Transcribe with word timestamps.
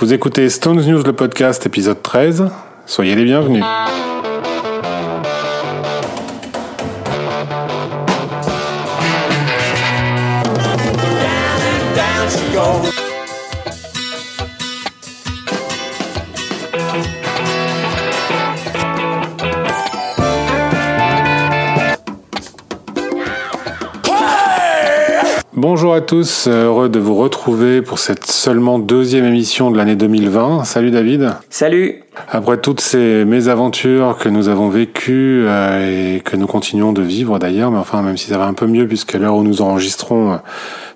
Vous 0.00 0.14
écoutez 0.14 0.48
Stones 0.48 0.80
News, 0.80 1.02
le 1.02 1.12
podcast, 1.12 1.66
épisode 1.66 2.00
13. 2.00 2.48
Soyez 2.86 3.14
les 3.14 3.24
bienvenus. 3.24 3.62
Bonjour 25.62 25.92
à 25.92 26.00
tous, 26.00 26.48
heureux 26.48 26.88
de 26.88 26.98
vous 26.98 27.14
retrouver 27.14 27.82
pour 27.82 27.98
cette 27.98 28.24
seulement 28.24 28.78
deuxième 28.78 29.26
émission 29.26 29.70
de 29.70 29.76
l'année 29.76 29.94
2020. 29.94 30.64
Salut 30.64 30.90
David. 30.90 31.32
Salut. 31.50 32.02
Après 32.30 32.56
toutes 32.56 32.80
ces 32.80 33.26
mésaventures 33.26 34.16
que 34.16 34.30
nous 34.30 34.48
avons 34.48 34.70
vécues 34.70 35.44
euh, 35.46 36.16
et 36.16 36.20
que 36.20 36.34
nous 36.34 36.46
continuons 36.46 36.94
de 36.94 37.02
vivre 37.02 37.38
d'ailleurs, 37.38 37.70
mais 37.70 37.76
enfin 37.76 38.00
même 38.00 38.16
si 38.16 38.28
ça 38.28 38.38
va 38.38 38.46
un 38.46 38.54
peu 38.54 38.66
mieux 38.66 38.88
puisque 38.88 39.12
l'heure 39.12 39.36
où 39.36 39.42
nous 39.42 39.60
enregistrons, 39.60 40.40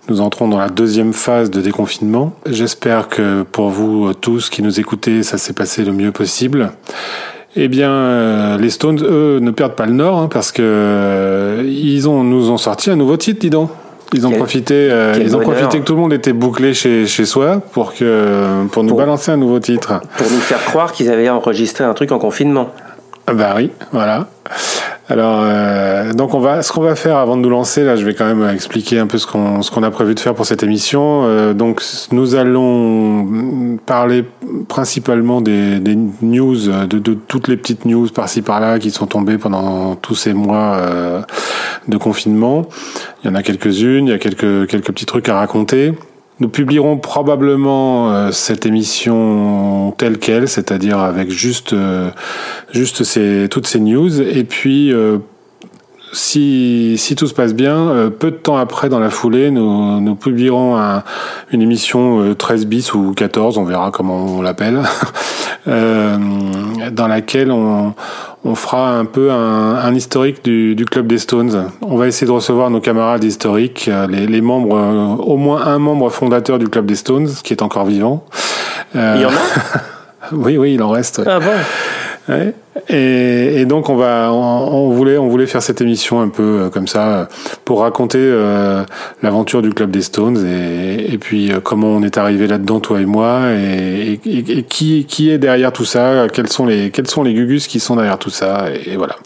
nous 0.09 0.23
entrons 0.23 0.49
dans 0.49 0.59
la 0.59 0.71
deuxième 0.71 1.13
phase 1.13 1.51
de 1.51 1.61
déconfinement. 1.61 2.33
J'espère 2.47 3.09
que 3.09 3.43
pour 3.43 3.69
vous 3.69 4.15
tous 4.15 4.49
qui 4.49 4.63
nous 4.63 4.81
écoutez, 4.81 5.23
ça 5.25 5.37
s'est 5.37 5.53
passé 5.53 5.85
le 5.85 5.93
mieux 5.93 6.11
possible. 6.11 6.73
Eh 7.55 7.69
bien, 7.69 7.91
euh, 7.91 8.57
les 8.57 8.71
Stones, 8.71 9.03
eux, 9.03 9.41
ne 9.43 9.51
perdent 9.51 9.77
pas 9.77 9.85
le 9.85 9.93
nord 9.93 10.21
hein, 10.21 10.29
parce 10.33 10.53
que 10.53 10.63
euh, 10.65 11.63
ils 11.67 12.09
ont 12.09 12.25
nous 12.25 12.51
ont 12.51 12.57
sorti 12.57 12.91
un 12.91 12.97
nouveau 12.97 13.19
titre, 13.19 13.41
dis 13.41 13.51
donc. 13.51 13.69
Ils 14.13 14.27
ont 14.27 14.31
profité, 14.31 14.89
euh, 14.91 15.17
ils 15.21 15.35
ont 15.37 15.41
profité 15.41 15.81
que 15.81 15.85
tout 15.85 15.95
le 15.95 16.01
monde 16.01 16.13
était 16.13 16.33
bouclé 16.33 16.75
chez, 16.75 17.07
chez 17.07 17.25
soi 17.25 17.61
pour 17.73 17.95
que 17.95 18.67
pour 18.71 18.85
nous 18.85 18.95
balancer 18.95 19.33
un 19.33 19.37
nouveau 19.37 19.59
titre. 19.59 20.01
Pour 20.17 20.31
nous 20.31 20.39
faire 20.39 20.63
croire 20.65 20.93
qu'ils 20.93 21.11
avaient 21.11 21.29
enregistré 21.29 21.85
un 21.85 21.95
truc 21.95 22.13
en 22.13 22.19
confinement. 22.19 22.71
Ah 23.27 23.33
bah 23.33 23.55
oui, 23.57 23.71
voilà. 23.93 24.29
Alors, 25.07 25.41
euh, 25.43 26.15
donc 26.15 26.33
on 26.33 26.41
va, 26.41 26.63
ce 26.63 26.73
qu'on 26.73 26.81
va 26.81 26.95
faire 26.95 27.19
avant 27.19 27.37
de 27.37 27.43
nous 27.43 27.51
lancer, 27.51 27.85
là, 27.85 27.95
je 27.95 28.07
vais 28.07 28.15
quand 28.15 28.25
même 28.25 28.49
expliquer 28.49 28.99
un 28.99 29.07
peu 29.07 29.19
ce 29.19 29.27
qu'on 29.27 29.61
ce 29.61 29.71
qu'on 29.71 29.83
a 29.83 29.91
prévu 29.91 30.15
de 30.15 30.21
faire 30.21 30.35
pour 30.35 30.47
cette 30.47 30.63
émission. 30.63 31.25
Euh, 31.25 31.53
donc, 31.53 31.83
nous 32.11 32.35
allons 32.35 33.77
parler 33.85 34.25
principalement 34.67 35.43
des, 35.43 35.79
des 35.79 35.95
news, 36.23 36.57
de, 36.87 36.99
de, 36.99 37.15
toutes 37.15 37.49
les 37.49 37.59
petites 37.59 37.85
news 37.85 38.09
par-ci 38.09 38.41
par-là 38.41 38.79
qui 38.79 38.91
sont 38.91 39.07
tombées 39.07 39.37
pendant 39.37 39.95
tous 39.95 40.15
ces 40.15 40.33
mois 40.33 40.77
euh, 40.77 41.21
de 41.87 41.99
confinement. 41.99 42.67
Il 43.23 43.29
y 43.29 43.31
en 43.31 43.35
a 43.35 43.43
quelques-unes, 43.43 44.07
il 44.07 44.11
y 44.11 44.15
a 44.15 44.19
quelques 44.19 44.67
quelques 44.69 44.87
petits 44.87 45.07
trucs 45.07 45.29
à 45.29 45.35
raconter. 45.35 45.93
Nous 46.41 46.49
publierons 46.49 46.99
probablement 46.99 48.11
euh, 48.11 48.33
cette 48.33 48.67
émission 48.67 49.95
telle 49.97 50.19
quelle, 50.19 50.49
c'est-à-dire 50.49 50.99
avec 50.99 51.31
juste 51.31 51.73
euh, 51.73 52.11
juste 52.73 53.05
ces, 53.05 53.47
toutes 53.49 53.69
ces 53.69 53.79
news. 53.79 54.21
Et 54.21 54.43
puis, 54.43 54.93
euh, 54.93 55.19
si, 56.13 56.97
si 56.99 57.15
tout 57.15 57.29
se 57.29 57.35
passe 57.35 57.55
bien, 57.55 58.11
peu 58.19 58.33
de 58.33 58.37
temps 58.37 58.57
après, 58.57 58.89
dans 58.89 58.99
la 59.01 59.11
foulée, 59.11 59.51
nous, 59.51 60.01
nous 60.01 60.15
publierons 60.17 60.77
un, 60.77 61.03
une 61.51 61.63
émission 61.63 62.35
13 62.37 62.67
bis 62.67 62.95
ou 62.95 63.13
14, 63.15 63.59
on 63.59 63.65
verra 63.65 63.91
comment 63.91 64.25
on 64.25 64.41
l'appelle, 64.41 64.81
dans 65.67 67.09
laquelle 67.09 67.51
on, 67.51 67.95
on 68.45 68.55
fera 68.55 68.91
un 68.91 69.07
peu 69.07 69.31
un, 69.31 69.77
un 69.77 69.95
historique 69.95 70.45
du, 70.45 70.75
du, 70.75 70.85
club 70.85 71.07
des 71.07 71.19
Stones. 71.19 71.71
On 71.81 71.97
va 71.97 72.07
essayer 72.07 72.27
de 72.27 72.33
recevoir 72.33 72.71
nos 72.71 72.81
camarades 72.81 73.25
historiques, 73.25 73.89
euh, 73.89 74.07
les, 74.07 74.27
les 74.27 74.41
membres, 74.43 74.77
euh, 74.77 75.23
au 75.23 75.37
moins 75.37 75.67
un 75.67 75.79
membre 75.79 76.11
fondateur 76.11 76.59
du 76.59 76.69
club 76.69 76.85
des 76.87 76.97
Stones, 76.97 77.29
qui 77.43 77.55
est 77.55 77.63
encore 77.63 77.87
vivant. 77.87 78.25
Euh, 78.95 79.15
il 79.17 79.23
y 79.23 79.25
en 79.25 79.31
a 79.31 80.33
Oui, 80.33 80.59
oui, 80.59 80.75
il 80.75 80.83
en 80.83 80.91
reste. 80.91 81.23
Ah 81.27 81.41
bon? 81.41 81.47
Et, 82.89 83.61
et, 83.61 83.67
donc 83.67 83.89
on 83.91 83.97
va, 83.97 84.33
on, 84.33 84.37
on, 84.37 84.91
voulait, 84.91 85.19
on 85.19 85.29
voulait 85.29 85.47
faire 85.47 85.63
cette 85.63 85.81
émission 85.83 86.21
un 86.23 86.29
peu 86.29 86.43
euh, 86.43 86.71
comme 86.71 86.89
ça 86.89 87.29
pour 87.65 87.81
raconter 87.81 88.19
euh, 88.19 88.83
l'aventure 89.23 89.61
du 89.61 89.71
club 89.75 89.91
des 89.91 90.01
Stones 90.01 90.45
et, 90.45 91.13
et 91.13 91.19
puis 91.19 91.53
euh, 91.53 91.61
comment 91.61 91.89
on 91.89 92.03
est 92.03 92.17
arrivé 92.17 92.47
là-dedans 92.47 92.81
toi 92.81 93.01
et 93.01 93.05
moi 93.05 93.53
et, 93.53 94.19
et, 94.25 94.63
qui, 94.63 95.05
qui 95.05 95.31
est 95.31 95.39
derrière 95.39 95.71
tout 95.73 95.85
ça, 95.85 96.27
quels 96.33 96.49
sont 96.49 96.65
les, 96.67 96.91
quels 96.91 97.09
sont 97.09 97.23
les 97.23 97.35
gugus 97.35 97.67
qui 97.67 97.79
sont 97.79 97.97
derrière 97.97 98.19
tout 98.19 98.31
ça 98.31 98.67
et, 98.71 98.97
voilà. 98.97 99.17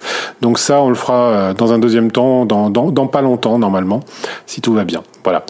Donc 0.40 0.58
ça 0.58 0.82
on 0.82 0.88
le 0.88 0.96
fera 0.96 1.54
dans 1.54 1.72
un 1.72 1.78
deuxième 1.78 2.10
temps, 2.10 2.46
dans, 2.46 2.68
dans, 2.68 2.90
dans 2.90 3.06
pas 3.06 3.22
longtemps 3.22 3.58
normalement, 3.58 4.00
si 4.46 4.60
tout 4.60 4.74
va 4.74 4.84
bien. 4.84 5.02
Voilà. 5.22 5.44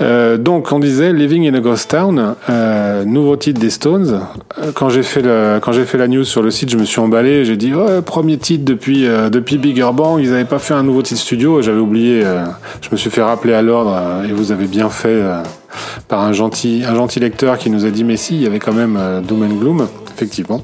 Euh, 0.00 0.36
donc, 0.36 0.70
on 0.70 0.78
disait 0.78 1.12
Living 1.12 1.48
in 1.48 1.54
a 1.54 1.60
Ghost 1.60 1.90
Town, 1.90 2.34
euh, 2.48 3.04
nouveau 3.04 3.36
titre 3.36 3.60
des 3.60 3.70
Stones. 3.70 4.20
Euh, 4.58 4.70
quand 4.72 4.90
j'ai 4.90 5.02
fait 5.02 5.22
le, 5.22 5.58
quand 5.60 5.72
j'ai 5.72 5.84
fait 5.84 5.98
la 5.98 6.06
news 6.06 6.24
sur 6.24 6.42
le 6.42 6.50
site, 6.50 6.70
je 6.70 6.76
me 6.76 6.84
suis 6.84 7.00
emballé. 7.00 7.44
J'ai 7.44 7.56
dit, 7.56 7.72
oh, 7.74 8.00
premier 8.02 8.38
titre 8.38 8.64
depuis 8.64 9.06
euh, 9.06 9.28
depuis 9.28 9.58
Bigger 9.58 9.90
Bang. 9.92 10.20
Ils 10.22 10.30
n'avaient 10.30 10.44
pas 10.44 10.60
fait 10.60 10.74
un 10.74 10.84
nouveau 10.84 11.02
titre 11.02 11.20
studio. 11.20 11.62
J'avais 11.62 11.80
oublié. 11.80 12.22
Euh, 12.24 12.44
je 12.80 12.88
me 12.92 12.96
suis 12.96 13.10
fait 13.10 13.22
rappeler 13.22 13.54
à 13.54 13.62
l'ordre 13.62 14.24
et 14.28 14.32
vous 14.32 14.52
avez 14.52 14.66
bien 14.66 14.88
fait 14.88 15.22
par 16.06 16.20
un 16.20 16.32
gentil 16.32 16.84
un 16.86 16.94
gentil 16.94 17.20
lecteur 17.20 17.58
qui 17.58 17.70
nous 17.70 17.84
a 17.84 17.90
dit, 17.90 18.04
mais 18.04 18.16
si, 18.16 18.36
il 18.36 18.42
y 18.42 18.46
avait 18.46 18.58
quand 18.58 18.72
même 18.72 18.98
Doom 19.26 19.42
and 19.42 19.56
Gloom, 19.56 19.88
effectivement. 20.14 20.62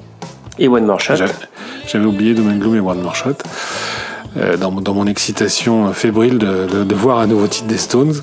Et 0.59 0.69
One 0.69 0.87
More 0.87 1.01
Shot. 1.01 1.15
J'avais 1.87 2.05
oublié 2.07 2.35
Doom 2.35 2.49
and 2.51 2.59
Gloom 2.59 2.77
et 2.77 2.81
One 2.81 3.03
More 3.03 3.17
Shot. 3.17 3.37
Euh, 4.37 4.57
dans, 4.57 4.73
dans, 4.73 4.95
mon 4.95 5.07
excitation 5.07 5.93
fébrile 5.93 6.39
de, 6.39 6.67
de, 6.67 6.83
de, 6.83 6.95
voir 6.97 7.21
un 7.21 7.29
nouveau 7.29 7.47
titre 7.47 7.69
des 7.69 7.77
Stones. 7.77 8.15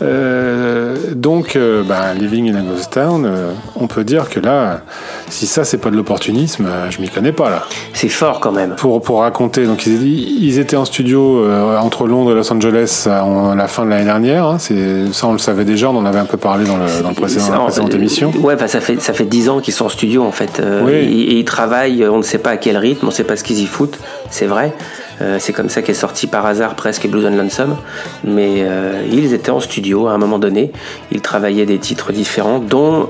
Euh, 0.00 0.96
donc, 1.14 1.56
euh, 1.56 1.82
bah, 1.82 2.14
Living 2.14 2.50
in 2.50 2.58
a 2.58 2.62
Ghost 2.62 2.94
Town, 2.94 3.26
euh, 3.26 3.50
on 3.78 3.86
peut 3.86 4.02
dire 4.02 4.30
que 4.30 4.40
là, 4.40 4.80
si 5.28 5.46
ça 5.46 5.64
c'est 5.64 5.76
pas 5.76 5.90
de 5.90 5.96
l'opportunisme, 5.96 6.64
euh, 6.66 6.90
je 6.90 7.02
m'y 7.02 7.10
connais 7.10 7.32
pas 7.32 7.50
là. 7.50 7.64
C'est 7.92 8.08
fort 8.08 8.40
quand 8.40 8.52
même. 8.52 8.76
Pour, 8.76 9.02
pour 9.02 9.20
raconter, 9.20 9.66
donc 9.66 9.86
ils, 9.86 10.42
ils 10.42 10.58
étaient 10.58 10.76
en 10.76 10.86
studio 10.86 11.44
entre 11.80 12.06
Londres 12.06 12.32
et 12.32 12.34
Los 12.34 12.50
Angeles 12.50 13.06
à, 13.06 13.54
la 13.54 13.68
fin 13.68 13.84
de 13.84 13.90
l'année 13.90 14.04
dernière. 14.04 14.46
Hein, 14.46 14.56
c'est 14.58 15.12
ça 15.12 15.26
on 15.26 15.32
le 15.32 15.38
savait 15.38 15.66
déjà, 15.66 15.90
on 15.90 15.96
en 15.96 16.06
avait 16.06 16.18
un 16.18 16.24
peu 16.24 16.38
parlé 16.38 16.64
dans, 16.64 16.78
le, 16.78 17.02
dans, 17.02 17.10
le 17.10 17.14
précédent, 17.14 17.50
la 17.52 17.58
précédente 17.58 17.94
émission. 17.94 18.32
Ouais, 18.40 18.56
bah, 18.56 18.68
ça 18.68 18.80
fait 18.80 19.02
ça 19.02 19.12
fait 19.12 19.26
dix 19.26 19.50
ans 19.50 19.60
qu'ils 19.60 19.74
sont 19.74 19.84
en 19.84 19.90
studio 19.90 20.24
en 20.24 20.32
fait. 20.32 20.62
oui. 20.82 20.92
et, 20.92 21.32
et 21.32 21.38
ils 21.40 21.44
travaillent, 21.44 22.06
on 22.08 22.18
ne 22.18 22.22
sait 22.22 22.38
pas 22.38 22.50
à 22.50 22.56
quel 22.56 22.78
rythme, 22.78 23.04
on 23.04 23.10
ne 23.10 23.14
sait 23.14 23.24
pas 23.24 23.36
ce 23.36 23.44
qu'ils 23.44 23.60
y 23.60 23.66
foutent, 23.66 23.98
c'est 24.30 24.46
vrai. 24.46 24.72
Euh, 25.20 25.38
c'est 25.40 25.52
comme 25.52 25.68
ça 25.68 25.82
qu'est 25.82 25.94
sorti 25.94 26.26
par 26.26 26.44
hasard 26.46 26.74
presque 26.74 27.08
Blues 27.08 27.26
and 27.26 27.36
Lonesome. 27.36 27.76
Mais 28.24 28.62
euh, 28.62 29.02
ils 29.10 29.32
étaient 29.32 29.50
en 29.50 29.60
studio 29.60 30.08
à 30.08 30.12
un 30.12 30.18
moment 30.18 30.38
donné. 30.38 30.72
Ils 31.10 31.22
travaillaient 31.22 31.66
des 31.66 31.78
titres 31.78 32.12
différents, 32.12 32.58
dont 32.58 33.08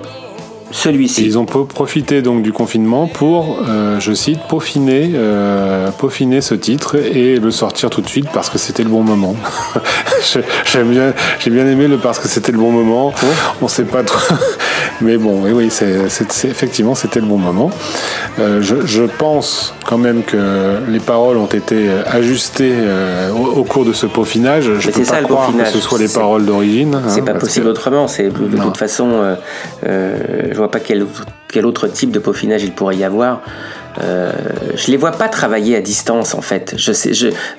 celui-ci. 0.77 1.25
Ils 1.25 1.39
ont 1.39 1.47
profité 1.47 2.23
donc 2.23 2.43
du 2.43 2.53
confinement 2.53 3.07
pour, 3.07 3.59
euh, 3.67 3.99
je 3.99 4.13
cite, 4.13 4.41
peaufiner, 4.49 5.13
euh, 5.15 5.91
peaufiner 5.91 6.41
ce 6.41 6.55
titre 6.55 6.97
et 6.97 7.37
le 7.37 7.51
sortir 7.51 7.89
tout 7.91 8.03
de 8.03 8.09
suite 8.09 8.29
parce 8.33 8.51
que 8.51 8.59
c'était 8.59 8.85
le 8.85 8.91
bon 8.91 9.03
moment. 9.03 9.35
j'ai 10.65 10.85
bien, 10.85 11.15
j'ai 11.41 11.51
bien 11.51 11.67
aimé 11.67 11.89
le 11.89 11.97
parce 11.97 12.19
que 12.19 12.29
c'était 12.29 12.53
le 12.53 12.59
bon 12.59 12.71
moment. 12.71 13.13
Oh. 13.17 13.27
On 13.63 13.69
sait 13.69 13.85
pas 13.85 14.03
trop, 14.03 14.35
mais 15.01 15.17
bon, 15.17 15.41
oui, 15.43 15.53
oui, 15.53 15.69
c'est, 15.71 16.07
effectivement 16.45 16.95
c'était 16.95 17.21
le 17.21 17.27
bon 17.27 17.39
moment. 17.39 17.71
Euh, 18.39 18.61
je, 18.61 18.85
je, 18.85 19.05
pense 19.19 19.75
quand 19.87 19.97
même 19.97 20.23
que 20.25 20.81
les 20.89 21.01
paroles 21.01 21.39
ont 21.39 21.47
été 21.47 21.89
ajustées 22.07 22.75
au, 23.35 23.61
au, 23.61 23.65
cours 23.65 23.87
de 23.87 23.95
ce 23.95 24.05
peaufinage. 24.05 24.65
Je 24.79 24.89
mais 24.89 24.93
peux 24.93 25.01
pas 25.01 25.07
ça, 25.07 25.23
croire 25.23 25.53
que 25.57 25.71
ce 25.71 25.79
soit 25.79 25.99
les 25.99 26.09
paroles 26.09 26.45
d'origine. 26.45 27.01
C'est 27.09 27.21
hein, 27.21 27.25
pas 27.25 27.35
possible 27.35 27.67
que... 27.67 27.71
autrement. 27.71 28.09
C'est 28.09 28.29
de 28.29 28.57
non. 28.57 28.65
toute 28.65 28.77
façon. 28.77 29.37
Je 29.83 30.55
vois 30.55 30.66
pas 30.71 30.81
quel 30.81 31.07
quel 31.49 31.67
autre 31.67 31.89
type 31.89 32.11
de 32.11 32.19
peaufinage 32.19 32.65
il 32.65 32.73
pourrait 32.73 32.97
y 32.97 33.05
avoir. 33.05 33.41
Euh, 34.03 34.33
je 34.77 34.91
les 34.91 34.97
vois 34.97 35.13
pas 35.13 35.29
travailler 35.29 35.77
à 35.77 35.81
distance 35.81 36.35
en 36.35 36.41
fait. 36.41 36.77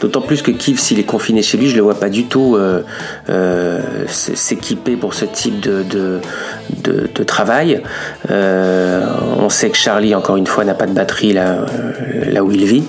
D'autant 0.02 0.22
plus 0.22 0.42
que 0.42 0.52
Kiv, 0.52 0.80
s'il 0.80 1.00
est 1.00 1.04
confiné 1.04 1.42
chez 1.42 1.58
lui, 1.58 1.70
je 1.70 1.76
le 1.76 1.82
vois 1.82 2.00
pas 2.00 2.10
du 2.10 2.26
tout 2.26 2.56
euh, 2.56 2.82
euh, 3.30 3.80
s'équiper 4.08 4.96
pour 4.96 5.14
ce 5.14 5.26
type 5.26 5.60
de, 5.60 6.22
travail. 7.26 7.82
Euh, 8.32 9.06
on 9.38 9.50
sait 9.50 9.70
que 9.70 9.78
Charlie, 9.78 10.16
encore 10.16 10.38
une 10.38 10.48
fois, 10.48 10.64
n'a 10.64 10.74
pas 10.74 10.86
de 10.86 10.94
batterie 10.94 11.34
là, 11.34 11.66
où 12.42 12.52
il 12.52 12.66
vit. 12.66 12.86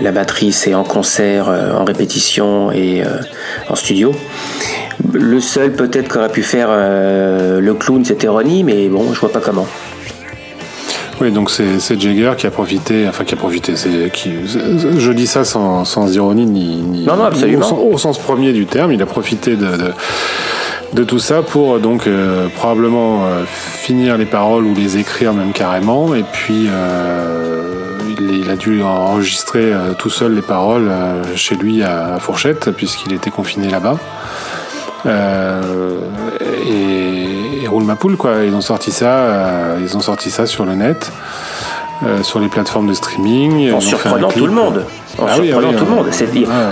La 0.00 0.12
batterie, 0.12 0.52
c'est 0.52 0.74
en 0.74 0.84
concert, 0.84 1.48
en 1.48 1.84
répétition 1.84 2.70
et 2.70 3.02
en 3.68 3.74
studio. 3.74 4.12
Le 5.12 5.40
seul 5.40 5.72
peut-être 5.72 6.08
qu'aurait 6.08 6.28
pu 6.28 6.42
faire 6.42 6.68
le 6.70 7.72
clown, 7.74 8.04
c'était 8.04 8.28
Ronnie, 8.28 8.62
mais 8.62 8.88
bon, 8.88 9.12
je 9.12 9.18
vois 9.18 9.32
pas 9.32 9.40
comment. 9.40 9.66
Oui, 11.20 11.32
donc 11.32 11.50
c'est 11.50 12.00
Jagger 12.00 12.32
qui 12.36 12.46
a 12.46 12.50
profité, 12.50 13.06
enfin 13.08 13.24
qui 13.24 13.34
a 13.34 13.36
profité. 13.36 13.74
Qui, 14.12 14.32
je 14.46 15.12
dis 15.12 15.26
ça 15.26 15.44
sans, 15.44 15.84
sans 15.84 16.14
ironie 16.14 16.46
ni, 16.46 16.76
ni 16.76 17.04
non, 17.04 17.16
non, 17.16 17.24
absolument. 17.24 17.66
Au, 17.72 17.94
au, 17.94 17.98
sens 17.98 18.18
premier 18.18 18.52
du 18.52 18.66
terme, 18.66 18.92
il 18.92 19.02
a 19.02 19.06
profité 19.06 19.56
de, 19.56 19.66
de, 19.66 19.92
de 20.92 21.04
tout 21.04 21.18
ça 21.18 21.42
pour 21.42 21.80
donc 21.80 22.06
euh, 22.06 22.48
probablement 22.56 23.26
euh, 23.26 23.44
finir 23.46 24.16
les 24.16 24.26
paroles 24.26 24.64
ou 24.64 24.74
les 24.74 24.98
écrire 24.98 25.32
même 25.32 25.52
carrément, 25.52 26.14
et 26.14 26.22
puis 26.22 26.66
euh, 26.68 27.96
il, 28.20 28.30
il, 28.30 28.50
a 28.50 28.56
dû 28.56 28.82
enregistrer 28.82 29.72
tout 29.98 30.10
seul 30.10 30.34
les 30.34 30.42
paroles 30.42 30.90
chez 31.34 31.56
lui 31.56 31.82
à 31.82 32.18
Fourchette 32.20 32.70
puisqu'il 32.70 33.12
était 33.12 33.30
confiné 33.30 33.68
là-bas. 33.68 33.98
Euh, 35.06 36.00
et, 36.66 37.37
ils 37.68 37.70
roulent 37.70 37.84
ma 37.84 37.96
poule 37.96 38.16
quoi. 38.16 38.44
Ils 38.44 38.54
ont 38.54 38.60
sorti 38.60 38.90
ça, 38.90 39.76
ils 39.80 39.96
ont 39.96 40.00
sorti 40.00 40.30
ça 40.30 40.46
sur 40.46 40.64
le 40.64 40.74
net. 40.74 41.10
sur 42.22 42.40
les 42.40 42.48
plateformes 42.48 42.88
de 42.88 42.94
streaming. 42.94 43.72
En 43.72 43.80
surprenant 43.80 44.30
tout 44.30 44.46
le 44.46 44.52
monde. 44.52 44.84
En 45.18 45.26
ah 45.28 45.34
surprenant 45.34 45.72
tout 45.72 45.84
le 45.84 45.90
monde. 45.90 46.08
C'est 46.10 46.28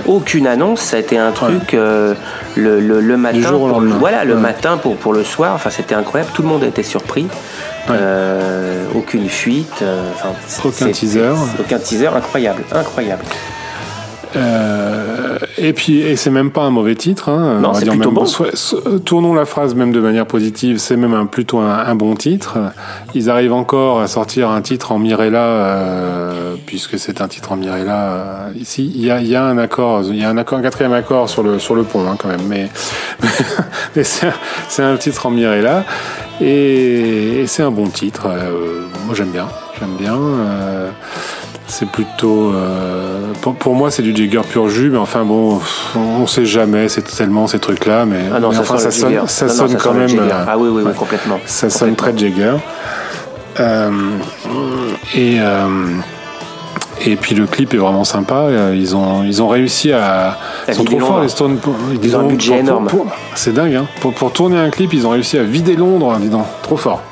aucune 0.06 0.46
annonce, 0.46 0.80
ça 0.80 0.96
a 0.96 1.00
été 1.00 1.18
un 1.18 1.32
truc 1.32 1.72
le, 1.72 2.16
le, 2.56 3.00
le, 3.00 3.16
matin. 3.16 3.50
Pour, 3.50 3.80
voilà, 3.80 4.24
le 4.24 4.36
matin 4.36 4.78
pour, 4.78 4.96
pour 4.96 5.12
le 5.12 5.24
soir. 5.24 5.54
Enfin, 5.54 5.70
c'était 5.70 5.94
incroyable. 5.94 6.30
Tout 6.34 6.42
le 6.42 6.48
monde 6.48 6.62
a 6.64 6.66
été 6.66 6.82
surpris. 6.82 7.26
aucune 8.94 9.28
fuite. 9.28 9.84
aucun 10.64 10.90
teaser. 10.90 11.34
Aucun 11.60 11.78
teaser, 11.78 12.08
incroyable, 12.08 12.62
incroyable. 12.72 13.24
Euh, 14.36 15.38
et 15.58 15.72
puis, 15.72 16.00
et 16.00 16.16
c'est 16.16 16.30
même 16.30 16.50
pas 16.50 16.62
un 16.62 16.70
mauvais 16.70 16.94
titre. 16.94 17.28
Hein, 17.28 17.60
non, 17.60 17.74
c'est 17.74 17.86
plutôt 17.86 18.10
bon. 18.10 18.26
tournons 19.04 19.34
la 19.34 19.44
phrase 19.44 19.74
même 19.74 19.92
de 19.92 20.00
manière 20.00 20.26
positive. 20.26 20.78
C'est 20.78 20.96
même 20.96 21.14
un, 21.14 21.26
plutôt 21.26 21.58
un, 21.58 21.94
bon 21.94 22.14
titre. 22.14 22.58
Ils 23.14 23.30
arrivent 23.30 23.52
encore 23.52 24.00
à 24.00 24.06
sortir 24.06 24.50
un 24.50 24.60
titre 24.60 24.92
en 24.92 24.98
Mirella, 24.98 25.44
euh, 25.44 26.54
puisque 26.66 26.98
c'est 26.98 27.20
un 27.20 27.28
titre 27.28 27.52
en 27.52 27.56
Mirella. 27.56 27.96
Euh, 27.96 28.50
ici, 28.56 28.92
il 28.94 29.04
y 29.04 29.10
a, 29.10 29.20
y 29.20 29.34
a, 29.34 29.44
un 29.44 29.58
accord, 29.58 30.02
il 30.04 30.16
y 30.16 30.24
a 30.24 30.28
un 30.28 30.36
accord, 30.36 30.58
un 30.58 30.62
quatrième 30.62 30.92
accord 30.92 31.28
sur 31.28 31.42
le 31.42 31.58
sur 31.58 31.74
le 31.74 31.84
pont 31.84 32.08
hein, 32.08 32.16
quand 32.18 32.28
même. 32.28 32.46
Mais, 32.46 32.68
mais 33.96 34.04
c'est 34.04 34.82
un, 34.82 34.96
titre 34.96 35.26
en 35.26 35.30
Mirella 35.30 35.84
et, 36.40 37.40
et 37.40 37.46
c'est 37.46 37.62
un 37.62 37.70
bon 37.70 37.88
titre. 37.88 38.26
Euh, 38.26 38.82
moi, 39.06 39.14
j'aime 39.14 39.30
bien. 39.30 39.46
J'aime 39.78 39.96
bien. 39.98 40.16
C'est 41.68 41.88
plutôt. 41.88 42.52
Euh, 42.52 43.32
pour, 43.58 43.74
moi, 43.74 43.90
c'est 43.90 44.02
du 44.02 44.14
Jagger 44.14 44.42
pur 44.48 44.68
jus, 44.68 44.90
mais 44.90 44.98
enfin 44.98 45.24
bon, 45.24 45.60
on 45.96 46.26
sait 46.26 46.44
jamais, 46.44 46.88
c'est 46.88 47.02
tellement 47.02 47.48
ces 47.48 47.58
trucs-là, 47.58 48.06
mais, 48.06 48.20
ah 48.32 48.38
non, 48.38 48.52
ça, 48.52 48.60
enfin, 48.60 48.78
ça, 48.78 48.90
sonne, 48.90 49.26
ça 49.26 49.48
sonne 49.48 49.76
quand 49.76 49.92
même. 49.92 50.16
Euh, 50.16 50.44
ah 50.46 50.56
oui, 50.56 50.68
oui, 50.70 50.82
oui, 50.86 50.92
complètement. 50.96 51.40
Ça 51.44 51.68
sonne 51.68 51.96
très 51.96 52.16
Jagger. 52.16 52.54
Euh, 53.60 53.90
et. 55.14 55.38
Et 57.04 57.14
puis 57.14 57.34
le 57.34 57.46
clip 57.46 57.74
est 57.74 57.76
vraiment 57.76 58.04
sympa. 58.04 58.48
Ils 58.72 58.96
ont, 58.96 59.22
ils 59.22 59.42
ont 59.42 59.48
réussi 59.48 59.92
à. 59.92 60.38
Ils 60.66 60.74
sont 60.74 60.82
trop 60.82 60.98
forts, 60.98 61.20
les 61.20 61.28
Stones. 61.28 61.58
Ils, 62.02 62.16
ont 62.16 62.20
un 62.20 62.24
budget 62.24 62.60
énorme. 62.60 62.88
C'est 63.34 63.52
dingue, 63.52 63.74
hein. 63.74 63.86
Pour, 64.00 64.14
pour, 64.14 64.32
tourner 64.32 64.58
un 64.58 64.70
clip, 64.70 64.94
ils 64.94 65.06
ont 65.06 65.10
réussi 65.10 65.38
à 65.38 65.42
vider 65.42 65.76
Londres, 65.76 66.16
dis 66.18 66.30
donc. 66.30 66.46
Trop 66.62 66.76
fort. 66.76 67.02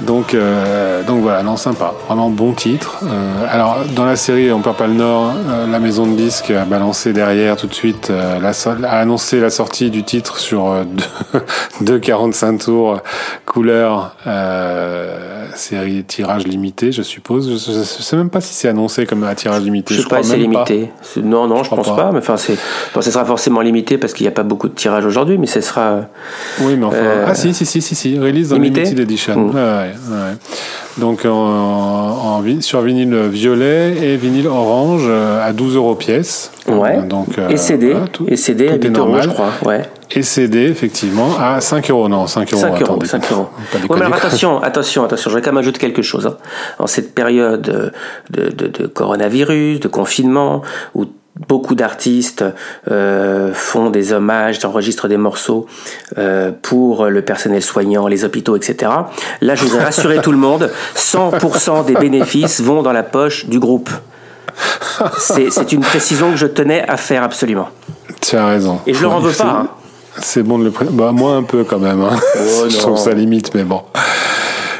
Donc, 0.00 0.34
euh, 0.34 1.02
donc 1.04 1.20
voilà, 1.20 1.42
non, 1.42 1.56
sympa. 1.56 1.94
Vraiment 2.06 2.28
bon 2.28 2.52
titre. 2.52 2.98
Euh, 3.04 3.46
alors, 3.48 3.78
dans 3.94 4.04
la 4.04 4.16
série 4.16 4.50
On 4.52 4.60
perd 4.60 4.76
pas 4.76 4.86
le 4.86 4.94
Nord, 4.94 5.32
euh, 5.48 5.66
la 5.66 5.78
maison 5.78 6.06
de 6.06 6.16
disques 6.16 6.50
a 6.50 6.64
balancé 6.64 7.12
derrière 7.12 7.56
tout 7.56 7.66
de 7.66 7.74
suite, 7.74 8.10
la, 8.10 8.50
a 8.88 8.98
annoncé 8.98 9.40
la 9.40 9.50
sortie 9.50 9.90
du 9.90 10.02
titre 10.02 10.38
sur 10.38 10.74
deux, 11.80 11.98
45 12.00 12.58
tours, 12.58 13.00
couleur, 13.46 14.16
série 15.54 16.04
tirage 16.04 16.46
limité, 16.46 16.92
je 16.92 17.02
suppose. 17.02 17.48
Je, 17.48 17.78
ne 17.78 17.84
sais 17.84 18.16
même 18.16 18.30
pas 18.30 18.40
si 18.40 18.54
c'est 18.54 18.68
annoncé 18.68 19.06
comme 19.06 19.22
un 19.24 19.34
tirage 19.34 19.62
limité. 19.62 19.94
Je, 19.94 20.02
sais 20.02 20.08
pas 20.08 20.22
si 20.22 20.30
c'est 20.30 20.36
limité. 20.36 20.90
Non, 21.22 21.46
non, 21.46 21.62
je, 21.62 21.70
pense 21.70 21.94
pas. 21.94 22.10
Mais 22.12 22.18
enfin, 22.18 22.36
c'est, 22.36 22.56
ce 23.00 23.10
sera 23.10 23.24
forcément 23.24 23.60
limité 23.60 23.98
parce 23.98 24.12
qu'il 24.12 24.24
n'y 24.24 24.28
a 24.28 24.32
pas 24.32 24.42
beaucoup 24.42 24.68
de 24.68 24.74
tirages 24.74 25.06
aujourd'hui, 25.06 25.38
mais 25.38 25.46
ce 25.46 25.60
sera. 25.60 26.02
Oui, 26.60 26.76
mais 26.76 26.84
enfin. 26.84 27.24
ah 27.26 27.34
si, 27.34 27.54
si, 27.54 27.64
si, 27.64 27.80
si, 27.80 27.94
si. 27.94 28.18
Release 28.18 28.48
dans 28.48 28.58
Limited 28.58 28.98
Edition. 28.98 29.36
Mmh. 29.36 29.54
Ouais, 29.54 29.93
ouais. 30.10 30.36
Donc 30.98 31.24
en, 31.24 32.42
sur 32.60 32.82
vinyle 32.82 33.16
violet 33.28 33.96
et 34.02 34.16
vinyle 34.16 34.46
orange 34.46 35.04
euh, 35.06 35.46
à 35.46 35.52
12 35.52 35.76
euros 35.76 35.94
pièce. 35.94 36.52
Ouais. 36.68 37.02
Donc, 37.02 37.38
euh, 37.38 37.48
et 37.48 37.56
CD. 37.56 37.94
et 38.28 38.36
CD 38.36 38.68
à 38.68 38.76
8 38.76 38.96
euros, 38.96 39.16
je 39.20 39.28
crois. 39.28 39.50
Ouais. 39.64 39.82
Et 40.10 40.22
CD, 40.22 40.64
effectivement, 40.64 41.30
à 41.40 41.60
5 41.60 41.90
euros. 41.90 42.08
Non, 42.08 42.26
5 42.26 42.52
euros. 42.52 42.62
5 42.62 42.82
euros. 42.82 43.02
5 43.04 43.32
euros. 43.32 43.48
Ouais, 43.88 43.98
mais 43.98 44.16
attention, 44.16 44.62
attention, 44.62 45.04
attention. 45.04 45.30
Je 45.30 45.36
vais 45.36 45.42
quand 45.42 45.50
même 45.50 45.58
ajouter 45.58 45.80
quelque 45.80 46.02
chose. 46.02 46.26
Hein. 46.26 46.36
En 46.78 46.86
cette 46.86 47.14
période 47.14 47.62
de, 48.30 48.50
de, 48.50 48.68
de 48.68 48.86
coronavirus, 48.86 49.80
de 49.80 49.88
confinement, 49.88 50.62
où 50.94 51.06
beaucoup 51.48 51.74
d'artistes 51.74 52.44
euh, 52.90 53.52
font 53.54 53.90
des 53.90 54.12
hommages, 54.12 54.64
enregistrent 54.64 55.08
des 55.08 55.16
morceaux 55.16 55.66
euh, 56.18 56.52
pour 56.62 57.06
le 57.06 57.22
personnel 57.22 57.62
soignant, 57.62 58.06
les 58.06 58.24
hôpitaux, 58.24 58.56
etc. 58.56 58.90
Là, 59.40 59.54
je 59.54 59.64
voudrais 59.64 59.84
rassurer 59.84 60.20
tout 60.20 60.32
le 60.32 60.38
monde, 60.38 60.70
100% 60.96 61.86
des 61.86 61.94
bénéfices 61.94 62.60
vont 62.60 62.82
dans 62.82 62.92
la 62.92 63.02
poche 63.02 63.46
du 63.46 63.58
groupe. 63.58 63.90
C'est 65.18 65.72
une 65.72 65.80
précision 65.80 66.30
que 66.30 66.36
je 66.36 66.46
tenais 66.46 66.88
à 66.88 66.96
faire 66.96 67.22
absolument. 67.22 67.68
Tu 68.20 68.36
as 68.36 68.46
raison. 68.46 68.80
Et 68.86 68.94
je 68.94 68.98
ne 68.98 69.02
leur 69.02 69.14
en 69.14 69.20
veux 69.20 69.32
pas. 69.32 69.44
Hein. 69.44 69.68
C'est 70.20 70.42
bon 70.42 70.58
de 70.58 70.64
le 70.64 70.72
bah, 70.90 71.10
moi 71.12 71.34
un 71.34 71.42
peu 71.42 71.64
quand 71.64 71.80
même. 71.80 72.00
Hein. 72.00 72.16
Oh, 72.36 72.64
je 72.68 72.78
trouve 72.78 72.96
ça 72.96 73.12
limite, 73.12 73.52
mais 73.54 73.64
bon. 73.64 73.82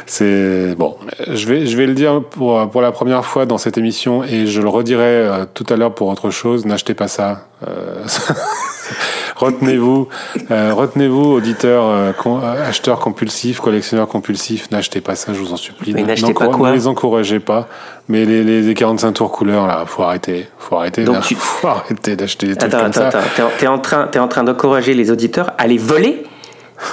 C'est 0.05 0.75
bon. 0.75 0.97
Je 1.27 1.47
vais, 1.47 1.65
je 1.65 1.75
vais 1.75 1.87
le 1.87 1.93
dire 1.93 2.21
pour, 2.23 2.69
pour 2.69 2.81
la 2.81 2.91
première 2.91 3.25
fois 3.25 3.45
dans 3.45 3.57
cette 3.57 3.77
émission 3.77 4.23
et 4.23 4.45
je 4.45 4.61
le 4.61 4.69
redirai 4.69 5.03
euh, 5.03 5.45
tout 5.51 5.65
à 5.69 5.75
l'heure 5.75 5.93
pour 5.93 6.07
autre 6.09 6.29
chose. 6.29 6.65
N'achetez 6.65 6.93
pas 6.93 7.07
ça. 7.07 7.47
Euh, 7.67 8.03
retenez-vous, 9.35 10.07
euh, 10.51 10.73
retenez-vous, 10.73 11.33
auditeurs, 11.33 11.85
euh, 11.85 12.11
euh, 12.25 12.69
acheteurs 12.69 12.99
compulsifs, 12.99 13.59
collectionneurs 13.59 14.07
compulsifs, 14.07 14.71
n'achetez 14.71 15.01
pas 15.01 15.15
ça, 15.15 15.33
je 15.33 15.39
vous 15.39 15.53
en 15.53 15.57
supplie. 15.57 15.93
Mais 15.93 16.03
n'achetez 16.03 16.33
pas 16.33 16.47
quoi 16.47 16.69
Ne 16.69 16.75
les 16.75 16.87
encouragez 16.87 17.39
pas. 17.39 17.67
Mais 18.07 18.25
les, 18.25 18.43
les, 18.43 18.73
45 18.73 19.13
tours 19.13 19.31
couleurs, 19.31 19.67
là, 19.67 19.83
faut 19.87 20.03
arrêter. 20.03 20.47
Faut 20.59 20.75
arrêter. 20.75 21.03
Donc 21.03 21.21
tu... 21.21 21.35
Faut 21.35 21.67
arrêter 21.67 22.15
d'acheter 22.15 22.47
des 22.47 22.55
trucs 22.55 22.73
attends, 22.73 22.83
comme 22.83 22.91
attends, 22.91 23.11
ça. 23.11 23.19
Attends, 23.19 23.49
t'es 23.57 23.67
en 23.67 23.79
train, 23.79 24.07
t'es 24.07 24.19
en 24.19 24.27
train 24.27 24.43
d'encourager 24.43 24.93
les 24.93 25.11
auditeurs 25.11 25.53
à 25.57 25.67
les 25.67 25.77
voler 25.77 26.23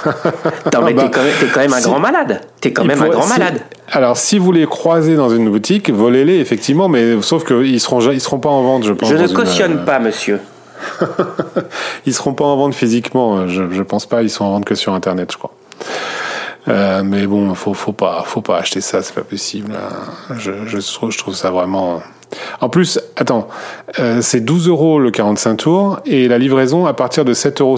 non, 0.73 0.81
mais 0.83 0.95
t'es 0.95 1.09
quand, 1.53 1.59
même 1.59 1.73
un 1.73 1.81
grand 1.81 1.99
malade. 1.99 2.41
T'es 2.61 2.73
quand 2.73 2.85
même 2.85 3.01
un 3.01 3.09
grand 3.09 3.27
malade. 3.27 3.61
Alors, 3.91 4.17
si 4.17 4.37
vous 4.37 4.51
les 4.51 4.65
croisez 4.65 5.15
dans 5.15 5.29
une 5.29 5.49
boutique, 5.49 5.89
volez-les 5.89 6.39
effectivement, 6.39 6.89
mais 6.89 7.21
sauf 7.21 7.45
qu'ils 7.45 7.79
seront, 7.79 7.99
ils 8.11 8.21
seront 8.21 8.39
pas 8.39 8.49
en 8.49 8.63
vente, 8.63 8.83
je 8.83 8.93
pense. 8.93 9.09
Je 9.09 9.15
ne 9.15 9.27
cautionne 9.27 9.85
pas, 9.85 9.99
monsieur. 9.99 10.39
ils 12.05 12.13
seront 12.13 12.33
pas 12.33 12.45
en 12.45 12.57
vente 12.57 12.75
physiquement, 12.75 13.47
je, 13.47 13.63
je 13.71 13.83
pense 13.83 14.05
pas. 14.05 14.21
Ils 14.21 14.29
sont 14.29 14.45
en 14.45 14.51
vente 14.51 14.65
que 14.65 14.75
sur 14.75 14.93
Internet, 14.93 15.31
je 15.31 15.37
crois. 15.37 15.51
Euh, 16.67 17.03
mais 17.03 17.27
bon, 17.27 17.53
faut, 17.55 17.73
faut 17.73 17.91
pas, 17.91 18.23
faut 18.25 18.41
pas 18.41 18.57
acheter 18.57 18.81
ça, 18.81 19.01
c'est 19.01 19.13
pas 19.13 19.23
possible. 19.23 19.73
Je, 20.37 20.51
je, 20.65 20.77
trouve, 20.77 21.11
je 21.11 21.17
trouve 21.17 21.35
ça 21.35 21.51
vraiment. 21.51 22.01
En 22.61 22.69
plus, 22.69 22.99
attends, 23.17 23.47
euh, 23.99 24.21
c'est 24.21 24.39
12 24.39 24.69
euros 24.69 24.99
le 24.99 25.11
45 25.11 25.55
tours 25.55 25.99
et 26.05 26.27
la 26.27 26.37
livraison 26.37 26.85
à 26.85 26.93
partir 26.93 27.25
de 27.25 27.33
7,7 27.33 27.61
euros. 27.61 27.77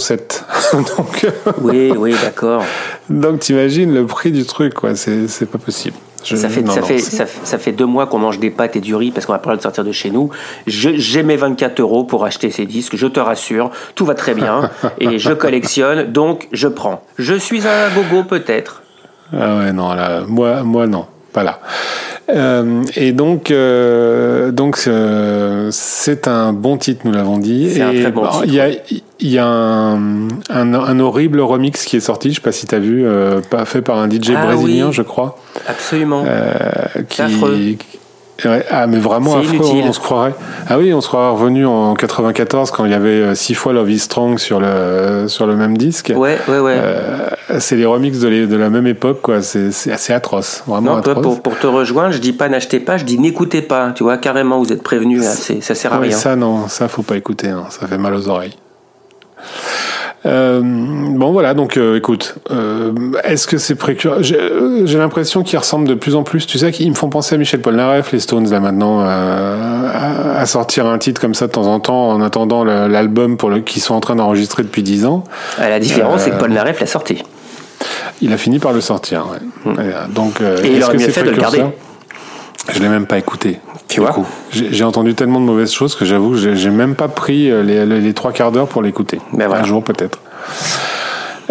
Donc. 0.98 1.28
oui, 1.62 1.92
oui, 1.96 2.16
d'accord. 2.22 2.64
Donc 3.10 3.40
t'imagines 3.40 3.94
le 3.94 4.06
prix 4.06 4.32
du 4.32 4.46
truc, 4.46 4.74
quoi. 4.74 4.96
C'est 4.96 5.50
pas 5.50 5.58
possible. 5.58 5.96
ça, 6.24 6.50
fait, 6.50 6.66
ça, 6.68 6.82
fait, 6.82 7.00
ça, 7.00 7.58
fait 7.58 7.72
deux 7.72 7.86
mois 7.86 8.08
qu'on 8.08 8.20
mange 8.20 8.40
des 8.40 8.50
pâtes 8.50 8.76
et 8.76 8.82
du 8.82 8.96
riz 8.96 9.12
parce 9.12 9.26
qu'on 9.26 9.34
a 9.34 9.40
pas 9.40 9.52
le 9.52 9.58
de 9.58 9.62
sortir 9.62 9.84
de 9.84 9.92
chez 9.92 10.10
nous. 10.10 10.30
J'ai 10.68 11.24
mes 11.24 11.38
24 11.38 11.80
euros 11.80 12.04
pour 12.04 12.26
acheter 12.26 12.52
ces 12.52 12.66
disques, 12.66 12.96
je 12.96 13.08
te 13.08 13.20
rassure, 13.20 13.72
tout 13.96 14.06
va 14.06 14.16
très 14.16 14.34
bien 14.34 14.70
et 15.00 15.20
je 15.20 15.34
collectionne, 15.34 16.12
donc 16.12 16.48
je 16.52 16.68
prends. 16.68 17.04
Je 17.18 17.36
suis 17.36 17.68
un 17.68 17.90
gogo 17.96 18.24
peut-être. 18.24 18.82
Ah 19.34 19.58
ouais, 19.58 19.74
non, 19.74 19.94
là, 19.94 20.24
moi, 20.28 20.64
moi 20.64 20.88
non, 20.88 21.06
pas 21.34 21.44
là. 21.44 21.60
Euh, 22.30 22.84
et 22.96 23.12
donc, 23.12 23.52
euh, 23.52 24.52
donc 24.52 24.84
euh, 24.88 25.70
c'est 25.72 26.28
un 26.28 26.54
bon 26.54 26.78
titre, 26.78 27.02
nous 27.06 27.12
l'avons 27.12 27.38
dit. 27.38 27.72
C'est 27.74 27.82
un 27.82 27.94
très 27.94 28.12
bon 28.12 28.28
titre. 28.28 28.46
Il 28.46 28.54
y 28.54 28.60
a, 28.60 28.70
il 29.20 29.30
y 29.30 29.38
a 29.38 29.46
un, 29.46 30.28
un, 30.50 30.74
un, 30.74 31.00
horrible 31.00 31.40
remix 31.40 31.86
qui 31.86 31.98
est 31.98 32.02
sorti, 32.02 32.32
je 32.32 32.36
sais 32.36 32.42
pas 32.42 32.52
si 32.52 32.66
tu 32.66 32.76
as 32.76 32.80
vu, 32.80 33.06
euh, 33.06 33.42
fait 33.66 33.82
par 33.82 33.98
un 34.00 34.10
DJ 34.10 34.32
ah 34.36 34.46
brésilien, 34.46 34.92
je 34.92 35.04
crois. 35.04 35.38
Absolument. 35.68 36.24
Euh, 36.28 36.52
qui, 37.08 37.22
ah, 38.44 38.88
mais 38.88 38.98
vraiment 38.98 39.38
affreux, 39.38 39.60
on 39.62 39.94
se 39.94 40.00
croirait. 40.00 40.34
Ah 40.68 40.78
oui, 40.78 40.94
on 40.94 41.00
se 41.00 41.08
croirait 41.08 41.32
revenu 41.32 41.66
en 41.66 41.94
94 41.94 42.72
quand 42.72 42.86
il 42.86 42.92
y 42.92 42.94
avait 42.94 43.10
euh, 43.10 43.36
six 43.36 43.54
fois 43.54 43.72
Love 43.72 43.90
is 43.90 44.00
Strong 44.00 44.40
sur 44.40 44.60
le, 44.60 45.28
sur 45.28 45.48
le 45.48 45.56
même 45.56 45.78
disque. 45.78 46.12
Ouais, 46.16 46.38
ouais, 46.48 46.60
ouais. 46.60 46.76
Euh, 46.78 47.30
c'est 47.60 47.78
les 47.78 47.86
remixes 47.86 48.20
de, 48.20 48.46
de, 48.46 48.56
la 48.56 48.70
même 48.70 48.88
époque, 48.88 49.22
quoi. 49.22 49.42
C'est 49.42 49.70
assez 49.92 50.12
atroce, 50.12 50.64
vraiment 50.68 50.94
non, 50.94 50.98
atroce. 50.98 51.22
Pour, 51.22 51.42
pour, 51.42 51.58
te 51.58 51.68
rejoindre, 51.68 52.12
je 52.12 52.20
dis 52.20 52.34
pas 52.34 52.50
n'achetez 52.50 52.80
pas, 52.80 52.98
je 52.98 53.06
dis 53.06 53.18
n'écoutez 53.18 53.62
pas. 53.62 53.92
Tu 53.92 54.04
vois, 54.04 54.18
carrément, 54.18 54.60
vous 54.60 54.74
êtes 54.74 54.84
prévenus, 54.84 55.24
ça 55.24 55.76
sert 55.76 55.94
à 55.94 56.00
rien. 56.00 56.12
Ça, 56.12 56.36
non, 56.36 56.68
ça, 56.68 56.88
faut 56.88 57.04
pas 57.04 57.16
écouter, 57.16 57.50
hein. 57.50 57.66
ça 57.70 57.88
fait 57.88 57.98
mal 57.98 58.14
aux 58.14 58.28
oreilles. 58.28 58.56
Euh, 60.26 60.62
bon 60.64 61.32
voilà, 61.32 61.54
donc 61.54 61.78
euh, 61.78 61.98
écoute, 61.98 62.36
euh, 62.50 62.92
est-ce 63.24 63.46
que 63.46 63.58
c'est 63.58 63.76
précurseur 63.76 64.24
J'ai 64.24 64.98
l'impression 64.98 65.44
qu'ils 65.44 65.60
ressemblent 65.60 65.88
de 65.88 65.94
plus 65.94 66.16
en 66.16 66.24
plus, 66.24 66.48
tu 66.48 66.58
sais, 66.58 66.72
qu'ils 66.72 66.90
me 66.90 66.96
font 66.96 67.10
penser 67.10 67.36
à 67.36 67.38
Michel 67.38 67.62
Polnareff, 67.62 68.12
les 68.12 68.20
Stones 68.20 68.50
là 68.50 68.60
maintenant, 68.60 69.02
à, 69.02 70.40
à, 70.40 70.46
sortir 70.46 70.88
un 70.88 70.98
titre 70.98 71.22
comme 71.22 71.36
ça 71.36 71.48
de 71.48 71.52
temps 71.52 71.68
en 71.68 71.80
temps 71.80 72.10
en 72.10 72.22
attendant 72.22 72.64
l'album 72.64 73.38
pour 73.38 73.50
le 73.50 73.60
qu'ils 73.60 73.82
sont 73.82 73.94
en 73.94 74.00
train 74.00 74.16
d'enregistrer 74.16 74.64
depuis 74.64 74.84
10 74.84 75.06
ans. 75.06 75.24
la 75.60 75.80
différence, 75.80 76.22
c'est 76.22 76.32
que 76.32 76.38
Polnareff 76.38 76.80
l'a 76.80 76.88
sorti. 76.88 77.24
Il 78.22 78.32
a 78.34 78.38
fini 78.38 78.60
par 78.60 78.74
le 78.74 78.82
sortir, 78.82 79.28
ouais. 79.32 79.74
Hmm. 79.74 80.14
Donc, 80.14 80.42
Et 80.42 80.76
il 80.76 80.84
aurait 80.84 80.98
mieux 80.98 81.10
fait 81.10 81.24
de 81.24 81.30
le 81.30 81.38
garder. 81.38 81.64
Je 82.74 82.80
l'ai 82.80 82.90
même 82.90 83.06
pas 83.06 83.18
écouté. 83.18 83.60
Tu 83.88 84.00
vois 84.00 84.16
J'ai 84.52 84.84
entendu 84.84 85.14
tellement 85.14 85.40
de 85.40 85.46
mauvaises 85.46 85.72
choses 85.72 85.96
que 85.96 86.06
j'avoue, 86.06 86.36
j'ai 86.36 86.70
même 86.70 86.96
pas 86.96 87.08
pris 87.08 87.52
euh, 87.52 87.62
les, 87.64 87.86
les, 87.86 88.14
trois 88.14 88.32
quarts 88.32 88.52
d'heure 88.52 88.68
pour 88.68 88.82
l'écouter. 88.82 89.20
Ben 89.34 89.48
voilà. 89.48 89.64
Un 89.64 89.66
jour 89.66 89.84
peut-être. 89.84 90.20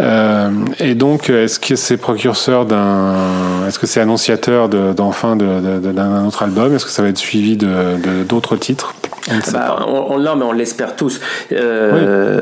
Euh, 0.00 0.50
et 0.80 0.94
donc, 0.94 1.30
est-ce 1.30 1.60
que 1.60 1.76
c'est 1.76 1.96
précurseur 1.96 2.66
d'un, 2.66 3.14
est-ce 3.68 3.78
que 3.78 3.86
c'est 3.86 4.00
annonciateur 4.00 4.68
d'enfin 4.68 5.36
de, 5.36 5.78
d'un 5.78 6.26
autre 6.26 6.42
album? 6.42 6.74
Est-ce 6.74 6.84
que 6.84 6.90
ça 6.90 7.02
va 7.02 7.08
être 7.08 7.18
suivi 7.18 7.56
de 7.56 8.24
d'autres 8.24 8.56
titres? 8.56 8.94
On, 9.30 9.52
bah, 9.52 9.86
on, 9.86 10.18
non, 10.18 10.36
mais 10.36 10.44
on 10.44 10.52
l'espère 10.52 10.96
tous. 10.96 11.20
Euh, 11.52 12.40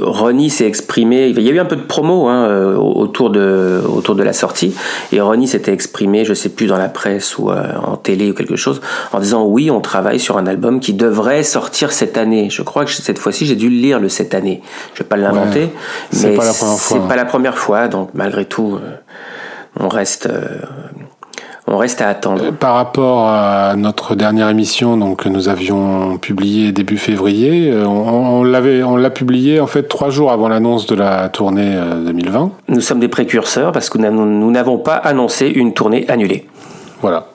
Ronnie 0.00 0.50
s'est 0.50 0.66
exprimé. 0.66 1.28
Il 1.28 1.40
y 1.40 1.48
a 1.48 1.52
eu 1.52 1.58
un 1.58 1.64
peu 1.64 1.76
de 1.76 1.82
promo 1.82 2.28
hein, 2.28 2.46
euh, 2.46 2.76
autour 2.76 3.30
de 3.30 3.80
autour 3.86 4.14
de 4.14 4.22
la 4.22 4.32
sortie, 4.32 4.74
et 5.12 5.20
Ronnie 5.20 5.48
s'était 5.48 5.72
exprimé, 5.72 6.24
je 6.24 6.34
sais 6.34 6.50
plus 6.50 6.66
dans 6.66 6.78
la 6.78 6.88
presse 6.88 7.38
ou 7.38 7.50
euh, 7.50 7.62
en 7.82 7.96
télé 7.96 8.30
ou 8.30 8.34
quelque 8.34 8.56
chose, 8.56 8.80
en 9.12 9.20
disant 9.20 9.44
oui, 9.44 9.70
on 9.70 9.80
travaille 9.80 10.20
sur 10.20 10.38
un 10.38 10.46
album 10.46 10.80
qui 10.80 10.92
devrait 10.92 11.42
sortir 11.42 11.92
cette 11.92 12.16
année. 12.16 12.48
Je 12.50 12.62
crois 12.62 12.84
que 12.84 12.92
cette 12.92 13.18
fois-ci, 13.18 13.46
j'ai 13.46 13.56
dû 13.56 13.68
le 13.68 13.76
lire 13.76 13.98
le 13.98 14.08
cette 14.08 14.34
année. 14.34 14.62
Je 14.94 15.02
vais 15.02 15.08
pas 15.08 15.16
l'inventer, 15.16 15.70
mais 16.12 16.18
c'est 16.18 16.36
pas 17.08 17.16
la 17.16 17.24
première 17.24 17.58
fois. 17.58 17.88
Donc 17.88 18.10
malgré 18.14 18.44
tout, 18.44 18.78
euh, 18.82 18.96
on 19.78 19.88
reste 19.88 20.28
on 21.70 21.78
reste 21.78 22.00
à 22.02 22.08
attendre. 22.08 22.42
Euh, 22.44 22.52
par 22.52 22.74
rapport 22.74 23.28
à 23.28 23.74
notre 23.76 24.16
dernière 24.16 24.48
émission, 24.48 24.96
donc 24.96 25.22
que 25.22 25.28
nous 25.28 25.48
avions 25.48 26.18
publié 26.18 26.72
début 26.72 26.98
février, 26.98 27.70
euh, 27.70 27.84
on, 27.86 28.42
l'avait, 28.42 28.82
on 28.82 28.96
l'a 28.96 29.10
publié 29.10 29.60
en 29.60 29.68
fait 29.68 29.84
trois 29.84 30.10
jours 30.10 30.32
avant 30.32 30.48
l'annonce 30.48 30.86
de 30.86 30.96
la 30.96 31.28
tournée 31.28 31.78
2020. 32.04 32.42
Euh, 32.42 32.48
nous 32.68 32.80
sommes 32.80 32.98
des 32.98 33.08
précurseurs 33.08 33.70
parce 33.70 33.88
que 33.88 33.98
nous 33.98 34.50
n'avons 34.50 34.78
pas 34.78 34.96
annoncé 34.96 35.46
une 35.46 35.72
tournée 35.72 36.08
annulée. 36.10 36.46
Voilà. 37.00 37.28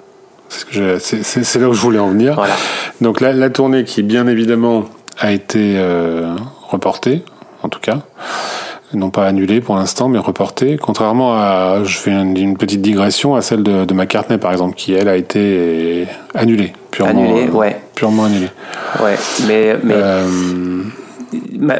C'est 0.49 1.59
là 1.59 1.69
où 1.69 1.73
je 1.73 1.81
voulais 1.81 1.99
en 1.99 2.09
venir. 2.09 2.35
Voilà. 2.35 2.53
Donc 3.01 3.21
la, 3.21 3.33
la, 3.33 3.49
tournée 3.49 3.83
qui 3.83 4.03
bien 4.03 4.27
évidemment 4.27 4.83
a 5.19 5.31
été 5.31 5.81
reportée, 6.69 7.23
en 7.63 7.69
tout 7.69 7.79
cas 7.79 8.01
non 8.93 9.09
pas 9.09 9.27
annulé 9.27 9.61
pour 9.61 9.75
l'instant, 9.75 10.09
mais 10.09 10.19
reporté. 10.19 10.77
Contrairement 10.77 11.35
à, 11.35 11.81
je 11.83 11.97
fais 11.97 12.11
une, 12.11 12.57
petite 12.57 12.81
digression 12.81 13.35
à 13.35 13.41
celle 13.41 13.63
de, 13.63 13.85
de, 13.85 13.93
McCartney 13.93 14.37
par 14.37 14.51
exemple, 14.51 14.75
qui 14.75 14.93
elle 14.93 15.07
a 15.07 15.15
été 15.15 16.07
annulée, 16.33 16.73
purement, 16.91 17.23
annulée, 17.23 17.49
ouais. 17.49 17.77
purement 17.95 18.25
annulée. 18.25 18.49
Ouais, 19.03 19.15
mais, 19.47 19.75
mais 19.83 19.93
euh, 19.97 20.27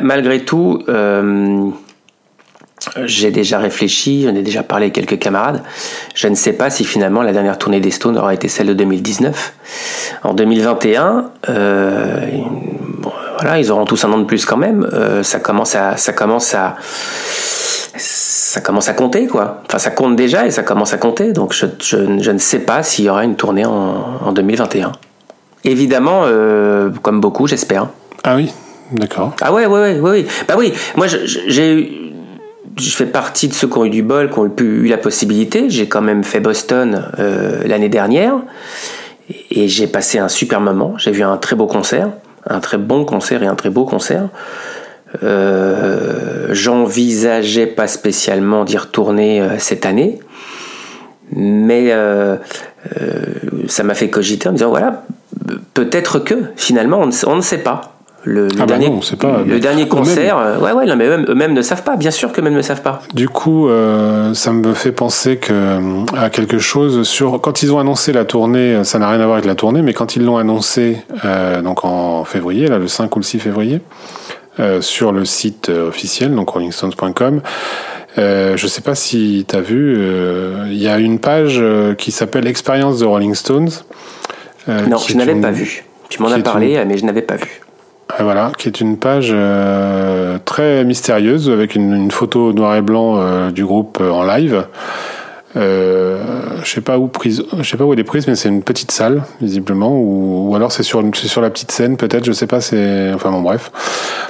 malgré 0.01 0.41
tout, 0.41 0.83
euh, 0.89 1.69
j'ai 3.05 3.31
déjà 3.31 3.59
réfléchi, 3.59 4.23
j'en 4.23 4.35
ai 4.35 4.41
déjà 4.41 4.63
parlé 4.63 4.85
avec 4.85 4.95
quelques 4.95 5.19
camarades. 5.19 5.63
Je 6.13 6.27
ne 6.27 6.35
sais 6.35 6.53
pas 6.53 6.69
si 6.69 6.83
finalement 6.85 7.21
la 7.21 7.31
dernière 7.31 7.57
tournée 7.57 7.79
des 7.79 7.91
Stones 7.91 8.17
aura 8.17 8.33
été 8.33 8.47
celle 8.47 8.67
de 8.67 8.73
2019. 8.73 9.53
En 10.23 10.33
2021, 10.33 11.31
euh, 11.49 12.27
voilà, 13.39 13.59
ils 13.59 13.71
auront 13.71 13.85
tous 13.85 14.03
un 14.05 14.11
an 14.11 14.17
de 14.17 14.23
plus 14.25 14.45
quand 14.45 14.57
même. 14.57 14.87
Euh, 14.93 15.23
ça 15.23 15.39
commence 15.39 15.75
à, 15.75 15.97
ça 15.97 16.13
commence 16.13 16.53
à, 16.53 16.75
ça 17.97 18.61
commence 18.61 18.89
à 18.89 18.93
compter 18.93 19.27
quoi. 19.27 19.61
Enfin, 19.65 19.77
ça 19.77 19.91
compte 19.91 20.15
déjà 20.15 20.45
et 20.45 20.51
ça 20.51 20.63
commence 20.63 20.93
à 20.93 20.97
compter. 20.97 21.33
Donc, 21.33 21.53
je, 21.53 21.65
je, 21.81 22.31
ne 22.31 22.37
sais 22.37 22.59
pas 22.59 22.83
s'il 22.83 23.05
y 23.05 23.09
aura 23.09 23.23
une 23.23 23.35
tournée 23.35 23.65
en, 23.65 24.19
en 24.25 24.31
2021. 24.31 24.91
Évidemment, 25.63 26.21
euh, 26.25 26.89
comme 27.01 27.21
beaucoup, 27.21 27.47
j'espère. 27.47 27.87
Ah 28.23 28.35
oui, 28.35 28.53
d'accord. 28.91 29.33
Ah 29.41 29.53
ouais, 29.53 29.65
ouais, 29.65 29.79
ouais, 29.79 29.99
ouais. 29.99 30.25
Bah 30.47 30.55
oui, 30.57 30.73
moi, 30.95 31.07
j'ai 31.07 32.05
je 32.77 32.89
fais 32.89 33.05
partie 33.05 33.47
de 33.47 33.53
ceux 33.53 33.67
qui 33.67 33.77
ont 33.77 33.85
eu 33.85 33.89
du 33.89 34.03
bol, 34.03 34.29
qui 34.29 34.39
ont 34.39 34.51
eu 34.59 34.87
la 34.87 34.97
possibilité. 34.97 35.69
J'ai 35.69 35.87
quand 35.87 36.01
même 36.01 36.23
fait 36.23 36.39
Boston 36.39 37.09
euh, 37.19 37.61
l'année 37.65 37.89
dernière 37.89 38.35
et 39.49 39.67
j'ai 39.67 39.87
passé 39.87 40.19
un 40.19 40.27
super 40.27 40.61
moment. 40.61 40.95
J'ai 40.97 41.11
vu 41.11 41.23
un 41.23 41.37
très 41.37 41.55
beau 41.55 41.67
concert 41.67 42.09
un 42.47 42.59
très 42.59 42.77
bon 42.77 43.05
concert 43.05 43.43
et 43.43 43.47
un 43.47 43.55
très 43.55 43.69
beau 43.69 43.85
concert. 43.85 44.29
Euh, 45.23 46.47
J'envisageais 46.51 47.67
pas 47.67 47.87
spécialement 47.87 48.65
d'y 48.65 48.77
retourner 48.77 49.41
euh, 49.41 49.57
cette 49.57 49.85
année, 49.85 50.19
mais 51.31 51.91
euh, 51.91 52.37
ça 53.67 53.83
m'a 53.83 53.93
fait 53.93 54.09
cogiter 54.09 54.47
en 54.47 54.51
me 54.51 54.57
disant 54.57 54.69
voilà, 54.69 55.05
peut-être 55.73 56.19
que 56.19 56.35
finalement 56.55 56.99
on 56.99 57.35
ne 57.35 57.41
sait 57.41 57.57
pas. 57.59 57.94
Le, 58.27 58.47
ah 58.55 58.61
bah 58.61 58.65
dernier, 58.65 58.91
pas, 59.19 59.43
le 59.45 59.59
dernier 59.59 59.87
concert, 59.87 60.39
euh, 60.39 60.57
ouais, 60.57 60.71
ouais, 60.71 60.95
mais 60.95 61.05
eux-mêmes 61.05 61.53
ne 61.53 61.61
savent 61.61 61.83
pas, 61.83 61.95
bien 61.95 62.09
sûr 62.09 62.31
qu'eux-mêmes 62.31 62.55
ne 62.55 62.61
savent 62.63 62.81
pas. 62.81 63.03
Du 63.13 63.29
coup, 63.29 63.69
euh, 63.69 64.33
ça 64.33 64.51
me 64.51 64.73
fait 64.73 64.91
penser 64.91 65.37
que, 65.37 65.53
euh, 65.53 66.05
à 66.17 66.31
quelque 66.31 66.57
chose 66.57 67.07
sur. 67.07 67.39
Quand 67.39 67.61
ils 67.61 67.71
ont 67.71 67.77
annoncé 67.77 68.13
la 68.13 68.25
tournée, 68.25 68.83
ça 68.83 68.97
n'a 68.97 69.09
rien 69.09 69.19
à 69.19 69.25
voir 69.25 69.35
avec 69.35 69.45
la 69.45 69.53
tournée, 69.53 69.83
mais 69.83 69.93
quand 69.93 70.15
ils 70.15 70.25
l'ont 70.25 70.37
annoncé, 70.37 70.97
euh, 71.23 71.61
donc 71.61 71.85
en 71.85 72.23
février, 72.23 72.67
là, 72.67 72.79
le 72.79 72.87
5 72.87 73.15
ou 73.15 73.19
le 73.19 73.23
6 73.23 73.37
février, 73.37 73.81
euh, 74.59 74.81
sur 74.81 75.11
le 75.11 75.23
site 75.23 75.69
officiel, 75.69 76.33
donc 76.33 76.49
rollingstones.com, 76.49 77.41
euh, 78.17 78.57
je 78.57 78.65
sais 78.65 78.81
pas 78.81 78.95
si 78.95 79.45
tu 79.47 79.55
as 79.55 79.61
vu, 79.61 79.99
il 80.65 80.81
y 80.81 80.87
a 80.87 80.97
une 80.97 81.19
page 81.19 81.63
qui 81.99 82.11
s'appelle 82.11 82.47
Expérience 82.47 82.97
de 82.97 83.05
Rolling 83.05 83.35
Stones. 83.35 83.69
non, 84.67 84.97
je 84.97 85.15
n'avais 85.15 85.35
pas 85.35 85.51
vu. 85.51 85.85
Tu 86.09 86.23
m'en 86.23 86.31
as 86.31 86.39
parlé, 86.39 86.83
mais 86.87 86.97
je 86.97 87.05
n'avais 87.05 87.21
pas 87.21 87.35
vu. 87.35 87.61
Voilà, 88.19 88.51
qui 88.57 88.69
est 88.69 88.79
une 88.79 88.97
page 88.97 89.31
euh, 89.33 90.37
très 90.45 90.85
mystérieuse 90.85 91.49
avec 91.49 91.75
une, 91.75 92.11
photo 92.11 92.53
noir 92.53 92.75
et 92.75 92.81
blanc 92.81 93.17
euh, 93.17 93.51
du 93.51 93.65
groupe 93.65 93.97
euh, 93.99 94.09
en 94.09 94.23
live. 94.23 94.65
je 95.55 96.19
sais 96.63 96.81
pas 96.81 96.97
où 96.97 97.07
prise, 97.07 97.43
je 97.57 97.63
sais 97.63 97.77
pas 97.77 97.83
où 97.83 97.93
elle 97.93 97.99
est 97.99 98.05
prise, 98.05 98.27
mais 98.27 98.35
c'est 98.35 98.47
une 98.49 98.63
petite 98.63 98.91
salle 98.91 99.23
visiblement, 99.41 99.97
ou, 99.97 100.49
ou 100.49 100.55
alors 100.55 100.71
c'est 100.71 100.83
sur 100.83 101.03
sur 101.13 101.41
la 101.41 101.49
petite 101.49 101.71
scène 101.71 101.97
peut-être, 101.97 102.25
je 102.25 102.31
sais 102.31 102.47
pas. 102.47 102.61
C'est 102.61 103.11
enfin 103.13 103.31
bon 103.31 103.41
bref, 103.41 103.71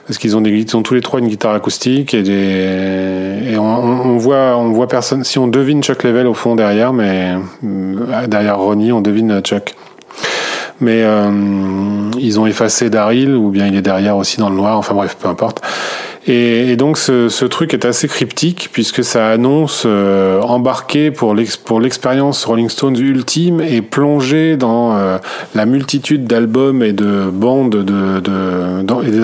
parce 0.07 0.17
qu'ils 0.17 0.35
ont 0.35 0.41
des 0.41 0.51
ils 0.51 0.77
ont 0.77 0.81
tous 0.81 0.95
les 0.95 1.01
trois 1.01 1.19
une 1.19 1.27
guitare 1.27 1.53
acoustique 1.53 2.13
et 2.13 2.23
des 2.23 3.51
et 3.51 3.57
on, 3.57 3.63
on, 3.63 4.17
voit 4.17 4.57
on 4.57 4.71
voit 4.71 4.87
personne. 4.87 5.23
Si 5.23 5.37
on 5.37 5.47
devine 5.47 5.83
Chuck 5.83 6.03
Level 6.03 6.25
au 6.27 6.33
fond 6.33 6.55
derrière, 6.55 6.91
mais 6.91 7.35
derrière 8.27 8.57
Ronnie 8.57 8.91
on 8.91 9.01
devine 9.01 9.41
Chuck 9.41 9.75
mais 10.79 11.03
euh, 11.03 11.29
ils 12.19 12.39
ont 12.39 12.45
effacé 12.45 12.89
Daryl 12.89 13.35
ou 13.35 13.49
bien 13.49 13.67
il 13.67 13.75
est 13.75 13.81
derrière 13.81 14.17
aussi 14.17 14.37
dans 14.37 14.49
le 14.49 14.55
noir. 14.55 14.77
Enfin 14.77 14.93
bref, 14.93 15.17
peu 15.19 15.27
importe. 15.27 15.61
Et, 16.27 16.75
donc 16.75 16.97
ce, 16.97 17.45
truc 17.45 17.75
est 17.75 17.85
assez 17.85 18.07
cryptique 18.07 18.69
puisque 18.71 19.03
ça 19.03 19.27
annonce 19.27 19.83
euh, 19.85 20.41
embarquer 20.41 21.11
pour 21.11 21.35
l'expérience 21.35 22.45
Rolling 22.45 22.69
Stones 22.69 22.97
ultime 22.97 23.61
et 23.61 23.83
plonger 23.83 24.57
dans 24.57 24.97
euh, 24.97 25.19
la 25.53 25.67
multitude 25.67 26.25
d'albums 26.25 26.81
et 26.81 26.93
de 26.93 27.29
bandes 27.31 27.75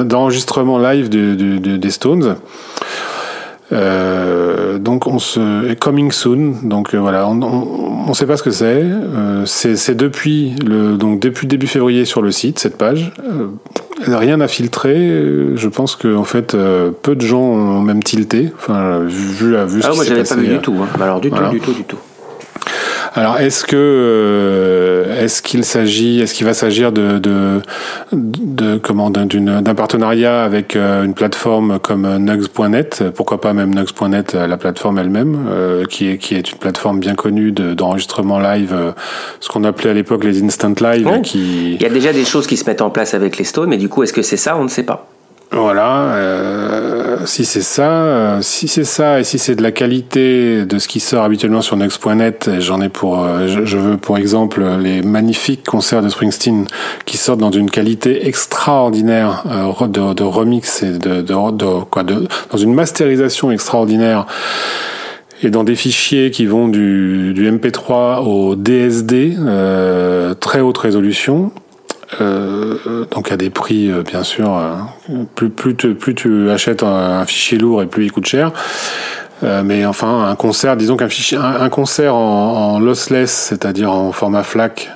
d'enregistrements 0.06 0.78
de, 0.78 0.84
de, 0.84 0.90
live 0.92 1.10
de, 1.10 1.34
de, 1.36 1.78
des 1.78 1.92
Stones. 1.92 2.36
Euh, 3.74 4.78
donc 4.80 5.08
on 5.08 5.20
se 5.20 5.74
coming 5.76 6.12
soon. 6.12 6.56
Donc 6.64 6.94
euh, 6.94 6.98
voilà, 6.98 7.28
on, 7.28 7.42
on, 8.08 8.14
sait 8.14 8.26
pas 8.26 8.38
ce 8.38 8.44
que 8.44 8.52
c'est. 8.52 8.84
Euh, 8.84 9.46
c'est 9.46 9.96
depuis 9.96 10.56
le 10.66 10.98
donc 10.98 11.20
depuis 11.20 11.48
début 11.48 11.68
février 11.68 12.06
sur 12.06 12.22
le 12.22 12.32
site 12.32 12.60
cette 12.60 12.78
page. 12.78 13.14
Rien 14.06 14.42
à 14.42 14.48
filtrer. 14.48 14.98
Je 15.56 15.68
pense 15.68 15.96
que 15.96 16.16
en 16.16 16.24
fait 16.24 16.56
peu 17.02 17.16
de 17.16 17.22
gens 17.22 17.42
ont 17.42 17.82
même 17.82 18.04
tilté. 18.04 18.52
Enfin 18.58 19.00
vu 19.06 19.56
vu. 19.68 19.82
Ah 19.84 19.92
moi 19.96 20.04
j'avais 20.04 20.24
pas 20.24 20.36
vu 20.36 20.48
du 20.48 20.60
tout. 20.60 20.76
Hein. 20.82 20.88
Alors 21.00 21.22
du 21.22 21.30
tout 21.30 21.50
du 21.52 21.60
tout 21.60 21.74
du 21.74 21.84
tout. 21.84 21.98
Alors, 23.14 23.40
est-ce 23.40 23.66
que 23.66 23.76
euh, 23.76 25.22
est-ce 25.22 25.42
qu'il 25.42 25.66
s'agit, 25.66 26.22
est-ce 26.22 26.34
qu'il 26.34 26.46
va 26.46 26.54
s'agir 26.54 26.94
de, 26.94 27.20
de, 27.20 27.62
de 28.14 28.78
comment 28.78 29.10
d'un 29.10 29.76
partenariat 29.76 30.44
avec 30.44 30.78
euh, 30.78 31.04
une 31.04 31.14
plateforme 31.14 31.78
comme 31.80 32.08
Nugs.net, 32.18 33.04
pourquoi 33.14 33.42
pas 33.42 33.52
même 33.52 33.76
Nugs.net, 33.76 34.34
la 34.34 34.56
plateforme 34.56 34.98
elle-même, 34.98 35.46
euh, 35.50 35.84
qui 35.86 36.08
est 36.08 36.18
qui 36.18 36.36
est 36.36 36.52
une 36.52 36.58
plateforme 36.58 37.00
bien 37.00 37.16
connue 37.16 37.52
d'enregistrement 37.52 38.40
live, 38.40 38.94
ce 39.42 39.50
qu'on 39.50 39.66
appelait 39.66 39.90
à 39.90 39.94
l'époque 39.94 40.24
les 40.24 40.42
instant 40.42 40.74
live. 40.80 41.22
Qui... 41.22 41.74
Il 41.74 41.82
y 41.82 41.86
a 41.86 41.90
déjà 41.90 42.14
des 42.14 42.24
choses 42.24 42.48
qui 42.48 42.56
se 42.56 42.66
mettent 42.66 42.82
en 42.82 42.92
place 42.92 43.14
avec 43.14 43.38
les 43.38 43.44
Stones, 43.44 43.70
mais 43.70 43.78
du 43.78 43.90
coup, 43.90 44.04
est-ce 44.04 44.14
que 44.14 44.22
c'est 44.22 44.38
ça? 44.38 44.56
On 44.58 44.64
ne 44.64 44.70
sait 44.70 44.84
pas. 44.84 45.10
Voilà, 45.54 46.14
euh, 46.14 47.18
si 47.26 47.44
c'est 47.44 47.62
ça, 47.62 47.92
euh, 47.92 48.42
si 48.42 48.70
c'est 48.70 48.86
ça 48.86 49.20
et 49.20 49.26
si 49.26 49.38
c'est 49.38 49.54
de 49.54 49.62
la 49.62 49.74
qualité 49.74 50.64
de 50.64 50.80
ce 50.80 50.88
qui 50.88 51.02
sort 51.02 51.26
habituellement 51.26 51.62
sur 51.62 51.76
Next.net, 51.76 52.50
j'en 52.60 52.80
ai 52.80 52.88
pour, 52.88 53.22
euh, 53.22 53.48
je, 53.66 53.78
veux 53.78 53.98
pour 53.98 54.18
exemple 54.18 54.64
les 54.80 55.02
magnifiques 55.02 55.66
concerts 55.66 56.04
de 56.04 56.08
Springsteen 56.08 56.68
qui 57.06 57.18
sortent 57.18 57.42
dans 57.42 57.52
une 57.52 57.70
qualité 57.70 58.28
extraordinaire 58.28 59.44
de, 59.90 60.24
remix 60.24 60.84
et 60.84 60.92
de, 60.92 61.22
de, 61.22 61.52
de, 61.52 61.84
quoi, 61.84 62.04
de, 62.04 62.30
dans 62.50 62.58
une 62.58 62.74
masterisation 62.74 63.52
extraordinaire 63.52 64.28
et 65.44 65.50
dans 65.50 65.66
des 65.66 65.76
fichiers 65.76 66.32
qui 66.32 66.46
vont 66.46 66.70
du, 66.70 67.34
du 67.34 67.52
MP3 67.52 68.24
au 68.26 68.56
DSD, 68.56 69.36
très 70.40 70.62
haute 70.62 70.78
résolution, 70.78 71.52
euh, 72.22 73.06
donc 73.12 73.32
à 73.32 73.38
des 73.38 73.50
prix 73.50 73.92
euh, 73.92 74.04
bien 74.04 74.24
sûr 74.24 74.56
euh, 74.56 74.76
plus 75.36 75.50
plus 75.50 75.76
tu, 75.76 75.96
plus 75.96 76.16
tu 76.16 76.50
achètes 76.50 76.84
un, 76.84 77.26
fichier 77.26 77.58
lourd 77.58 77.82
et 77.82 77.88
plus 77.88 78.06
il 78.06 78.12
coûte 78.12 78.26
cher 78.26 78.52
mais 79.64 79.88
enfin 79.88 80.26
un 80.26 80.36
concert 80.36 80.78
disons 80.78 80.98
qu'un 80.98 81.10
fichier 81.10 81.40
un, 81.40 81.70
concert 81.70 82.14
en, 82.14 82.80
lossless 82.80 83.32
c'est-à-dire 83.32 83.92
en 83.92 84.12
format 84.12 84.44
FLAC 84.44 84.92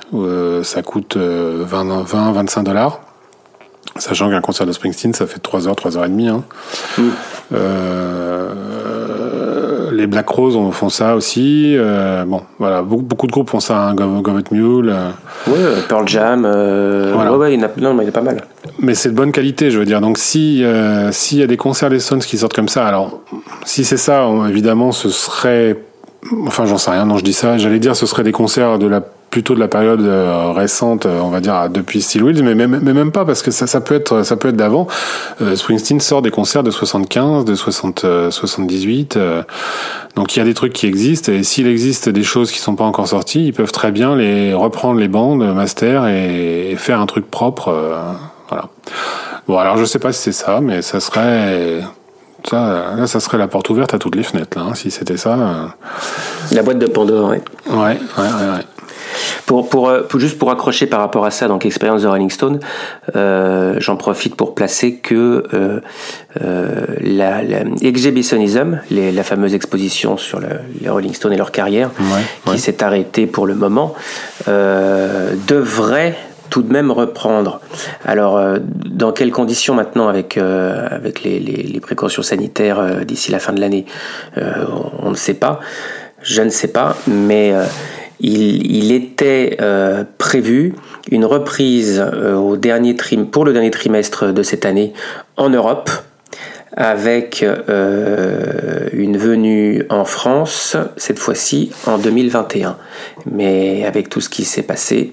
ça 0.62 0.82
coûte 0.82 1.16
20 1.16 2.02
20 2.04 2.32
25 2.32 2.62
dollars 2.62 3.00
sachant 3.98 4.30
qu'un 4.30 4.40
concert 4.40 4.64
de 4.64 4.70
Springsteen 4.70 5.14
ça 5.14 5.26
fait 5.26 5.40
3 5.40 5.66
heures 5.66 5.74
3 5.74 5.98
heures 5.98 6.04
et 6.04 6.08
demie 6.08 6.28
hein. 6.28 6.44
Mm. 6.96 7.56
Les 9.96 10.06
Black 10.06 10.28
Rose 10.28 10.58
font 10.72 10.88
ça 10.88 11.16
aussi. 11.16 11.76
bon, 12.26 12.42
voilà, 12.58 12.82
beaucoup, 12.82 13.02
beaucoup, 13.02 13.26
de 13.26 13.32
groupes 13.32 13.50
font 13.50 13.60
ça. 13.60 13.88
Hein, 13.88 13.94
Govet 13.94 14.44
Mule. 14.50 14.94
Ouais, 15.46 15.54
Pearl 15.88 16.06
Jam. 16.08 16.42
Voilà. 16.42 17.32
Ouais, 17.32 17.38
ouais, 17.38 17.54
il 17.54 17.60
y 17.60 17.64
en 17.64 17.66
a, 17.66 17.70
non, 17.78 17.94
mais 17.94 18.04
il 18.04 18.06
y 18.06 18.08
en 18.08 18.10
a 18.10 18.12
pas 18.12 18.22
mal. 18.22 18.42
Mais 18.78 18.94
c'est 18.94 19.10
de 19.10 19.14
bonne 19.14 19.32
qualité, 19.32 19.70
je 19.70 19.78
veux 19.78 19.84
dire. 19.84 20.00
Donc 20.00 20.18
si 20.18 20.64
s'il 21.10 21.38
y 21.38 21.42
a 21.42 21.46
des 21.46 21.56
concerts 21.56 21.90
des 21.90 22.00
Stones 22.00 22.20
qui 22.20 22.38
sortent 22.38 22.54
comme 22.54 22.68
ça, 22.68 22.86
alors 22.86 23.20
si 23.64 23.84
c'est 23.84 23.96
ça, 23.96 24.28
évidemment, 24.48 24.92
ce 24.92 25.08
serait 25.08 25.76
Enfin, 26.46 26.66
j'en 26.66 26.78
sais 26.78 26.90
rien. 26.90 27.06
Non, 27.06 27.18
je 27.18 27.24
dis 27.24 27.32
ça. 27.32 27.58
J'allais 27.58 27.78
dire, 27.78 27.96
ce 27.96 28.06
serait 28.06 28.22
des 28.22 28.32
concerts 28.32 28.78
de 28.78 28.86
la 28.86 29.02
plutôt 29.30 29.54
de 29.54 29.60
la 29.60 29.68
période 29.68 30.00
euh, 30.00 30.52
récente, 30.52 31.06
euh, 31.06 31.20
on 31.20 31.30
va 31.30 31.40
dire 31.40 31.68
depuis 31.68 32.00
Steel 32.00 32.22
Wheels, 32.22 32.42
mais 32.42 32.54
même, 32.54 32.80
mais 32.82 32.92
même 32.92 33.12
pas 33.12 33.24
parce 33.24 33.42
que 33.42 33.50
ça, 33.50 33.66
ça 33.66 33.80
peut 33.80 33.94
être 33.94 34.22
ça 34.22 34.36
peut 34.36 34.48
être 34.48 34.56
d'avant. 34.56 34.86
Euh, 35.42 35.56
Springsteen 35.56 36.00
sort 36.00 36.22
des 36.22 36.30
concerts 36.30 36.62
de 36.62 36.70
75, 36.70 37.44
de 37.44 37.54
60, 37.54 38.06
78, 38.30 39.18
donc 40.14 40.36
il 40.36 40.38
y 40.38 40.42
a 40.42 40.44
des 40.44 40.54
trucs 40.54 40.72
qui 40.72 40.86
existent 40.86 41.32
et 41.32 41.42
s'il 41.42 41.66
existe 41.66 42.08
des 42.08 42.22
choses 42.22 42.50
qui 42.50 42.58
sont 42.58 42.76
pas 42.76 42.84
encore 42.84 43.08
sorties, 43.08 43.46
ils 43.46 43.52
peuvent 43.52 43.72
très 43.72 43.90
bien 43.90 44.16
les 44.16 44.54
reprendre 44.54 44.98
les 44.98 45.08
bandes 45.08 45.54
master 45.54 46.06
et, 46.06 46.74
faire 46.78 47.00
un 47.00 47.06
truc 47.06 47.30
propre. 47.30 47.74
voilà. 48.48 48.68
Bon, 49.48 49.58
alors 49.58 49.76
je 49.76 49.84
sais 49.84 49.98
pas 49.98 50.12
si 50.12 50.22
c'est 50.22 50.32
ça, 50.32 50.60
mais 50.60 50.82
ça 50.82 51.00
serait 51.00 51.82
ça, 52.48 52.94
là, 52.96 53.06
ça 53.06 53.20
serait 53.20 53.38
la 53.38 53.48
porte 53.48 53.70
ouverte 53.70 53.92
à 53.94 53.98
toutes 53.98 54.14
les 54.14 54.22
fenêtres, 54.22 54.58
là, 54.58 54.66
hein, 54.70 54.74
si 54.74 54.90
c'était 54.90 55.16
ça. 55.16 55.74
La 56.52 56.62
boîte 56.62 56.78
de 56.78 56.86
Pandore, 56.86 57.30
oui. 57.30 57.38
Ouais, 57.68 57.98
ouais, 58.18 58.24
ouais. 58.24 58.64
Pour, 59.46 59.68
pour, 59.68 59.88
euh, 59.88 60.02
pour, 60.02 60.20
juste 60.20 60.38
pour 60.38 60.50
accrocher 60.50 60.86
par 60.86 61.00
rapport 61.00 61.24
à 61.24 61.30
ça, 61.30 61.48
donc 61.48 61.66
expérience 61.66 62.02
de 62.02 62.08
Rolling 62.08 62.30
Stone, 62.30 62.60
euh, 63.14 63.76
j'en 63.78 63.96
profite 63.96 64.34
pour 64.34 64.54
placer 64.54 64.96
que 64.96 65.44
euh, 65.54 65.80
euh, 66.42 66.86
la, 67.00 67.42
la 67.42 67.60
Exhibitionism, 67.82 68.80
les, 68.90 69.12
la 69.12 69.22
fameuse 69.22 69.54
exposition 69.54 70.16
sur 70.16 70.40
le, 70.40 70.48
les 70.80 70.88
Rolling 70.88 71.14
Stones 71.14 71.32
et 71.32 71.36
leur 71.36 71.52
carrière, 71.52 71.90
qui 72.46 72.58
s'est 72.58 72.82
arrêtée 72.82 73.26
pour 73.26 73.46
le 73.46 73.54
moment, 73.54 73.94
euh, 74.48 75.34
devrait 75.46 76.16
tout 76.50 76.62
de 76.62 76.72
même 76.72 76.90
reprendre. 76.90 77.60
Alors, 78.04 78.36
euh, 78.36 78.58
dans 78.62 79.12
quelles 79.12 79.30
conditions 79.30 79.74
maintenant 79.74 80.08
avec, 80.08 80.36
euh, 80.36 80.86
avec 80.90 81.22
les, 81.22 81.40
les, 81.40 81.80
précautions 81.80 82.22
sanitaires 82.22 82.78
euh, 82.78 83.04
d'ici 83.04 83.30
la 83.30 83.38
fin 83.38 83.52
de 83.52 83.60
l'année 83.60 83.84
on, 85.02 85.10
ne 85.10 85.14
sait 85.14 85.34
pas. 85.34 85.60
Je 86.22 86.42
ne 86.42 86.50
sais 86.50 86.68
pas, 86.68 86.96
mais 87.06 87.52
il, 88.20 88.92
était 88.92 89.58
prévu 90.18 90.74
une 91.10 91.24
reprise 91.24 92.02
au 92.36 92.56
dernier 92.56 92.96
trim, 92.96 93.26
pour 93.26 93.44
le 93.44 93.52
dernier 93.52 93.70
trimestre 93.70 94.32
de 94.32 94.42
cette 94.42 94.64
année 94.64 94.92
en 95.36 95.50
Europe 95.50 95.90
avec 96.76 97.44
une 98.92 99.16
venue 99.16 99.84
en 99.88 100.04
France, 100.04 100.76
cette 100.96 101.18
fois-ci 101.18 101.70
en 101.86 101.98
2021. 101.98 102.76
Mais 103.30 103.84
avec 103.86 104.08
tout 104.08 104.20
ce 104.20 104.28
qui 104.28 104.44
s'est 104.44 104.62
passé, 104.62 105.12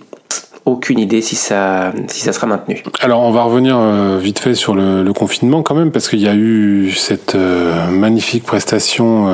aucune 0.65 0.99
idée 0.99 1.21
si 1.21 1.35
ça, 1.35 1.91
si 2.07 2.21
ça 2.21 2.33
sera 2.33 2.47
maintenu. 2.47 2.83
Alors 3.01 3.21
on 3.21 3.31
va 3.31 3.43
revenir 3.43 3.77
euh, 3.77 4.17
vite 4.17 4.39
fait 4.39 4.55
sur 4.55 4.75
le, 4.75 5.11
confinement 5.13 5.61
quand 5.61 5.75
même, 5.75 5.91
parce 5.91 6.09
qu'il 6.09 6.21
y 6.21 6.27
a 6.27 6.35
eu 6.35 6.91
cette 6.91 7.35
euh, 7.35 7.87
magnifique 7.87 8.43
prestation. 8.43 9.27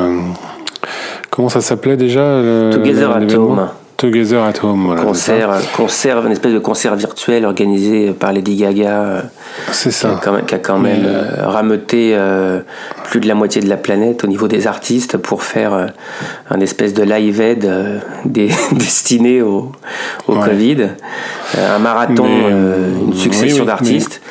Euh, 1.30 1.36
comment 1.36 1.50
ça 1.50 1.62
s'appelait 1.62 1.98
déjà 1.98 2.42
Together 2.72 3.12
at 3.12 3.36
Home. 3.36 3.70
Together 3.98 4.42
at 4.44 4.54
Home. 4.64 4.86
Voilà, 4.86 5.02
concert, 5.02 5.50
concert, 5.76 6.26
une 6.26 6.32
espèce 6.32 6.54
de 6.54 6.60
concert 6.60 6.96
virtuel 6.96 7.46
organisé 7.46 8.12
par 8.12 8.32
Lady 8.32 8.56
Gaga. 8.56 9.24
C'est 9.72 9.92
ça. 9.92 10.20
Qui 10.48 10.56
a 10.56 10.60
quand 10.60 10.80
même, 10.80 11.06
rameuté 11.42 12.18
plus 13.04 13.20
de 13.20 13.28
la 13.28 13.36
moitié 13.36 13.62
de 13.62 13.68
la 13.68 13.76
planète 13.76 14.24
au 14.24 14.28
niveau 14.28 14.48
des 14.48 14.68
artistes 14.68 15.18
pour 15.18 15.44
faire 15.44 15.92
un 16.50 16.60
espèce 16.62 16.94
de 16.94 17.04
live 17.04 17.42
aid 17.42 17.70
destiné 18.72 19.42
au, 19.42 19.74
au 20.30 20.36
Covid. 20.36 20.92
un 21.58 21.80
marathon, 21.80 22.26
une 22.26 23.14
succession 23.14 23.66
d'artistes. 23.66 24.22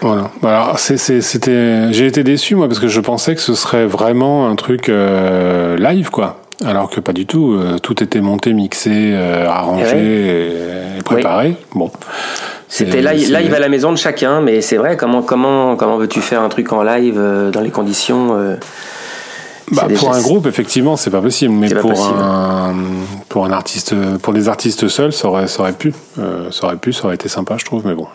Voilà. 0.00 0.30
Alors 0.42 0.78
c'était, 0.78 1.92
j'ai 1.92 2.06
été 2.06 2.24
déçu 2.24 2.54
moi 2.54 2.68
parce 2.68 2.80
que 2.80 2.88
je 2.88 3.00
pensais 3.00 3.34
que 3.34 3.42
ce 3.42 3.52
serait 3.52 3.84
vraiment 3.84 4.48
un 4.48 4.56
truc 4.56 4.88
live 4.88 6.10
quoi. 6.10 6.39
Alors 6.64 6.90
que 6.90 7.00
pas 7.00 7.12
du 7.12 7.26
tout. 7.26 7.54
Euh, 7.54 7.78
tout 7.78 8.02
était 8.02 8.20
monté, 8.20 8.52
mixé, 8.52 8.90
euh, 8.92 9.48
arrangé 9.48 9.96
eh 9.96 10.98
et, 10.98 11.02
préparé. 11.02 11.56
Bon. 11.74 11.90
C'était 12.68 13.02
live, 13.02 13.32
live, 13.32 13.54
à 13.54 13.58
la 13.58 13.68
maison 13.68 13.90
de 13.90 13.96
chacun, 13.96 14.40
mais 14.40 14.60
c'est 14.60 14.76
vrai, 14.76 14.96
comment, 14.96 15.22
comment, 15.22 15.74
comment 15.76 15.96
veux-tu 15.96 16.20
faire 16.20 16.42
un 16.42 16.48
truc 16.48 16.72
en 16.72 16.82
live 16.82 17.16
euh, 17.18 17.50
dans 17.50 17.60
les 17.60 17.70
conditions 17.70 18.36
bah, 19.72 19.86
pour 19.96 20.12
un 20.12 20.20
groupe, 20.20 20.46
effectivement, 20.46 20.96
c'est 20.96 21.10
pas 21.10 21.20
possible, 21.20 21.54
mais 21.54 21.72
pour 21.72 22.04
un 22.08 22.74
pour 23.28 23.44
un 23.44 23.52
artiste, 23.52 23.94
pour 24.18 24.32
des 24.32 24.48
artistes 24.48 24.88
seuls, 24.88 25.12
ça 25.12 25.28
aurait 25.28 25.46
ça 25.46 25.60
aurait 25.60 25.74
pu, 25.74 25.94
ça 26.50 26.64
aurait 26.64 26.76
pu, 26.76 26.92
ça 26.92 27.04
aurait 27.04 27.14
été 27.14 27.28
sympa, 27.28 27.54
je 27.56 27.64
trouve, 27.64 27.86
mais 27.86 27.94
bon. 27.94 28.08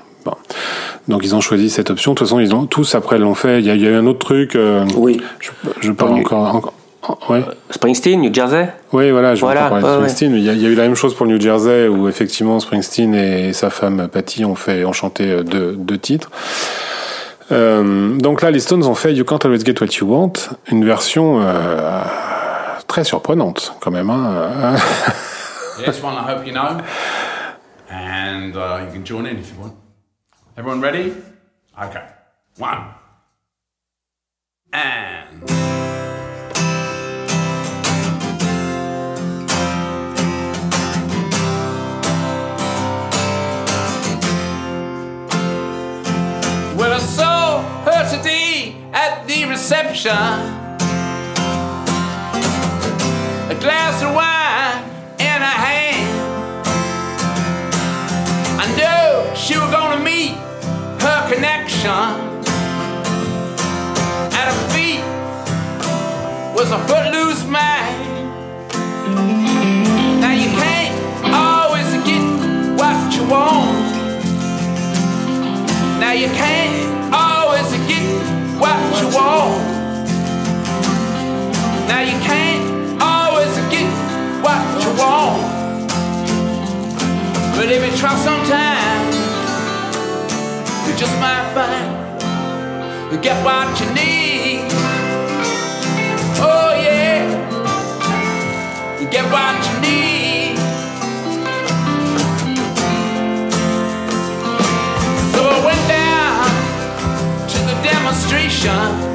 Donc 1.07 1.21
ils 1.23 1.33
ont 1.33 1.39
choisi 1.39 1.69
cette 1.69 1.91
option. 1.91 2.11
De 2.11 2.17
toute 2.17 2.27
façon, 2.27 2.41
ils 2.41 2.53
ont 2.53 2.65
tous 2.65 2.95
après 2.95 3.19
l'ont 3.19 3.35
fait. 3.35 3.59
Il 3.59 3.65
y, 3.65 3.69
a, 3.69 3.75
il 3.75 3.81
y 3.81 3.87
a 3.87 3.91
eu 3.91 3.95
un 3.95 4.05
autre 4.05 4.19
truc. 4.19 4.57
oui. 4.97 5.21
Je, 5.39 5.51
je 5.79 5.91
parle 5.91 6.13
encore, 6.13 6.55
encore 6.55 6.73
Ouais. 7.29 7.43
Springsteen, 7.69 8.21
New 8.21 8.33
Jersey 8.33 8.71
Oui, 8.91 9.11
voilà, 9.11 9.35
je 9.35 9.41
voilà, 9.41 9.69
parler 9.69 9.83
de 9.83 9.87
Springsteen. 9.87 10.35
Il, 10.35 10.43
y 10.43 10.49
a, 10.49 10.53
il, 10.53 10.61
y 10.61 10.65
a, 10.65 10.69
eu 10.69 10.75
la 10.75 10.83
même 10.83 10.95
chose 10.95 11.15
pour 11.15 11.25
le 11.25 11.33
New 11.33 11.41
Jersey 11.41 11.87
où 11.87 12.07
effectivement 12.07 12.59
Springsteen 12.59 13.13
et 13.13 13.53
sa 13.53 13.69
femme 13.69 14.07
Patty 14.11 14.45
ont 14.45 14.55
fait 14.55 14.85
ont 14.85 14.93
chanté 14.93 15.29
euh, 15.29 15.43
deux, 15.43 15.73
deux 15.73 15.97
titres. 15.97 16.31
Euh, 17.51 18.17
donc 18.17 18.41
là, 18.41 18.51
les 18.51 18.59
Stones 18.59 18.83
ont 18.85 18.95
fait 18.95 19.13
You 19.13 19.23
Can't 19.23 19.39
Always 19.43 19.63
Get 19.63 19.79
What 19.79 19.91
You 19.99 20.07
Want, 20.07 20.33
une 20.71 20.83
version 20.83 21.41
euh, 21.41 22.01
très 22.87 23.03
surprenante 23.03 23.75
quand 23.81 23.91
même. 23.91 24.09
Hein. 24.09 24.75
yes, 25.79 26.01
one 26.03 26.13
I 26.13 26.31
hope 26.31 26.45
you 26.45 26.53
know, 26.53 26.81
and 27.91 28.55
uh, 28.55 28.83
you 28.83 28.91
can 28.91 29.05
join 29.05 29.27
in 29.27 29.37
if 29.37 29.51
you 29.51 29.61
want. 29.61 29.73
Everyone 30.57 30.81
ready? 30.81 31.13
Okay, 31.77 32.03
one 32.57 32.79
and. 34.73 35.84
Reception. 49.55 50.11
A 53.53 53.57
glass 53.57 54.03
of 54.03 54.13
wine 54.13 54.83
in 55.17 55.39
her 55.47 55.59
hand. 55.67 56.09
I 58.59 58.65
knew 58.75 59.33
she 59.33 59.57
was 59.57 59.71
gonna 59.71 60.03
meet 60.03 60.33
her 61.05 61.19
connection. 61.33 62.05
At 64.39 64.45
her 64.51 64.61
feet 64.73 65.05
was 66.53 66.69
a 66.71 66.79
footloose 66.89 67.45
man. 67.45 67.95
Now 70.19 70.33
you 70.33 70.49
can't 70.63 70.95
always 71.33 71.89
get 72.09 72.25
what 72.79 73.15
you 73.15 73.23
want. 73.29 73.87
Now 76.01 76.11
you 76.11 76.27
can't 76.27 76.94
Now 81.87 82.01
you 82.01 82.17
can't 82.19 83.01
always 83.01 83.55
get 83.69 83.91
what 84.43 84.61
you 84.81 84.89
want. 84.99 85.41
But 87.55 87.71
if 87.71 87.81
you 87.85 87.97
try 87.97 88.15
sometimes, 88.17 89.15
you 90.87 90.95
just 90.97 91.15
might 91.19 91.45
find 91.53 91.95
you 93.11 93.19
get 93.21 93.37
what 93.45 93.79
you 93.79 93.87
need. 93.93 94.67
Oh 96.41 96.71
yeah, 96.83 97.23
you 98.99 99.07
get 99.09 99.25
what 99.31 99.55
you 99.67 99.79
need. 99.81 100.25
demonstration 107.85 109.05
to 109.05 109.14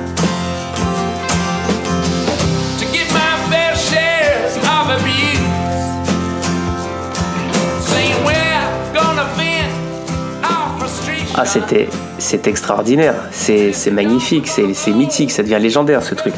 Ah, 11.36 11.46
c'était, 11.46 11.88
c'est 12.18 12.46
extraordinaire, 12.46 13.14
c'est, 13.30 13.72
c'est 13.72 13.90
magnifique, 13.90 14.48
c'est, 14.48 14.74
c'est 14.74 14.90
mythique, 14.90 15.30
ça 15.30 15.42
devient 15.42 15.58
légendaire 15.60 16.02
ce 16.02 16.14
truc. 16.14 16.34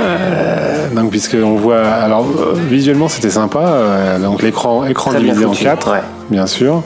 Euh, 0.00 0.88
donc 0.94 1.10
puisque 1.10 1.36
on 1.42 1.56
voit, 1.56 1.82
alors 1.82 2.24
euh, 2.24 2.54
visuellement 2.70 3.08
c'était 3.08 3.28
sympa, 3.30 3.60
euh, 3.60 4.18
donc 4.18 4.40
l'écran 4.42 4.86
écran 4.86 5.12
divisé 5.12 5.44
en 5.44 5.52
quatre, 5.52 5.90
ouais. 5.90 6.02
bien 6.30 6.46
sûr. 6.46 6.82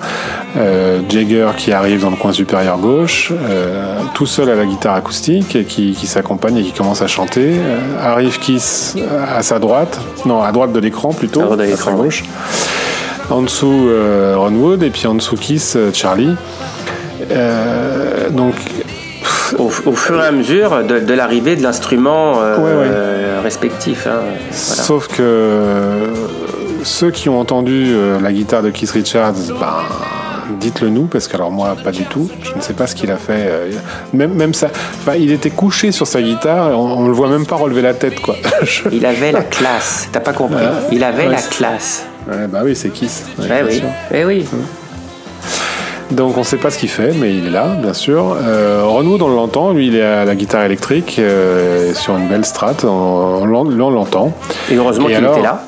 Euh, 0.56 1.00
Jagger 1.08 1.48
qui 1.56 1.72
arrive 1.72 2.00
dans 2.00 2.10
le 2.10 2.16
coin 2.16 2.32
supérieur 2.32 2.78
gauche, 2.78 3.30
euh, 3.32 4.00
tout 4.14 4.26
seul 4.26 4.50
à 4.50 4.54
la 4.54 4.64
guitare 4.64 4.94
acoustique 4.94 5.54
et 5.54 5.64
qui, 5.64 5.92
qui 5.92 6.06
s'accompagne 6.06 6.56
et 6.56 6.62
qui 6.62 6.72
commence 6.72 7.02
à 7.02 7.06
chanter. 7.06 7.54
Arrive 8.02 8.38
Kiss 8.40 8.96
à 9.36 9.42
sa 9.42 9.58
droite, 9.58 10.00
non 10.26 10.42
à 10.42 10.50
droite 10.50 10.72
de 10.72 10.80
l'écran 10.80 11.12
plutôt, 11.12 11.42
À 11.42 11.44
droite 11.44 11.58
de 11.60 11.64
à 11.64 11.66
l'écran, 11.66 11.90
sa 11.90 11.96
gauche. 12.02 12.24
En 13.30 13.42
dessous 13.42 13.88
Ron 14.36 14.54
Wood 14.54 14.82
et 14.82 14.90
puis 14.90 15.06
en 15.06 15.14
dessous 15.14 15.36
Kiss 15.36 15.76
Charlie. 15.92 16.34
Euh, 17.30 18.28
donc 18.30 18.54
Au, 19.58 19.70
au 19.86 19.92
fur 19.92 20.20
et 20.22 20.26
à 20.26 20.32
mesure 20.32 20.82
de, 20.84 20.98
de 21.00 21.14
l'arrivée 21.14 21.56
de 21.56 21.62
l'instrument 21.62 22.34
euh, 22.40 22.56
Ouais, 22.56 22.62
ouais. 22.64 22.70
euh, 22.90 23.40
respectif. 23.42 24.06
hein. 24.06 24.20
Voilà. 24.20 24.82
Sauf 24.82 25.08
que 25.08 25.14
euh, 25.20 26.06
ceux 26.82 27.10
qui 27.10 27.28
ont 27.28 27.38
entendu 27.38 27.94
la 28.22 28.32
guitare 28.32 28.62
de 28.62 28.70
Keith 28.70 28.90
Richards, 28.90 29.32
ben, 29.60 29.76
dites-le 30.60 30.88
nous, 30.90 31.04
parce 31.06 31.28
que 31.28 31.36
alors 31.36 31.50
moi, 31.50 31.76
pas 31.82 31.92
du 31.92 32.04
tout. 32.04 32.28
Je 32.42 32.54
ne 32.54 32.60
sais 32.60 32.74
pas 32.74 32.86
ce 32.86 32.94
qu'il 32.94 33.10
a 33.10 33.16
fait. 33.16 33.70
Même, 34.12 34.34
même 34.34 34.52
ça, 34.54 34.68
enfin, 35.00 35.14
il 35.18 35.30
était 35.32 35.50
couché 35.50 35.92
sur 35.92 36.06
sa 36.06 36.20
guitare, 36.20 36.70
et 36.70 36.74
on, 36.74 36.98
on 37.00 37.06
le 37.06 37.12
voit 37.14 37.28
même 37.28 37.46
pas 37.46 37.56
relever 37.56 37.80
la 37.82 37.94
tête, 37.94 38.20
quoi. 38.20 38.34
Je- 38.62 38.82
Il 38.92 39.06
avait 39.06 39.32
la 39.32 39.42
classe, 39.42 40.08
t'as 40.12 40.20
pas 40.20 40.32
compris 40.32 40.56
Ouais. 40.56 40.70
Il 40.92 41.04
avait 41.04 41.26
Ouais, 41.26 41.32
la 41.32 41.40
classe. 41.42 42.04
Bah 42.26 42.60
oui, 42.64 42.74
c'est 42.74 42.88
bien 42.90 43.64
oui, 43.66 43.74
sûr. 43.76 43.84
eh 44.12 44.24
oui. 44.24 44.46
Donc 46.14 46.36
on 46.36 46.40
ne 46.40 46.44
sait 46.44 46.58
pas 46.58 46.70
ce 46.70 46.78
qu'il 46.78 46.88
fait, 46.88 47.12
mais 47.18 47.34
il 47.34 47.46
est 47.46 47.50
là, 47.50 47.74
bien 47.80 47.92
sûr. 47.92 48.36
Euh, 48.40 48.82
Wood, 48.86 49.20
on 49.22 49.28
l'entend, 49.28 49.72
lui, 49.72 49.88
il 49.88 49.96
est 49.96 50.02
à 50.02 50.24
la 50.24 50.34
guitare 50.36 50.62
électrique 50.64 51.16
euh, 51.18 51.92
sur 51.94 52.16
une 52.16 52.28
belle 52.28 52.44
strat, 52.44 52.74
on, 52.84 52.88
on 52.88 53.44
l'en- 53.46 53.66
on 53.66 53.90
l'entend. 53.90 54.32
Et 54.70 54.76
heureusement 54.76 55.06
qu'il 55.06 55.16
était 55.16 55.42
là. 55.42 55.64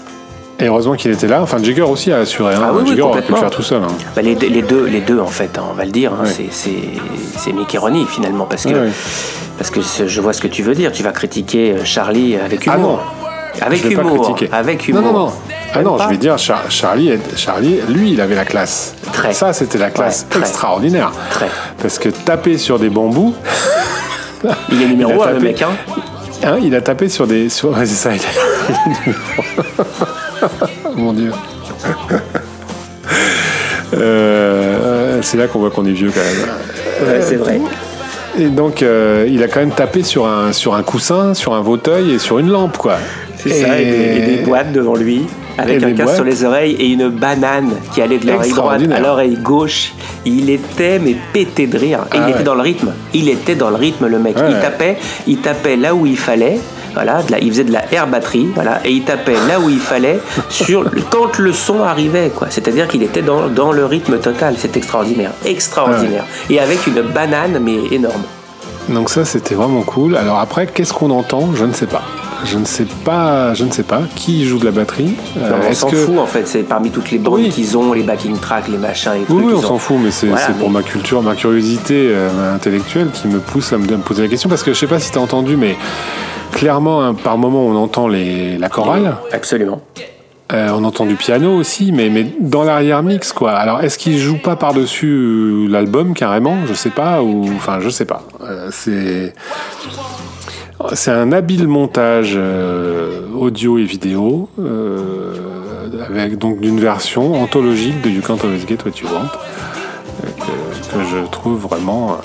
Et 0.59 0.67
heureusement 0.69 0.95
qu'il 0.95 1.11
était 1.11 1.27
là. 1.27 1.43
Enfin, 1.43 1.59
Jagger 1.63 1.83
aussi 1.83 2.13
a 2.13 2.19
assuré. 2.19 2.55
Hein. 2.55 2.61
Ah 2.65 2.71
oui, 2.73 2.83
oui, 2.85 2.89
Jagger 2.91 3.03
aurait 3.03 3.23
pu 3.23 3.33
le 3.33 3.39
faire 3.39 3.51
tout 3.51 3.63
seul. 3.63 3.83
hein. 3.83 3.89
Bah, 4.15 4.23
les, 4.23 4.35
deux- 4.37 4.49
les 4.49 4.63
deux, 4.63 4.85
les 4.87 5.01
deux 5.01 5.19
en 5.19 5.27
fait, 5.27 5.59
hein, 5.59 5.65
on 5.71 5.75
va 5.75 5.85
le 5.85 5.91
dire, 5.91 6.13
c'est- 6.25 7.53
Mickey 7.53 7.77
Ronnie 7.79 8.07
finalement 8.07 8.45
parce 8.49 8.65
que 8.65 8.89
parce 9.59 9.71
je 10.07 10.21
vois 10.21 10.33
ce 10.33 10.41
que 10.41 10.49
tu 10.49 10.63
veux 10.63 10.75
dire. 10.75 10.93
Tu 10.93 11.03
vas 11.03 11.13
critiquer 11.13 11.73
euh, 11.73 11.85
Charlie 11.85 12.37
avec 12.37 12.67
Ah 12.69 12.77
humour. 12.77 13.01
Avec 13.63 13.83
je 13.83 13.89
vais 13.89 13.95
pas 13.95 14.03
humour. 14.03 14.25
critiquer. 14.33 14.53
Avec 14.55 14.89
humour. 14.89 15.03
Non, 15.03 15.13
non, 15.13 15.19
non. 15.27 15.33
Ah 15.75 15.83
non, 15.83 15.97
pas 15.97 16.05
je 16.05 16.09
vais 16.11 16.17
dire, 16.17 16.37
Char- 16.39 16.71
Charlie, 16.71 17.09
est- 17.11 17.37
Charlie, 17.37 17.81
lui, 17.89 18.13
il 18.13 18.21
avait 18.21 18.35
la 18.35 18.45
classe. 18.45 18.95
Très. 19.13 19.33
Ça, 19.33 19.53
c'était 19.53 19.79
la 19.79 19.91
classe 19.91 20.23
Ouais, 20.23 20.29
très. 20.31 20.41
extraordinaire. 20.41 21.13
Très. 21.31 21.49
Parce 21.83 21.99
que 21.99 22.09
taper 22.09 22.59
sur 22.59 22.79
des 22.79 22.89
bambous, 22.89 23.35
Il 24.71 24.83
est 24.83 24.87
numéro 24.87 25.13
Il 25.15 25.21
a 25.21 25.25
1 25.25 25.27
le 25.29 25.33
tapé. 25.35 25.45
mec. 25.47 25.63
Hein. 25.63 25.71
hein, 26.45 26.57
il 26.63 26.75
a 26.75 26.81
tapé 26.81 27.09
sur 27.09 27.27
des. 27.27 27.49
Sur... 27.49 27.71
Ouais, 27.71 27.85
c'est 27.87 27.95
ça. 27.95 28.11
il 28.15 28.21
a- 28.21 29.85
Mon 30.97 31.13
Dieu. 31.13 31.33
Euh, 33.95 35.19
c'est 35.23 35.37
là 35.37 35.47
qu'on 35.47 35.59
voit 35.61 35.71
qu'on 35.71 35.85
est 35.87 35.93
vieux 35.93 36.11
quand 36.13 36.21
même. 36.21 37.09
Ouais, 37.09 37.21
c'est 37.23 37.37
vrai. 37.37 37.61
Et 38.39 38.49
donc, 38.49 38.83
euh, 38.83 39.27
il 39.29 39.43
a 39.43 39.49
quand 39.49 39.61
même 39.61 39.71
tapé 39.71 40.03
sur 40.03 40.27
un, 40.27 40.53
sur 40.53 40.75
un 40.75 40.83
coussin, 40.83 41.33
sur 41.35 41.55
un 41.55 41.63
fauteuil 41.65 42.13
et 42.13 42.19
sur 42.19 42.39
une 42.39 42.51
lampe, 42.51 42.77
quoi. 42.77 42.97
C'est 43.49 43.63
ça, 43.63 43.79
et 43.79 43.85
des, 43.85 43.91
et 44.33 44.37
des 44.37 44.43
boîtes 44.45 44.73
devant 44.73 44.95
lui, 44.95 45.23
avec 45.59 45.81
Et 45.83 45.85
un 45.85 45.91
casque 45.93 46.03
boîtes. 46.05 46.15
sur 46.17 46.25
les 46.25 46.45
oreilles 46.45 46.77
et 46.79 46.87
une 46.89 47.09
banane 47.09 47.71
qui 47.95 48.03
allait 48.03 48.19
de 48.19 48.27
l'oreille 48.27 48.53
droite 48.53 48.83
à 48.95 49.01
l'oreille 49.01 49.37
gauche. 49.43 49.93
Il 50.25 50.51
était 50.51 50.99
mais 50.99 51.17
pété 51.33 51.67
de 51.67 51.79
rire. 51.79 52.01
Et 52.13 52.17
Ah 52.19 52.25
il 52.27 52.31
était 52.31 52.39
ouais. 52.39 52.45
dans 52.45 52.55
le 52.55 52.63
rythme. 52.63 52.93
Il 53.15 53.29
était 53.29 53.55
dans 53.55 53.71
le 53.71 53.77
rythme, 53.77 54.07
le 54.07 54.19
mec. 54.19 54.37
Ouais, 54.37 54.45
il 54.51 54.59
tapait, 54.61 54.97
il 55.27 55.39
tapait 55.39 55.77
là 55.77 55.95
où 55.95 56.07
il 56.07 56.17
fallait. 56.19 56.59
Voilà, 56.95 57.23
de 57.23 57.31
la- 57.33 57.39
il 57.41 57.51
faisait 57.51 57.65
de 57.65 57.73
la 57.75 57.85
air 57.93 58.07
batterie, 58.07 58.49
voilà, 58.55 58.81
et 58.83 58.91
il 58.91 59.03
tapait 59.03 59.35
là 59.47 59.61
où 59.61 59.69
il 59.69 59.79
fallait 59.79 60.19
sur 60.49 60.83
quand 61.11 61.39
le 61.39 61.53
son 61.53 61.83
arrivait, 61.83 62.31
quoi. 62.35 62.47
C'est-à-dire 62.49 62.89
qu'il 62.89 63.03
était 63.03 63.21
dans, 63.21 63.49
dans 63.49 63.71
le 63.71 63.85
rythme 63.85 64.17
total. 64.19 64.55
C'est 64.57 64.79
extraordinaire, 64.79 65.33
extraordinaire. 65.45 66.25
Et 66.49 66.59
avec 66.59 66.87
une 66.87 67.03
banane 67.03 67.59
mais 67.63 67.77
énorme. 67.95 68.23
Donc 68.89 69.11
ça, 69.11 69.27
c'était 69.27 69.55
vraiment 69.55 69.83
cool. 69.83 70.17
Alors 70.17 70.39
après, 70.39 70.67
qu'est-ce 70.69 70.95
qu'on 70.95 71.11
entend? 71.11 71.51
Je 71.55 71.65
ne 71.67 71.75
sais 71.75 71.87
pas. 71.87 72.03
Je 72.45 72.59
ne 72.59 72.65
sais 72.65 72.87
pas. 73.05 73.55
Je 73.55 73.65
ne 73.65 73.71
sais 73.71 73.83
pas 73.83 74.03
qui 74.15 74.45
joue 74.47 74.59
de 74.59 74.65
la 74.65 74.71
batterie. 74.71 75.15
Euh, 75.39 75.51
Non, 75.51 75.57
on 75.69 75.75
s'en 75.75 75.89
que- 75.89 75.97
fout 75.97 76.19
en 76.19 76.27
fait, 76.27 76.47
c'est 76.47 76.63
parmi 76.63 76.91
toutes 76.91 77.11
les 77.11 77.19
bandes 77.19 77.35
Oui. 77.41 77.49
qu'ils 77.49 77.77
ont, 77.77 77.93
les 77.93 78.03
backing 78.03 78.37
tracks, 78.39 78.69
les 78.69 78.79
machins, 78.79 79.13
les 79.15 79.25
trucs. 79.25 79.37
Oui, 79.37 79.45
oui, 79.47 79.53
on 79.57 79.63
s'en 79.63 79.79
fout, 79.79 79.97
mais 80.03 80.11
c'est 80.11 80.27
Voilà, 80.29 80.47
pour 80.59 80.71
ma 80.71 80.83
culture, 80.83 81.23
ma 81.23 81.35
curiosité 81.35 82.09
euh, 82.11 82.55
intellectuelle 82.55 83.09
qui 83.13 83.29
me 83.29 83.39
pousse 83.41 83.73
à 83.73 83.79
me, 83.79 83.87
me 83.87 83.97
poser 83.99 84.23
la 84.23 84.29
question. 84.29 84.49
Parce 84.49 84.63
que 84.63 84.73
je 84.73 84.79
sais 84.79 84.87
pas 84.87 84.99
si 85.01 85.11
tu 85.11 85.19
as 85.19 85.21
entendu, 85.21 85.57
mais 85.57 85.77
clairement, 86.53 87.03
hein, 87.03 87.15
par 87.15 87.39
moment, 87.39 87.65
on 87.67 87.77
entend 87.77 88.09
les, 88.09 88.59
la 88.59 88.69
chorale. 88.69 89.17
Absolument. 89.33 89.81
Euh, 90.53 90.69
on 90.73 90.85
entend 90.85 91.07
du 91.07 91.17
piano 91.17 91.57
aussi, 91.57 91.91
mais, 91.91 92.09
mais 92.09 92.25
dans 92.39 92.63
l'arrière-mix, 92.63 93.33
quoi. 93.33 93.51
Alors, 93.53 93.81
est-ce 93.81 93.99
qu'il 93.99 94.17
joue 94.17 94.39
pas 94.39 94.55
par-dessus 94.55 95.67
l'album, 95.69 96.15
carrément? 96.15 96.55
Je 96.69 96.75
sais 96.75 96.91
pas, 96.91 97.21
ou... 97.21 97.47
Enfin, 97.57 97.79
je 97.81 97.89
sais 97.89 98.05
pas. 98.05 98.23
Euh, 98.45 98.69
c'est... 98.71 99.35
C'est 100.95 101.11
un 101.11 101.33
habile 101.33 101.67
montage 101.69 102.35
euh, 102.37 103.23
audio 103.35 103.79
et 103.79 103.85
vidéo, 103.85 104.49
euh, 104.61 105.35
avec 106.07 106.37
donc 106.39 106.61
d'une 106.61 106.79
version 106.79 107.35
anthologique 107.43 108.03
de 108.03 108.11
You 108.11 108.21
Can't 108.23 108.39
Always 108.45 108.67
Get 108.69 108.79
What 108.85 108.93
You 109.01 109.09
Want, 109.13 109.29
euh, 110.25 110.29
que, 110.39 110.93
que 110.99 111.05
je 111.11 111.27
trouve 111.31 111.61
vraiment 111.61 112.19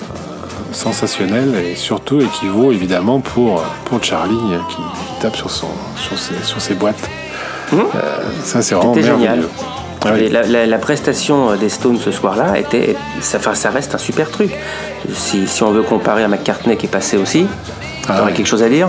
sensationnel 0.72 1.54
et 1.56 1.74
surtout 1.76 2.20
équivaut 2.20 2.72
évidemment 2.72 3.20
pour, 3.20 3.62
pour 3.86 4.02
Charlie 4.04 4.36
qui, 4.68 4.76
qui 4.76 5.20
tape 5.22 5.36
sur, 5.36 5.50
son, 5.50 5.68
sur, 5.96 6.18
ses, 6.18 6.34
sur 6.44 6.60
ses 6.60 6.74
boîtes. 6.74 7.08
Euh, 7.72 7.78
ça, 8.44 8.60
c'est 8.60 8.74
vraiment 8.74 8.94
C'était 8.94 9.06
génial. 9.06 9.38
merveilleux. 9.40 9.48
Ah 10.04 10.10
oui. 10.14 10.28
La, 10.30 10.42
la- 10.42 10.66
la 10.66 10.78
prestation 10.78 11.54
des 11.56 11.68
Stones 11.68 11.96
ce 11.98 12.10
soir-là 12.10 12.58
était, 12.58 12.96
ça, 13.20 13.38
ça 13.54 13.70
reste 13.70 13.94
un 13.94 13.98
super 13.98 14.30
truc. 14.30 14.50
Si, 15.14 15.46
si 15.46 15.62
on 15.62 15.70
veut 15.70 15.82
comparer 15.82 16.22
à 16.24 16.28
McCartney 16.28 16.76
qui 16.76 16.86
est 16.86 16.88
passé 16.90 17.16
aussi, 17.16 17.46
Ah 18.08 18.14
t'aurais 18.16 18.30
ouais. 18.30 18.36
quelque 18.36 18.46
chose 18.46 18.62
à 18.62 18.68
dire 18.68 18.88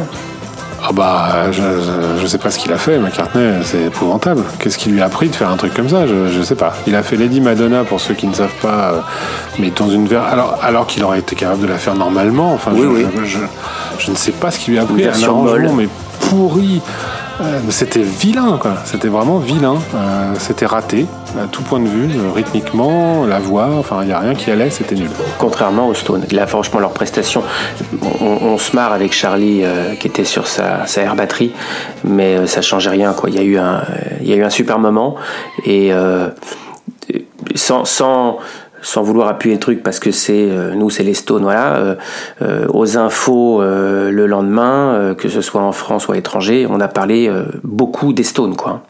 Ah 0.82 0.90
bah, 0.92 1.52
je, 1.52 1.62
je, 1.62 2.22
je 2.22 2.28
sais 2.28 2.38
pas 2.38 2.50
ce 2.52 2.60
qu'il 2.60 2.72
a 2.74 2.78
fait, 2.78 2.98
McCartney, 3.00 3.62
c'est 3.64 3.84
épouvantable. 3.84 4.44
Qu'est-ce 4.60 4.78
qui 4.78 4.90
lui 4.90 5.02
a 5.02 5.06
appris 5.06 5.30
de 5.30 5.36
faire 5.36 5.50
un 5.50 5.56
truc 5.58 5.74
comme 5.74 5.88
ça? 5.90 6.06
Je, 6.08 6.28
je 6.30 6.42
sais 6.42 6.56
pas. 6.56 6.74
Il 6.88 6.96
a 6.96 7.04
fait 7.04 7.16
Lady 7.16 7.40
Madonna, 7.42 7.84
pour 7.84 8.02
ceux 8.02 8.14
qui 8.16 8.28
ne 8.28 8.34
savent 8.34 8.56
pas, 8.62 8.92
euh, 8.92 9.00
mais 9.60 9.72
dans 9.78 9.90
une 9.90 10.08
ver... 10.08 10.24
alors, 10.24 10.60
alors 10.62 10.88
qu'il 10.88 11.04
aurait 11.04 11.20
été 11.20 11.36
capable 11.36 11.62
de 11.62 11.68
la 11.68 11.78
faire 11.78 11.96
normalement. 11.96 12.54
Enfin, 12.54 12.72
Oui, 12.74 12.82
je, 13.26 13.38
oui. 13.38 13.46
Ne 14.10 14.16
sais 14.16 14.32
pas 14.34 14.52
ce 14.52 14.60
qui 14.60 14.72
lui 14.72 14.80
a 14.80 14.82
appris. 14.84 15.02
Un 15.04 15.06
version 15.06 15.30
arrangement, 15.46 15.74
molle. 15.74 15.86
mais 15.86 15.88
pourri. 16.30 16.82
C'était 17.70 18.02
vilain, 18.02 18.58
quoi. 18.62 18.76
C'était 18.86 19.08
vraiment 19.08 19.40
vilain. 19.40 19.78
Euh, 19.96 20.34
c'était 20.38 20.66
raté, 20.66 21.06
à 21.42 21.48
tout 21.48 21.64
point 21.64 21.80
de 21.80 21.88
vue, 21.88 22.10
euh, 22.16 22.32
rythmiquement, 22.32 23.26
la 23.26 23.40
voix, 23.40 23.70
enfin, 23.78 24.00
il 24.02 24.08
n'y 24.08 24.14
a 24.14 24.20
rien 24.20 24.36
qui 24.36 24.52
allait, 24.52 24.70
c'était 24.70 24.96
nul. 24.96 25.10
Contrairement 25.40 25.88
aux 25.88 25.94
Stones. 25.94 26.24
Là, 26.32 26.46
franchement, 26.46 26.80
leur 26.80 26.92
prestation, 26.92 27.44
on, 28.22 28.58
se 28.58 28.76
marre 28.76 28.94
avec 28.94 29.14
Charlie 29.14 29.62
euh, 29.64 29.96
qui 29.96 30.08
était 30.08 30.26
sur 30.26 30.48
sa, 30.48 30.86
sa 30.86 31.02
air 31.02 31.16
batterie, 31.16 31.52
mais 32.04 32.46
ça 32.46 32.62
changeait 32.62 32.92
rien. 32.92 33.14
Quoi. 33.14 33.30
Il, 33.30 33.36
y 33.36 33.40
a 33.40 33.44
eu 33.44 33.58
un, 33.58 33.82
il 34.22 34.28
y 34.28 34.34
a 34.34 34.36
eu 34.36 34.44
un 34.44 34.52
super 34.52 34.78
moment 34.78 35.16
et 35.66 35.92
sans, 37.56 37.86
sans, 37.86 38.38
sans 38.84 39.02
vouloir 39.02 39.30
appuyer 39.30 39.56
le 39.56 39.60
truc 39.60 39.82
parce 39.82 40.00
que 40.00 40.12
c'est 40.12 40.50
euh, 40.52 40.76
nous 40.76 40.90
c'est 40.90 41.04
les 41.04 41.14
Stones 41.16 41.44
voilà 41.44 41.78
euh, 41.78 41.96
euh, 42.42 42.68
aux 42.70 42.98
infos 42.98 43.62
le 43.64 44.28
lendemain 44.28 45.16
que 45.18 45.30
ce 45.30 45.42
soit 45.42 45.62
en 45.62 45.72
France 45.72 46.08
ou 46.08 46.12
à 46.12 46.16
l'étranger 46.16 46.68
on 46.70 46.80
a 46.80 46.88
parlé 46.88 47.32
beaucoup 47.64 48.14
des 48.14 48.24
Stones 48.24 48.56
quoi. 48.56 48.84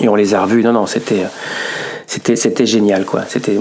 Et 0.00 0.08
on 0.08 0.14
les 0.14 0.34
a 0.34 0.42
revus. 0.42 0.62
Non 0.62 0.72
non 0.72 0.86
c'était 0.86 1.24
c'était 2.06 2.36
c'était 2.36 2.66
génial 2.66 3.04
quoi 3.04 3.22
c'était 3.28 3.58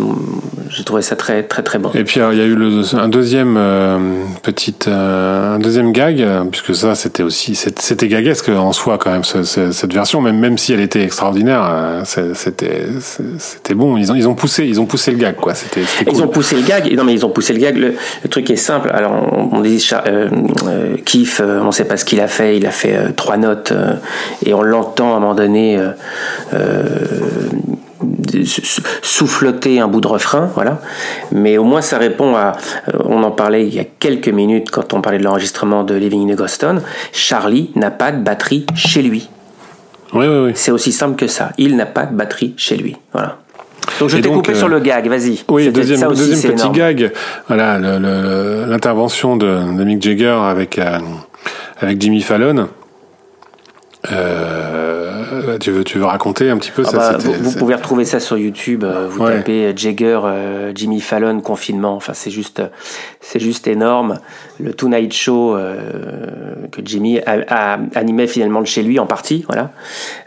j'ai 0.69 0.83
trouvé 0.83 1.01
ça 1.01 1.15
très 1.15 1.43
très 1.43 1.61
très 1.63 1.79
bon 1.79 1.91
Et 1.93 2.03
puis 2.03 2.19
alors, 2.19 2.33
il 2.33 2.39
y 2.39 2.41
a 2.41 2.45
eu 2.45 2.55
le, 2.55 2.81
un 2.95 3.07
deuxième 3.07 3.55
euh, 3.57 3.97
petite 4.41 4.87
un 4.87 5.59
deuxième 5.59 5.91
gag 5.91 6.21
euh, 6.21 6.43
puisque 6.45 6.75
ça 6.75 6.95
c'était 6.95 7.23
aussi 7.23 7.55
c'était 7.55 8.07
gaguesque 8.07 8.49
en 8.49 8.71
soi 8.73 8.97
quand 8.97 9.11
même 9.11 9.23
ce- 9.23 9.43
ce- 9.43 9.71
cette 9.71 9.93
version 9.93 10.21
même 10.21 10.39
même 10.39 10.57
si 10.57 10.73
elle 10.73 10.79
était 10.81 11.03
extraordinaire 11.03 11.63
euh, 11.71 12.01
c'était 12.33 12.87
c'était 13.39 13.73
bon 13.75 13.97
ils 13.97 14.11
ont 14.11 14.15
ils 14.15 14.27
ont 14.27 14.35
poussé 14.35 14.65
ils 14.65 14.79
ont 14.81 14.85
poussé 14.85 15.11
le 15.11 15.17
gag 15.17 15.35
quoi 15.35 15.53
c'était 15.53 15.81
Ils 16.11 16.21
ont 16.21 16.27
poussé 16.27 16.55
le 16.55 16.61
gag. 16.63 16.91
Non, 16.95 17.03
mais 17.03 17.13
ils 17.13 17.25
ont 17.25 17.29
poussé 17.29 17.53
le 17.53 17.59
gag. 17.59 17.77
Le, 17.77 17.95
le 18.23 18.29
truc 18.29 18.49
est 18.49 18.55
simple. 18.55 18.89
Alors, 18.93 19.11
on, 19.31 19.57
on 19.57 19.61
dit 19.61 19.85
euh, 19.93 20.27
euh, 20.67 20.95
euh, 21.39 21.61
on 21.63 21.71
sait 21.71 21.85
pas 21.85 21.97
ce 21.97 22.05
qu'il 22.05 22.19
a 22.21 22.27
fait. 22.27 22.57
Il 22.57 22.65
a 22.65 22.71
fait 22.71 22.95
euh, 22.95 23.09
trois 23.15 23.37
notes 23.37 23.71
euh, 23.71 23.93
et 24.45 24.53
on 24.53 24.61
l'entend 24.61 25.13
à 25.13 25.17
un 25.17 25.19
moment 25.19 25.35
donné 25.35 25.77
euh, 25.77 25.89
euh, 26.53 26.89
souffloter 29.01 29.79
un 29.79 29.87
bout 29.87 30.01
de 30.01 30.07
refrain, 30.07 30.49
voilà. 30.53 30.79
Mais 31.31 31.57
au 31.57 31.63
moins, 31.63 31.81
ça 31.81 31.97
répond 31.97 32.35
à. 32.35 32.53
euh, 32.89 32.97
on 33.05 33.23
en 33.23 33.31
parlait 33.31 33.67
il 33.67 33.73
y 33.73 33.79
a 33.79 33.85
quelques 33.85 34.29
minutes 34.29 34.71
quand 34.71 34.93
on 34.93 35.01
parlait 35.01 35.19
de 35.19 35.23
l'enregistrement 35.23 35.83
de 35.83 35.95
Living 35.95 36.29
in 36.29 36.33
Auguston. 36.33 36.81
Charlie 37.11 37.71
n'a 37.75 37.91
pas 37.91 38.11
de 38.11 38.21
batterie 38.21 38.65
chez 38.75 39.01
lui. 39.01 39.29
oui 40.13 40.27
oui 40.27 40.37
oui 40.45 40.51
C'est 40.55 40.71
aussi 40.71 40.91
simple 40.91 41.15
que 41.15 41.27
ça. 41.27 41.51
Il 41.57 41.75
n'a 41.75 41.85
pas 41.85 42.05
de 42.05 42.15
batterie 42.15 42.53
chez 42.57 42.77
lui. 42.77 42.95
Voilà. 43.13 43.37
Donc 43.99 44.09
je 44.09 44.17
t'ai 44.17 44.29
coupé 44.29 44.53
euh, 44.53 44.55
sur 44.55 44.69
le 44.69 44.79
gag, 44.79 45.07
vas-y. 45.09 45.43
Oui, 45.49 45.69
deuxième, 45.69 45.99
ça 45.99 46.09
aussi, 46.09 46.29
deuxième 46.29 46.53
petit 46.53 46.61
énorme. 46.61 46.75
gag, 46.75 47.11
voilà, 47.47 47.77
l'intervention 47.79 49.35
de, 49.35 49.45
de 49.45 49.83
Mick 49.83 50.01
Jagger 50.01 50.37
avec 50.45 50.79
euh, 50.79 50.99
avec 51.81 51.99
Jimmy 52.01 52.21
Fallon. 52.21 52.69
Euh, 54.11 54.82
tu 55.59 55.71
veux 55.71 55.83
tu 55.83 55.97
veux 55.99 56.05
raconter 56.05 56.49
un 56.49 56.57
petit 56.57 56.71
peu 56.71 56.83
Ah 56.87 56.89
ça 56.91 57.11
bah, 57.13 57.17
vous, 57.41 57.51
pouvez 57.53 57.75
retrouver 57.75 58.05
ça 58.05 58.19
sur 58.19 58.37
YouTube. 58.37 58.83
euh, 58.83 59.07
Vous 59.09 59.21
Ouais. 59.23 59.37
tapez 59.37 59.65
euh, 59.67 59.73
Jagger, 59.75 60.19
euh, 60.25 60.71
Jimmy 60.75 60.99
Fallon, 61.01 61.39
confinement. 61.41 61.95
Enfin, 61.95 62.13
c'est 62.13 62.31
juste, 62.31 62.61
c'est 63.21 63.39
juste 63.39 63.67
énorme. 63.67 64.19
Le 64.59 64.73
Tonight 64.73 65.13
Show 65.13 65.55
euh, 65.55 65.75
que 66.71 66.81
Jimmy 66.83 67.19
a, 67.19 67.37
a 67.73 67.79
animé 67.95 68.27
finalement 68.27 68.61
de 68.61 68.67
chez 68.67 68.83
lui 68.83 68.99
en 68.99 69.05
partie. 69.05 69.43
Voilà. 69.47 69.71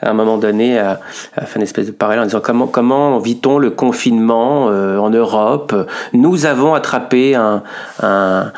À 0.03 0.11
un 0.11 0.15
moment 0.15 0.39
donné, 0.39 0.79
a, 0.79 1.01
a 1.37 1.47
fait 1.47 1.57
une 1.59 1.63
espèce 1.63 1.87
de 1.87 1.93
parallèle 1.93 2.23
en 2.23 2.27
disant 2.27 2.41
comment 2.43 2.67
comment 2.67 3.19
vit-on 3.19 3.59
le 3.59 3.71
confinement 3.71 4.69
euh, 4.71 4.99
en 4.99 5.11
Europe? 5.11 5.75
Nous 6.13 6.47
avons 6.47 6.75
attrapé 6.75 7.35
un, 7.35 7.63
un 8.03 8.53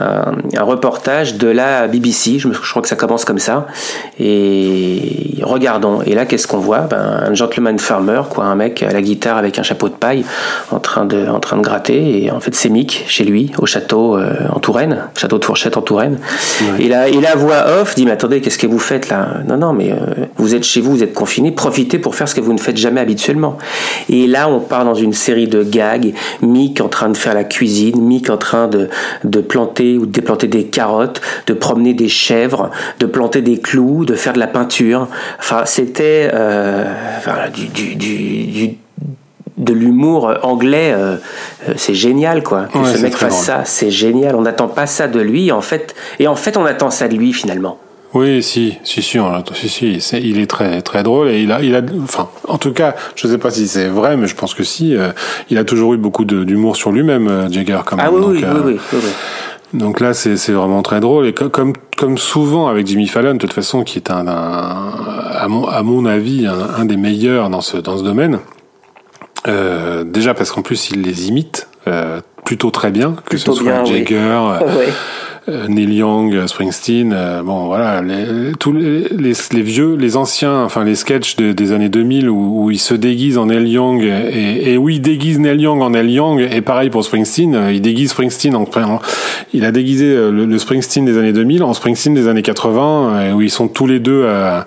un, 0.00 0.32
un 0.58 0.62
reportage 0.62 1.36
de 1.36 1.48
la 1.48 1.86
BBC, 1.88 2.38
je, 2.38 2.48
me- 2.48 2.54
je 2.54 2.70
crois 2.70 2.82
que 2.82 2.88
ça 2.88 2.96
commence 2.96 3.24
comme 3.24 3.38
ça, 3.38 3.66
et 4.18 5.38
regardons. 5.42 6.02
Et 6.02 6.14
là, 6.14 6.26
qu'est-ce 6.26 6.46
qu'on 6.46 6.58
voit? 6.58 6.80
Ben, 6.80 7.24
Un 7.28 7.34
gentleman 7.34 7.78
farmer, 7.78 8.22
quoi, 8.30 8.44
un 8.44 8.54
mec 8.54 8.82
à 8.82 8.92
la 8.92 9.02
guitare 9.02 9.36
avec 9.36 9.58
un 9.58 9.62
chapeau 9.62 9.88
de 9.88 9.94
paille, 9.94 10.24
en 10.70 10.78
train 10.80 11.04
de, 11.04 11.26
en 11.28 11.40
train 11.40 11.56
de 11.56 11.62
gratter. 11.62 12.24
Et 12.24 12.30
en 12.30 12.40
fait, 12.40 12.54
c'est 12.54 12.68
Mick 12.68 13.04
chez 13.08 13.24
lui, 13.24 13.52
au 13.58 13.66
château 13.66 14.16
euh, 14.16 14.32
en 14.52 14.58
Touraine, 14.60 15.04
château 15.16 15.38
de 15.38 15.44
Fourchette 15.44 15.76
en 15.76 15.82
Touraine. 15.82 16.18
Et 16.78 16.88
là, 16.88 17.08
et 17.08 17.20
la 17.20 17.34
voix 17.34 17.64
off 17.80 17.94
dit 17.94 18.04
mais 18.04 18.12
attendez, 18.12 18.40
qu'est-ce 18.40 18.58
que 18.58 18.66
vous 18.66 18.78
faites 18.78 19.08
là? 19.08 19.28
Non, 19.48 19.56
non, 19.56 19.72
mais 19.72 19.92
euh, 19.92 19.96
vous 20.36 20.54
êtes 20.54 20.64
chez 20.64 20.80
vous, 20.80 20.92
vous 20.92 21.02
êtes 21.02 21.14
confiné, 21.14 21.52
profitez 21.52 21.98
pour 21.98 22.14
faire 22.14 22.28
ce 22.28 22.34
que 22.34 22.40
vous 22.40 22.52
ne 22.52 22.58
faites 22.60 22.76
jamais 22.76 23.00
habituellement. 23.00 23.56
Et 24.08 24.26
là, 24.26 24.48
on 24.48 24.60
part 24.60 24.84
dans 24.84 24.94
une 24.94 25.12
série 25.12 25.48
de 25.48 25.62
gags. 25.62 26.14
Mick 26.42 26.80
en 26.80 26.88
train 26.88 27.08
de 27.08 27.16
faire 27.16 27.34
la 27.34 27.44
cuisine, 27.44 28.00
Mick 28.00 28.30
en 28.30 28.36
train 28.36 28.68
de, 28.68 28.88
de 29.24 29.40
planter 29.40 29.89
ou 29.98 30.06
de 30.06 30.12
déplanter 30.12 30.46
des 30.48 30.64
carottes, 30.64 31.20
de 31.46 31.52
promener 31.54 31.94
des 31.94 32.08
chèvres, 32.08 32.70
de 32.98 33.06
planter 33.06 33.42
des 33.42 33.58
clous, 33.58 34.04
de 34.04 34.14
faire 34.14 34.32
de 34.32 34.38
la 34.38 34.46
peinture. 34.46 35.08
Enfin, 35.38 35.62
c'était 35.66 36.30
euh, 36.32 36.84
enfin, 37.18 37.36
du, 37.54 37.66
du, 37.68 37.94
du, 37.96 38.46
du- 38.46 38.74
de 39.58 39.74
l'humour 39.74 40.32
anglais, 40.42 40.92
euh, 40.94 41.16
euh, 41.68 41.74
c'est 41.76 41.92
génial 41.94 42.42
quoi. 42.42 42.62
Que 42.72 42.78
Ouais, 42.78 42.94
ce 42.94 43.02
mec 43.02 43.14
fasse 43.14 43.42
ça, 43.44 43.62
c'est 43.66 43.90
génial. 43.90 44.34
On 44.34 44.40
n'attend 44.40 44.68
pas 44.68 44.86
ça 44.86 45.06
de 45.06 45.20
lui 45.20 45.52
en 45.52 45.60
fait, 45.60 45.94
et 46.18 46.26
en 46.28 46.34
fait 46.36 46.56
on 46.56 46.64
attend 46.64 46.88
ça 46.90 47.08
de 47.08 47.14
lui 47.16 47.34
finalement. 47.34 47.78
Oui, 48.12 48.42
si, 48.42 48.76
si, 48.82 49.02
si, 49.02 49.20
on 49.20 49.30
si, 49.54 49.68
si, 50.00 50.16
il 50.16 50.40
est 50.40 50.48
très, 50.50 50.82
très 50.82 51.04
drôle 51.04 51.28
et 51.28 51.42
il 51.42 51.52
a, 51.52 51.60
il 51.62 51.76
a, 51.76 51.80
enfin, 52.02 52.28
en 52.48 52.58
tout 52.58 52.72
cas, 52.72 52.96
je 53.14 53.28
sais 53.28 53.38
pas 53.38 53.52
si 53.52 53.68
c'est 53.68 53.86
vrai, 53.86 54.16
mais 54.16 54.26
je 54.26 54.34
pense 54.34 54.52
que 54.52 54.64
si, 54.64 54.96
euh, 54.96 55.10
il 55.48 55.58
a 55.58 55.62
toujours 55.64 55.94
eu 55.94 55.96
beaucoup 55.96 56.24
d'humour 56.24 56.74
sur 56.74 56.90
lui-même, 56.90 57.28
euh, 57.28 57.48
Jagger, 57.48 57.78
quand 57.86 57.94
même. 57.96 58.06
Ah 58.08 58.10
oui, 58.12 58.20
Donc, 58.20 58.30
oui, 58.32 58.40
euh, 58.44 58.52
oui, 58.54 58.60
oui, 58.72 58.80
oui, 58.94 58.98
oui. 59.04 59.10
Donc 59.72 60.00
là, 60.00 60.14
c'est 60.14 60.34
vraiment 60.52 60.82
très 60.82 60.98
drôle. 61.00 61.26
Et 61.26 61.32
co- 61.34 61.48
comme, 61.48 61.72
comme 61.96 62.18
souvent 62.18 62.66
avec 62.68 62.86
Jimmy 62.86 63.06
Fallon, 63.06 63.34
de 63.34 63.38
toute 63.38 63.52
façon, 63.52 63.84
qui 63.84 63.98
est 63.98 64.10
un, 64.10 64.26
un- 64.26 64.92
à, 65.32 65.46
mon, 65.48 65.66
à 65.68 65.82
mon 65.82 66.06
avis, 66.06 66.46
un, 66.46 66.58
un 66.80 66.84
des 66.84 66.96
meilleurs 66.96 67.50
dans 67.50 67.60
ce, 67.60 67.76
dans 67.76 67.96
ce 67.96 68.02
domaine. 68.02 68.40
Euh, 69.48 70.04
déjà 70.04 70.34
parce 70.34 70.50
qu'en 70.50 70.62
plus, 70.62 70.90
il 70.90 71.02
les 71.02 71.28
imite 71.28 71.68
euh, 71.86 72.20
plutôt 72.44 72.70
très 72.70 72.90
bien, 72.90 73.12
que 73.12 73.22
Plutôt 73.30 73.54
ce 73.54 73.62
soit 73.62 73.72
bien. 73.72 73.84
Jagger, 73.84 74.16
Ouais. 74.18 74.66
euh, 74.66 74.86
Neil 75.68 75.94
Young, 75.94 76.34
euh, 76.34 76.46
Springsteen, 76.46 77.12
euh, 77.14 77.42
bon 77.42 77.66
voilà, 77.66 78.02
les, 78.02 78.52
tous 78.58 78.72
les, 78.72 79.04
les, 79.18 79.62
vieux, 79.62 79.96
les 79.96 80.16
anciens, 80.16 80.62
enfin 80.64 80.84
les 80.84 80.94
sketchs 80.94 81.36
de- 81.36 81.52
des 81.52 81.72
années 81.72 81.88
2000 81.88 82.28
où, 82.28 82.64
où 82.64 82.70
il 82.70 82.78
se 82.78 82.94
déguise 82.94 83.38
en 83.38 83.46
Neil 83.46 83.68
Young 83.68 84.02
et, 84.02 84.72
et 84.72 84.76
où 84.76 84.88
il 84.88 85.00
déguise 85.00 85.38
Neil 85.38 85.60
Young 85.60 85.80
en 85.82 85.90
Neil 85.90 86.10
Young 86.12 86.40
et 86.40 86.60
pareil 86.60 86.90
pour 86.90 87.04
Springsteen, 87.04 87.54
euh, 87.54 87.72
il 87.72 87.80
déguise 87.80 88.10
Springsteen 88.10 88.54
en, 88.54 88.66
il 89.52 89.64
a 89.64 89.72
déguisé 89.72 90.06
euh, 90.06 90.30
le, 90.30 90.44
le 90.44 90.58
Springsteen 90.58 91.04
des 91.04 91.16
années 91.18 91.32
2000 91.32 91.62
en 91.62 91.72
Springsteen 91.74 92.14
des 92.14 92.28
années 92.28 92.42
80 92.42 93.10
euh, 93.14 93.32
où 93.32 93.40
ils 93.40 93.50
sont 93.50 93.68
tous 93.68 93.86
les 93.86 93.98
deux 93.98 94.22
euh, 94.24 94.60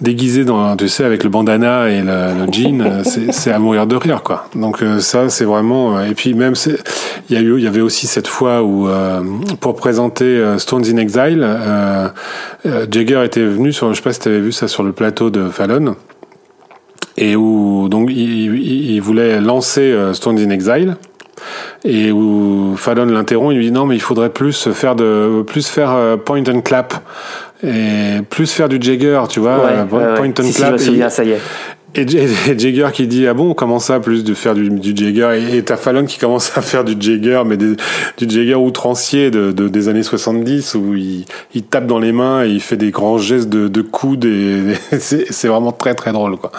déguisés 0.00 0.44
dans, 0.44 0.76
tu 0.76 0.88
sais, 0.88 1.04
avec 1.04 1.24
le 1.24 1.30
bandana 1.30 1.88
et 1.88 2.02
le, 2.02 2.52
jean, 2.52 2.80
euh, 2.80 3.02
c'est 3.04 3.52
à 3.52 3.58
mourir 3.58 3.86
de 3.86 3.96
rire, 3.96 4.22
quoi. 4.22 4.48
Donc 4.54 4.82
euh, 4.82 5.00
ça, 5.00 5.28
c'est 5.28 5.44
vraiment. 5.44 5.98
euh, 5.98 6.06
et 6.06 6.14
puis 6.14 6.34
même, 6.34 6.54
il 7.30 7.60
y 7.60 7.66
avait 7.66 7.80
aussi 7.80 8.06
cette 8.06 8.26
fois 8.26 8.62
où, 8.62 8.88
pour 9.60 9.76
présenter 9.76 10.42
Stones 10.58 10.84
in 10.86 10.96
Exile, 10.98 11.46
Jagger 12.90 13.22
était 13.24 13.44
venu 13.44 13.72
sur, 13.72 13.90
je 13.90 13.96
sais 13.96 14.02
pas 14.02 14.12
si 14.12 14.20
tu 14.20 14.28
avais 14.28 14.40
vu 14.40 14.52
ça 14.52 14.68
sur 14.68 14.82
le 14.82 14.92
plateau 14.92 15.30
de 15.30 15.48
Fallon, 15.48 15.96
et 17.16 17.36
où 17.36 17.88
donc 17.88 18.10
il, 18.10 19.00
voulait 19.00 19.40
lancer 19.40 19.96
Stones 20.12 20.38
in 20.38 20.50
Exile. 20.50 20.96
Et 21.84 22.12
où 22.12 22.74
Fallon 22.76 23.06
l'interrompt, 23.06 23.52
il 23.52 23.58
lui 23.58 23.66
dit 23.66 23.72
non 23.72 23.84
mais 23.84 23.96
il 23.96 24.00
faudrait 24.00 24.30
plus 24.30 24.70
faire 24.70 24.94
de 24.96 25.42
plus 25.46 25.66
faire 25.66 26.18
point 26.24 26.42
and 26.48 26.62
clap 26.62 26.94
et 27.66 28.22
plus 28.28 28.50
faire 28.52 28.68
du 28.68 28.78
Jagger, 28.80 29.20
tu 29.28 29.40
vois, 29.40 29.58
Ouais, 29.58 29.72
euh, 29.72 30.12
ouais, 30.12 30.14
point 30.16 30.28
and 30.28 30.46
Si, 30.46 30.52
si, 30.52 30.52
je 30.52 30.58
clap. 30.58 30.74
et- 30.80 31.10
ça 31.10 31.24
y 31.24 31.30
est. 31.30 31.40
et, 31.96 32.06
J- 32.08 32.18
et 32.18 32.58
Jagger 32.58 32.88
qui 32.92 33.06
dit 33.06 33.26
ah 33.28 33.34
bon 33.34 33.54
comment 33.54 33.78
ça 33.78 34.00
plus 34.00 34.24
de 34.24 34.34
faire 34.34 34.54
du, 34.54 34.68
du 34.68 34.94
Jagger? 34.96 35.38
Et, 35.52 35.58
et 35.58 35.62
t'as 35.62 35.76
Fallon 35.76 36.04
qui 36.06 36.18
commence 36.18 36.56
à 36.56 36.60
faire 36.62 36.82
du 36.84 36.94
Jagger 36.98 37.42
mais 37.46 37.56
des- 37.56 37.76
du 38.18 38.28
Jagger 38.28 38.56
outrancier 38.56 39.30
de, 39.30 39.52
de- 39.52 39.68
des 39.68 39.88
années 39.88 40.02
70 40.02 40.74
où 40.74 40.94
il, 40.94 41.24
il 41.54 41.62
tape 41.62 41.86
dans 41.86 41.98
les 42.00 42.12
mains 42.12 42.44
et 42.44 42.48
il 42.48 42.60
fait 42.60 42.76
des 42.76 42.90
grands 42.90 43.18
gestes 43.18 43.48
de, 43.48 43.68
de 43.68 43.82
coude 43.82 44.24
et 44.24 44.74
c'est 44.98 45.32
c'est 45.32 45.48
vraiment 45.48 45.72
très 45.72 45.94
très 45.94 46.12
drôle 46.12 46.36
quoi. 46.36 46.50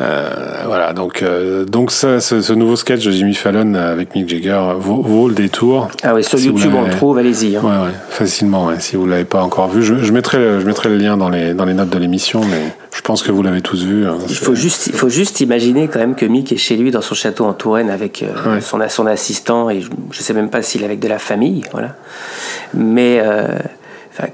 Euh, 0.00 0.62
voilà 0.66 0.92
donc 0.92 1.20
euh, 1.22 1.64
donc 1.64 1.90
ça 1.90 2.20
ce, 2.20 2.40
ce 2.40 2.52
nouveau 2.52 2.76
sketch 2.76 3.04
de 3.04 3.10
Jimmy 3.10 3.34
Fallon 3.34 3.74
avec 3.74 4.14
Mick 4.14 4.28
Jagger 4.28 4.60
vaut, 4.78 5.02
vaut 5.02 5.26
le 5.28 5.34
détour. 5.34 5.88
Ah 6.04 6.14
oui, 6.14 6.22
sur 6.22 6.38
Si 6.38 6.46
YouTube 6.46 6.72
on 6.76 6.82
le 6.84 6.90
trouve, 6.90 7.18
allez-y. 7.18 7.56
hein. 7.56 7.60
Ouais, 7.64 7.86
ouais, 7.88 7.92
facilement. 8.08 8.66
ouais. 8.66 8.76
Si 8.78 8.94
vous 8.94 9.04
l'avez 9.06 9.24
pas 9.24 9.42
encore 9.42 9.68
vu, 9.68 9.82
je, 9.82 9.96
je 9.96 10.12
mettrai, 10.12 10.38
le- 10.38 10.60
je 10.60 10.64
mettrai 10.66 10.90
le 10.90 10.96
lien 10.96 11.16
dans 11.16 11.28
les 11.28 11.54
dans 11.54 11.64
les 11.64 11.74
notes 11.74 11.90
de 11.90 11.98
l'émission, 11.98 12.40
mais 12.42 12.72
je 12.94 13.00
pense 13.00 13.24
que 13.24 13.32
vous 13.32 13.42
l'avez 13.42 13.62
tous 13.62 13.82
vu. 13.82 14.06
hein. 14.06 14.16
Il 14.28 14.36
faut 14.36 14.54
juste, 14.54 14.86
il 14.86 14.92
faut 14.92 15.08
juste 15.08 15.40
imaginer 15.40 15.88
quand 15.88 15.98
même 15.98 16.14
que 16.14 16.24
Mick 16.24 16.52
est 16.52 16.56
chez 16.56 16.76
lui 16.76 16.92
dans 16.92 17.02
son 17.02 17.16
château 17.16 17.44
en 17.46 17.52
Touraine 17.52 17.90
avec 17.90 18.22
euh, 18.22 18.54
Ouais. 18.54 18.60
son, 18.60 18.78
son 18.88 19.06
assistant 19.06 19.70
et 19.70 19.80
je, 19.80 19.90
je 20.12 20.20
sais 20.22 20.34
même 20.34 20.50
pas 20.50 20.62
s'il 20.62 20.82
est 20.82 20.86
avec 20.86 21.00
de 21.00 21.08
la 21.08 21.18
famille, 21.18 21.62
voilà. 21.72 21.96
Mais 22.74 23.20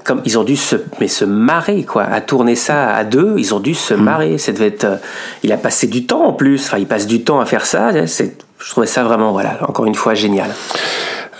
comme 0.03 0.21
ils 0.25 0.37
ont 0.37 0.43
dû 0.43 0.55
se, 0.55 0.75
mais 0.99 1.07
se 1.07 1.25
marrer 1.25 1.83
quoi, 1.83 2.03
à 2.03 2.21
tourner 2.21 2.55
ça 2.55 2.89
à 2.93 3.03
deux, 3.03 3.35
ils 3.37 3.53
ont 3.53 3.59
dû 3.59 3.73
se 3.73 3.93
Mm. 3.93 4.01
marrer. 4.03 4.37
Ça 4.37 4.51
devait 4.51 4.67
être, 4.67 4.83
euh, 4.85 4.95
il 5.43 5.51
a 5.51 5.57
passé 5.57 5.87
du 5.87 6.05
temps 6.05 6.25
en 6.25 6.33
plus. 6.33 6.65
Enfin, 6.65 6.77
il 6.77 6.87
passe 6.87 7.07
du 7.07 7.23
temps 7.23 7.39
à 7.39 7.45
faire 7.45 7.65
ça. 7.65 7.91
C'est, 8.07 8.35
je 8.59 8.69
trouvais 8.71 8.87
ça 8.87 9.03
vraiment, 9.03 9.31
voilà, 9.31 9.57
encore 9.67 9.85
une 9.85 9.95
fois 9.95 10.13
génial. 10.13 10.49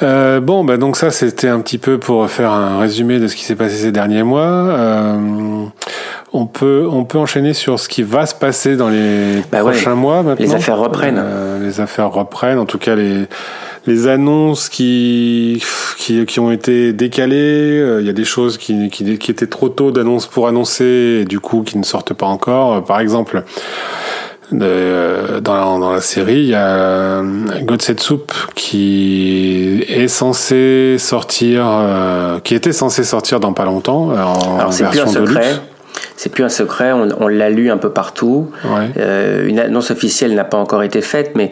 Euh, 0.04 0.40
bon, 0.40 0.64
bah 0.64 0.78
donc 0.78 0.96
ça, 0.96 1.10
c'était 1.10 1.48
un 1.48 1.60
petit 1.60 1.80
peu 1.80 1.98
pour 1.98 2.30
faire 2.30 2.52
un 2.52 2.78
résumé 2.80 3.18
de 3.20 3.28
ce 3.28 3.36
qui 3.36 3.44
s'est 3.44 3.56
passé 3.56 3.76
ces 3.78 3.92
derniers 3.92 4.22
mois. 4.22 4.46
Euh, 4.46 5.66
on 6.34 6.46
peut 6.46 6.88
on 6.92 7.04
peut 7.06 7.18
enchaîner 7.18 7.54
sur 7.54 7.80
ce 7.80 7.90
qui 7.90 8.04
va 8.04 8.26
se 8.28 8.36
passer 8.36 8.76
dans 8.76 8.90
les 8.90 9.42
Bah 9.52 9.64
ouais. 9.64 9.72
prochains 9.72 9.96
mois 9.96 10.22
maintenant. 10.22 10.46
Les 10.46 10.54
affaires 10.54 10.78
reprennent. 10.78 11.20
Euh, 11.24 11.66
les 11.66 11.80
affaires 11.82 12.12
reprennent. 12.12 12.60
En 12.60 12.66
tout 12.66 12.78
cas, 12.78 12.94
les 12.96 13.26
les 13.88 14.08
annonces 14.08 14.70
qui 14.70 15.64
qui, 15.98 16.26
qui 16.26 16.40
ont 16.40 16.52
été 16.52 16.94
décalées. 16.94 17.80
Euh, 17.80 18.02
Il 18.02 18.08
y 18.08 18.10
a 18.10 18.14
des 18.14 18.26
choses 18.26 18.58
qui 18.58 18.90
qui, 18.90 19.18
qui 19.18 19.32
étaient 19.32 19.48
trop 19.48 19.70
tôt 19.70 19.92
d'annonce 19.92 20.28
pour 20.28 20.48
annoncer 20.48 21.20
et 21.22 21.26
du 21.26 21.40
coup 21.40 21.64
qui 21.64 21.78
ne 21.78 21.84
sortent 21.84 22.14
pas 22.14 22.28
encore. 22.28 22.76
Euh, 22.76 22.82
Par 22.82 23.00
exemple. 23.00 23.44
de- 24.52 25.40
dans, 25.42 25.54
la, 25.56 25.62
dans 25.80 25.92
la 25.92 26.00
série, 26.02 26.40
il 26.40 26.48
y 26.50 26.56
a 26.56 26.68
euh, 26.68 27.24
God 27.64 27.82
Set 27.82 28.00
Soup 28.00 28.32
qui 28.56 29.84
est 29.90 30.08
censé 30.08 30.96
sortir, 31.00 31.64
euh, 31.68 32.40
qui 32.40 32.56
était 32.56 32.72
censé 32.72 33.04
sortir 33.04 33.42
dans 33.42 33.52
pas 33.52 33.66
longtemps 33.66 34.12
euh, 34.12 34.24
en 34.24 34.58
Alors 34.60 34.72
c'est 34.74 34.86
plus 34.86 35.00
version 35.00 35.22
un 35.22 35.26
secret. 35.26 35.42
deluxe. 35.42 35.62
C'est 36.18 36.30
plus 36.30 36.44
un 36.44 36.50
secret, 36.50 36.92
on, 36.92 37.08
on 37.20 37.28
l'a 37.28 37.50
lu 37.50 37.70
un 37.70 37.78
peu 37.78 37.92
partout. 37.92 38.52
Ouais. 38.66 38.90
Euh, 38.98 39.48
une 39.48 39.60
annonce 39.60 39.92
officielle 39.92 40.34
n'a 40.36 40.44
pas 40.44 40.58
encore 40.58 40.84
été 40.84 41.02
faite, 41.02 41.32
mais 41.36 41.52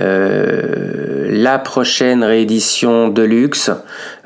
euh, 0.00 1.26
la 1.28 1.58
prochaine 1.58 2.24
réédition 2.24 3.08
Deluxe, 3.08 3.70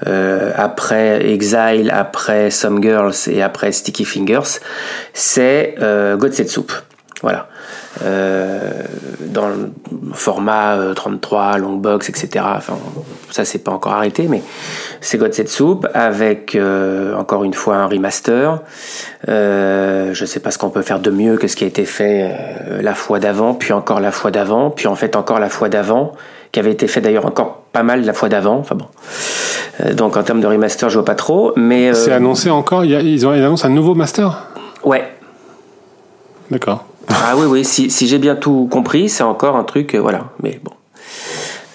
euh, 0.07 0.53
après 0.55 1.29
Exile, 1.31 1.90
après 1.92 2.50
Some 2.50 2.81
Girls 2.81 3.14
et 3.26 3.42
après 3.42 3.72
Sticky 3.72 4.05
Fingers, 4.05 4.61
c'est 5.12 5.74
euh, 5.83 6.16
God 6.16 6.33
Set 6.33 6.48
Soup. 6.48 6.72
Voilà. 7.22 7.48
Euh, 8.02 8.70
dans 9.26 9.48
le 9.48 9.70
format 10.14 10.76
euh, 10.76 10.94
33, 10.94 11.59
long 11.59 11.74
box, 11.76 12.09
etc. 12.09 12.44
Enfin, 12.56 12.78
ça 13.30 13.44
c'est 13.44 13.59
pas 13.59 13.72
encore 13.72 13.92
arrêté, 13.92 14.26
mais 14.28 14.42
c'est 15.02 15.18
God 15.18 15.35
Set 15.35 15.48
Soup 15.50 15.87
avec 15.92 16.54
euh, 16.54 17.14
encore 17.16 17.44
une 17.44 17.52
fois 17.52 17.76
un 17.76 17.87
remaster. 17.87 18.61
Euh, 19.28 20.14
je 20.14 20.24
sais 20.24 20.40
pas 20.40 20.50
ce 20.50 20.56
qu'on 20.59 20.70
peut 20.70 20.83
faire 20.83 20.98
de 21.00 21.11
mieux 21.11 21.37
que 21.37 21.46
ce 21.46 21.56
qui 21.56 21.64
a 21.64 21.66
été 21.66 21.85
fait 21.85 22.30
euh, 22.68 22.80
la 22.83 22.94
fois 22.94 23.18
d'avant, 23.18 23.52
puis 23.54 23.72
encore 23.74 24.00
la 24.00 24.12
fois 24.12 24.30
d'avant, 24.30 24.70
puis 24.70 24.87
en 24.87 24.94
fait 24.96 25.14
encore 25.14 25.38
la 25.38 25.50
fois 25.50 25.68
d'avant, 25.68 26.12
qui 26.52 26.59
avait 26.61 26.72
été 26.72 26.88
fait 26.88 27.00
d'ailleurs 27.02 27.26
encore 27.26 27.64
pas 27.72 27.83
mal 27.83 28.04
la 28.04 28.12
fois 28.14 28.28
d'avant. 28.30 28.56
Enfin 28.59 28.76
bon. 28.76 28.87
Euh, 29.85 29.92
donc 29.92 30.16
en 30.16 30.22
termes 30.22 30.40
de 30.40 30.46
remaster, 30.46 30.88
je 30.88 30.94
vois 30.94 31.04
pas 31.04 31.14
trop, 31.14 31.52
mais 31.56 31.90
euh, 31.90 31.94
C'est 31.94 32.12
annoncé 32.12 32.48
encore. 32.50 32.85
ils 32.85 33.26
ont 33.26 33.35
ils 33.35 33.42
annoncent 33.44 33.66
un 33.66 33.70
nouveau 33.70 33.94
master? 33.94 34.46
ouais. 34.85 35.04
D'accord. 36.50 36.85
Ah 37.12 37.34
oui, 37.36 37.46
oui, 37.46 37.64
si, 37.64 37.90
j'ai 38.06 38.18
bien 38.18 38.36
tout 38.36 38.68
compris, 38.70 39.08
c'est 39.08 39.24
encore 39.24 39.56
un 39.56 39.64
truc, 39.64 39.94
euh, 39.94 39.98
voilà. 39.98 40.30
Mais 40.42 40.60
bon, 40.62 40.72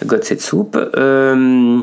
God 0.06 0.24
cette 0.24 0.42
soupe. 0.42 0.78
Euh, 0.96 1.80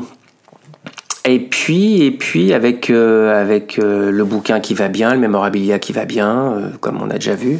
et 1.25 1.39
puis, 1.39 2.03
et 2.03 2.11
puis 2.11 2.51
avec, 2.51 2.89
euh, 2.89 3.39
avec 3.39 3.77
le 3.77 4.23
bouquin 4.23 4.59
qui 4.59 4.73
va 4.73 4.87
bien, 4.87 5.13
le 5.13 5.19
mémorabilia 5.19 5.79
qui 5.79 5.93
va 5.93 6.05
bien, 6.05 6.71
comme 6.81 7.01
on 7.01 7.09
a 7.09 7.15
déjà 7.15 7.35
vu. 7.35 7.59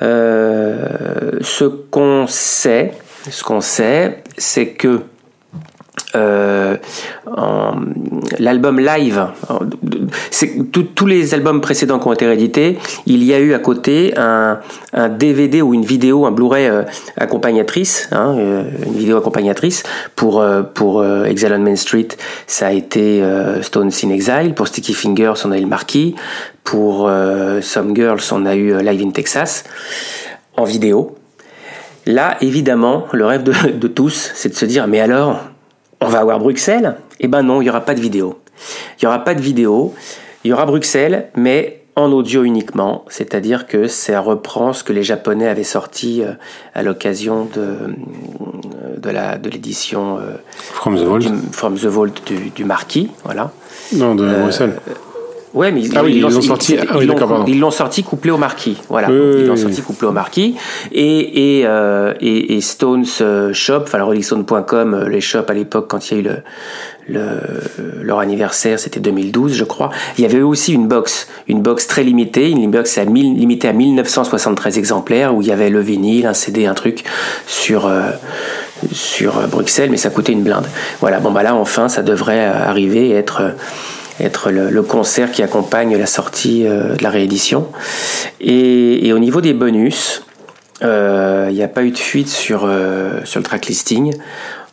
Ce 0.00 1.64
qu'on 1.64 2.26
sait, 2.26 2.92
ce 3.30 3.42
qu'on 3.44 3.60
sait, 3.60 4.22
c'est 4.36 4.68
que 4.68 5.02
euh, 6.14 6.76
l'album 8.38 8.80
live, 8.80 9.26
tous 10.72 11.06
les 11.06 11.34
albums 11.34 11.60
précédents 11.60 11.98
qui 11.98 12.08
ont 12.08 12.12
été 12.12 12.26
réédités, 12.26 12.78
il 13.06 13.22
y 13.24 13.34
a 13.34 13.38
eu 13.38 13.52
à 13.52 13.58
côté 13.58 14.14
un, 14.16 14.60
DVD 15.10 15.62
ou 15.62 15.74
une 15.74 15.84
vidéo, 15.84 16.26
un 16.26 16.30
Blu-ray 16.30 16.66
euh, 16.66 16.82
accompagnatrice, 17.16 18.08
hein, 18.12 18.34
euh, 18.38 18.62
une 18.86 18.94
vidéo 18.94 19.18
accompagnatrice 19.18 19.82
pour 20.16 20.42
Exile 21.24 21.54
on 21.54 21.58
Main 21.58 21.76
Street, 21.76 22.08
ça 22.46 22.68
a 22.68 22.72
été 22.72 23.22
Stones 23.62 23.90
in 24.02 24.10
Exile, 24.10 24.54
pour 24.54 24.68
Sticky 24.68 24.94
Fingers 24.94 25.34
on 25.44 25.52
a 25.52 25.58
eu 25.58 25.62
le 25.62 25.66
Marquis, 25.66 26.14
pour 26.64 27.10
Some 27.60 27.94
Girls 27.94 28.22
on 28.32 28.46
a 28.46 28.54
eu 28.54 28.78
Live 28.82 29.02
in 29.02 29.10
Texas 29.10 29.64
en 30.56 30.64
vidéo. 30.64 31.16
Là, 32.06 32.38
évidemment, 32.40 33.06
le 33.12 33.26
rêve 33.26 33.42
de 33.42 33.88
tous, 33.88 34.32
c'est 34.34 34.48
de 34.48 34.54
se 34.54 34.64
dire, 34.64 34.86
mais 34.86 35.00
alors, 35.00 35.42
on 36.00 36.06
va 36.08 36.20
avoir 36.20 36.38
Bruxelles 36.38 36.96
Eh 37.20 37.28
ben 37.28 37.42
non, 37.42 37.60
il 37.60 37.64
n'y 37.64 37.70
aura 37.70 37.80
pas 37.82 37.94
de 37.94 38.00
vidéo. 38.00 38.38
Il 39.00 39.04
n'y 39.04 39.08
aura 39.08 39.24
pas 39.24 39.34
de 39.34 39.40
vidéo. 39.40 39.94
Il 40.44 40.48
y 40.50 40.52
aura 40.52 40.66
Bruxelles, 40.66 41.28
mais 41.36 41.82
en 41.96 42.12
audio 42.12 42.44
uniquement. 42.44 43.04
C'est-à-dire 43.08 43.66
que 43.66 43.88
ça 43.88 44.20
reprend 44.20 44.72
ce 44.72 44.84
que 44.84 44.92
les 44.92 45.02
Japonais 45.02 45.48
avaient 45.48 45.64
sorti 45.64 46.22
euh, 46.22 46.32
à 46.74 46.82
l'occasion 46.82 47.48
de, 47.52 47.60
euh, 47.60 48.96
de 48.98 49.10
la 49.10 49.36
de 49.38 49.50
l'édition 49.50 50.18
euh, 50.18 50.36
From 50.52 50.96
the 50.96 51.02
Vault. 51.02 51.18
du- 51.18 51.28
From 51.52 51.74
the 51.76 51.86
Vault 51.86 52.12
du, 52.26 52.50
du 52.50 52.64
Marquis. 52.64 53.10
Voilà. 53.24 53.50
Non, 53.94 54.14
de 54.14 54.26
Bruxelles. 54.42 54.78
Ouais, 55.54 55.70
mais 55.72 55.80
ils, 55.82 55.96
Ah 55.96 56.02
oui, 56.04 56.12
ils 56.16 56.20
l'ont 56.20 56.28
sorti- 56.42 56.74
ils- 56.74 56.86
ah 56.88 56.96
oui, 56.98 57.08
ils 57.48 57.58
l'ont- 57.58 57.70
sorti 57.70 58.02
couplé 58.02 58.30
au 58.30 58.36
marquis. 58.36 58.76
Voilà, 58.88 59.08
Oui, 59.10 59.16
ils 59.40 59.46
l'ont 59.46 59.56
sorti 59.56 59.80
couplé 59.82 60.06
au 60.06 60.12
marquis. 60.12 60.56
Et 60.92 61.58
et, 61.60 61.66
euh, 61.66 62.12
et, 62.20 62.56
et 62.56 62.60
Stones 62.60 63.04
euh, 63.22 63.52
Shop, 63.54 63.80
enfin 63.82 64.02
rollingstone.com, 64.02 64.94
euh, 64.94 65.08
les 65.08 65.20
shops 65.22 65.48
à 65.48 65.54
l'époque 65.54 65.86
quand 65.88 66.10
il 66.10 66.14
y 66.14 66.16
a 66.18 66.20
eu 66.20 66.26
le, 66.26 66.36
le 67.08 68.02
leur 68.02 68.18
anniversaire, 68.18 68.78
c'était 68.78 69.00
2012, 69.00 69.54
je 69.54 69.64
crois. 69.64 69.88
Il 70.18 70.22
y 70.22 70.26
avait 70.26 70.42
aussi 70.42 70.74
une 70.74 70.86
box, 70.86 71.28
une 71.48 71.62
box 71.62 71.86
très 71.86 72.02
limitée, 72.04 72.50
une 72.50 72.70
box 72.70 72.98
à 72.98 73.06
1000, 73.06 73.36
limitée 73.38 73.68
à 73.68 73.72
1973 73.72 74.76
exemplaires 74.78 75.34
où 75.34 75.40
il 75.40 75.48
y 75.48 75.52
avait 75.52 75.70
le 75.70 75.80
vinyle, 75.80 76.26
un 76.26 76.34
CD, 76.34 76.66
un 76.66 76.74
truc 76.74 77.04
sur 77.46 77.86
euh, 77.86 78.10
sur 78.92 79.48
Bruxelles, 79.48 79.90
mais 79.90 79.96
ça 79.96 80.10
coûtait 80.10 80.32
une 80.32 80.42
blinde. 80.42 80.66
Voilà, 81.00 81.20
bon 81.20 81.30
bah 81.32 81.42
là 81.42 81.54
enfin 81.54 81.88
ça 81.88 82.02
devrait 82.02 82.46
euh, 82.46 82.52
arriver 82.68 83.08
et 83.08 83.14
être 83.14 83.42
être 84.20 84.50
le, 84.50 84.82
concert 84.82 85.32
qui 85.32 85.42
accompagne 85.42 85.96
la 85.96 86.06
sortie 86.06 86.66
euh, 86.66 86.96
de 86.96 87.02
la 87.02 87.10
réédition. 87.10 87.68
Et, 88.40 89.12
au 89.12 89.18
niveau 89.18 89.40
des 89.40 89.54
bonus, 89.54 90.24
euh, 90.82 91.48
il 91.50 91.54
n'y 91.56 91.62
a 91.62 91.68
pas 91.68 91.82
eu 91.82 91.90
de 91.90 91.98
fuite 91.98 92.28
sur, 92.28 92.64
euh, 92.64 93.20
sur 93.24 93.40
le 93.40 93.44
track 93.44 93.66
listing. 93.66 94.14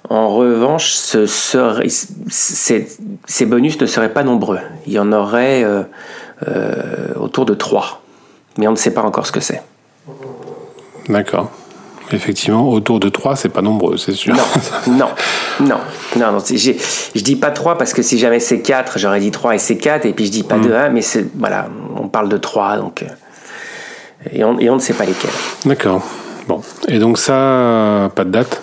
En 0.10 0.30
revanche, 0.30 0.94
ces, 2.28 3.46
bonus 3.46 3.80
ne 3.80 3.86
seraient 3.86 4.14
pas 4.14 4.24
nombreux. 4.24 4.60
Il 4.86 4.94
y 4.94 5.00
en 5.00 5.12
aurait 5.12 5.64
euh, 5.64 5.84
euh, 6.48 7.14
autour 7.16 7.46
de 7.46 7.54
trois. 7.56 8.02
Mais 8.58 8.68
on 8.68 8.72
ne 8.72 8.76
sait 8.78 8.94
pas 8.94 9.02
encore 9.02 9.26
ce 9.26 9.32
que 9.32 9.40
c'est. 9.40 9.62
D'accord. 11.10 11.52
Effectivement, 12.12 12.70
autour 12.70 13.00
de 13.00 13.10
3, 13.10 13.36
c'est 13.36 13.50
pas 13.50 13.62
nombreux, 13.62 13.98
c'est 13.98 14.14
sûr. 14.14 14.36
Non, 14.36 14.44
non, 14.88 15.10
non, 15.60 15.78
non, 16.18 16.32
non. 16.34 16.40
Je 16.40 17.22
dis 17.22 17.36
pas 17.36 17.52
3 17.52 17.78
parce 17.78 17.94
que 17.94 18.02
si 18.02 18.20
jamais 18.20 18.40
c'est 18.40 18.62
4, 18.62 19.00
j'aurais 19.00 19.20
dit 19.20 19.32
3 19.32 19.56
et 19.56 19.58
c'est 19.58 19.78
4, 19.78 20.06
et 20.06 20.14
puis 20.14 20.26
je 20.28 20.32
dis 20.32 20.44
pas 20.44 20.58
2, 20.58 20.74
1, 20.74 20.90
mais 20.90 21.02
c'est, 21.02 21.26
voilà, 21.36 21.68
on 21.96 22.08
parle 22.08 22.30
de 22.30 22.38
3, 22.38 22.78
donc. 22.78 23.04
Et 24.32 24.44
on, 24.44 24.60
et 24.60 24.70
on 24.70 24.76
ne 24.76 24.80
sait 24.80 24.94
pas 24.94 25.06
lesquels. 25.06 25.32
D'accord. 25.66 26.04
Bon. 26.48 26.62
Et 26.88 27.00
donc 27.00 27.18
ça, 27.18 28.12
pas 28.16 28.24
de 28.24 28.30
date? 28.30 28.62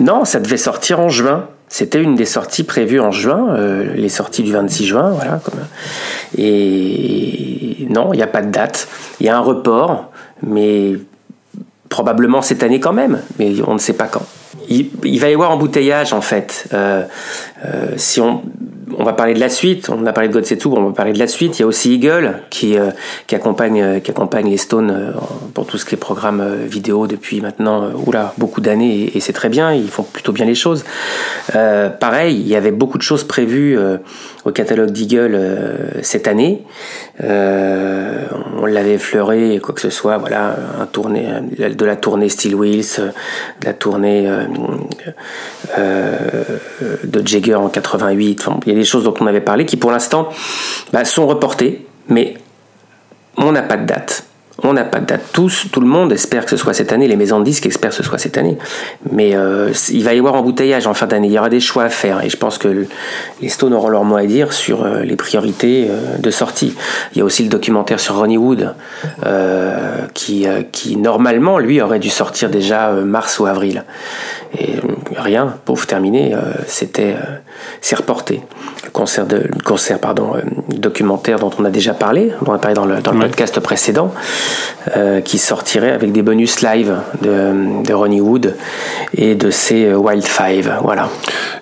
Non, 0.00 0.24
ça 0.24 0.40
devait 0.40 0.56
sortir 0.56 1.00
en 1.00 1.08
juin. 1.08 1.46
C'était 1.68 2.02
une 2.02 2.14
des 2.14 2.26
sorties 2.26 2.64
prévues 2.64 3.00
en 3.00 3.10
juin, 3.10 3.54
euh, 3.56 3.94
les 3.94 4.10
sorties 4.10 4.42
du 4.42 4.52
26 4.52 4.84
juin, 4.84 5.10
voilà. 5.10 5.40
Comme... 5.42 5.60
Et 6.36 7.86
non, 7.88 8.12
il 8.12 8.18
n'y 8.18 8.22
a 8.22 8.26
pas 8.26 8.42
de 8.42 8.50
date. 8.50 8.88
Il 9.20 9.26
y 9.26 9.30
a 9.30 9.36
un 9.36 9.40
report, 9.40 10.10
mais 10.42 10.98
probablement 11.92 12.40
cette 12.40 12.62
année 12.62 12.80
quand 12.80 12.94
même, 12.94 13.20
mais 13.38 13.52
on 13.66 13.74
ne 13.74 13.78
sait 13.78 13.92
pas 13.92 14.06
quand. 14.06 14.22
Il, 14.68 15.20
va 15.20 15.28
y 15.28 15.34
avoir 15.34 15.50
embouteillage 15.50 16.14
en 16.14 16.22
fait. 16.22 16.66
Euh, 16.72 17.02
euh, 17.66 17.88
si 17.96 18.18
on, 18.20 18.42
on 18.98 19.04
va 19.04 19.12
parler 19.12 19.34
de 19.34 19.40
la 19.40 19.50
suite, 19.50 19.90
on 19.90 20.06
a 20.06 20.12
parlé 20.12 20.28
de 20.28 20.32
God 20.32 20.46
C'est 20.46 20.56
Tout, 20.56 20.72
on 20.74 20.84
va 20.84 20.92
parler 20.92 21.12
de 21.12 21.18
la 21.18 21.26
suite. 21.26 21.58
Il 21.58 21.62
y 21.62 21.64
a 21.64 21.66
aussi 21.66 21.92
Eagle 21.94 22.40
qui, 22.48 22.78
euh, 22.78 22.90
qui, 23.26 23.34
accompagne, 23.34 24.00
qui 24.00 24.10
accompagne 24.10 24.48
les 24.48 24.56
Stones 24.56 25.12
pour 25.52 25.66
tout 25.66 25.76
ce 25.76 25.84
qui 25.84 25.94
est 25.94 25.98
programme 25.98 26.42
vidéo 26.64 27.06
depuis 27.06 27.42
maintenant 27.42 27.90
oula, 28.06 28.32
beaucoup 28.38 28.62
d'années 28.62 29.10
et, 29.14 29.20
c'est 29.20 29.34
très 29.34 29.50
bien, 29.50 29.74
ils 29.74 29.90
font 29.90 30.04
plutôt 30.04 30.32
bien 30.32 30.46
les 30.46 30.54
choses. 30.54 30.84
Pareil, 31.52 32.36
il 32.40 32.48
y 32.48 32.56
avait 32.56 32.72
beaucoup 32.72 32.96
de 32.96 33.02
choses 33.02 33.24
prévues 33.24 33.78
au 34.44 34.50
catalogue 34.50 34.90
d'Eagle 34.90 35.34
euh, 35.34 36.02
cette 36.02 36.28
année. 36.28 36.62
Euh, 37.22 38.24
on 38.60 38.66
l'avait 38.66 38.94
effleuré, 38.94 39.60
quoi 39.62 39.74
que 39.74 39.80
ce 39.80 39.90
soit, 39.90 40.18
voilà, 40.18 40.56
un 40.80 40.86
tournée, 40.86 41.26
de 41.58 41.84
la 41.84 41.96
tournée 41.96 42.28
Steel 42.28 42.54
Wheels, 42.54 42.84
euh, 42.98 43.08
de 43.60 43.66
la 43.66 43.74
tournée 43.74 44.28
euh, 44.28 44.46
euh, 45.78 46.44
de 47.04 47.26
Jagger 47.26 47.54
en 47.54 47.68
88. 47.68 48.40
Enfin, 48.40 48.60
il 48.66 48.72
y 48.72 48.76
a 48.76 48.78
des 48.78 48.84
choses 48.84 49.04
dont 49.04 49.14
on 49.20 49.26
avait 49.26 49.40
parlé 49.40 49.66
qui, 49.66 49.76
pour 49.76 49.90
l'instant, 49.90 50.28
bah, 50.92 51.04
sont 51.04 51.26
reportées, 51.26 51.86
mais 52.08 52.34
on 53.36 53.52
n'a 53.52 53.62
pas 53.62 53.76
de 53.76 53.86
date. 53.86 54.26
On 54.64 54.74
n'a 54.74 54.84
pas 54.84 55.00
de 55.00 55.06
date. 55.06 55.22
Tous, 55.32 55.66
tout 55.72 55.80
le 55.80 55.86
monde 55.86 56.12
espère 56.12 56.44
que 56.44 56.50
ce 56.50 56.56
soit 56.56 56.74
cette 56.74 56.92
année. 56.92 57.08
Les 57.08 57.16
maisons 57.16 57.40
de 57.40 57.44
disques 57.44 57.66
espèrent 57.66 57.90
que 57.90 57.96
ce 57.96 58.02
soit 58.02 58.18
cette 58.18 58.36
année. 58.38 58.58
Mais 59.10 59.34
euh, 59.34 59.72
il 59.90 60.04
va 60.04 60.14
y 60.14 60.18
avoir 60.18 60.34
embouteillage 60.34 60.86
en 60.86 60.94
fin 60.94 61.06
d'année. 61.06 61.28
Il 61.28 61.32
y 61.32 61.38
aura 61.38 61.48
des 61.48 61.58
choix 61.60 61.84
à 61.84 61.88
faire. 61.88 62.22
Et 62.24 62.28
je 62.28 62.36
pense 62.36 62.58
que 62.58 62.68
le- 62.68 62.86
les 63.40 63.48
Stones 63.48 63.72
auront 63.72 63.88
leur 63.88 64.04
mot 64.04 64.16
à 64.16 64.24
dire 64.26 64.52
sur 64.52 64.84
euh, 64.84 65.00
les 65.02 65.16
priorités 65.16 65.88
euh, 65.90 66.18
de 66.18 66.30
sortie. 66.30 66.74
Il 67.14 67.18
y 67.18 67.20
a 67.22 67.24
aussi 67.24 67.42
le 67.42 67.48
documentaire 67.48 67.98
sur 67.98 68.16
Ronnie 68.16 68.36
Wood, 68.36 68.74
euh, 69.26 70.02
qui, 70.14 70.46
euh, 70.46 70.62
qui 70.70 70.96
normalement, 70.96 71.58
lui, 71.58 71.80
aurait 71.80 71.98
dû 71.98 72.10
sortir 72.10 72.50
déjà 72.50 72.92
mars 72.92 73.38
ou 73.40 73.46
avril. 73.46 73.84
Et 74.58 74.74
rien, 75.16 75.54
pauvre 75.64 75.86
terminé, 75.86 76.34
euh, 76.34 76.38
c'était, 76.66 77.14
euh, 77.14 77.36
c'est 77.80 77.96
reporté. 77.96 78.42
Le 78.84 78.90
concert, 78.90 79.24
de, 79.26 79.36
le 79.38 79.62
concert 79.64 79.98
pardon, 79.98 80.34
euh, 80.36 80.40
documentaire 80.68 81.38
dont 81.38 81.50
on 81.58 81.64
a 81.64 81.70
déjà 81.70 81.94
parlé, 81.94 82.32
dont 82.42 82.52
on 82.52 82.54
a 82.54 82.58
parlé 82.58 82.74
dans 82.74 82.84
le, 82.84 83.00
dans 83.00 83.12
le 83.12 83.18
Ouais. 83.18 83.26
podcast 83.26 83.58
précédent, 83.60 84.12
euh, 84.96 85.20
qui 85.20 85.38
sortirait 85.38 85.92
avec 85.92 86.10
des 86.10 86.22
bonus 86.22 86.60
live 86.60 86.96
de, 87.20 87.92
Ronnie 87.92 88.20
Wood 88.20 88.56
et 89.16 89.36
de 89.36 89.50
ses 89.50 89.84
euh, 89.84 89.96
Wild 89.96 90.24
Five. 90.24 90.74
Voilà. 90.82 91.08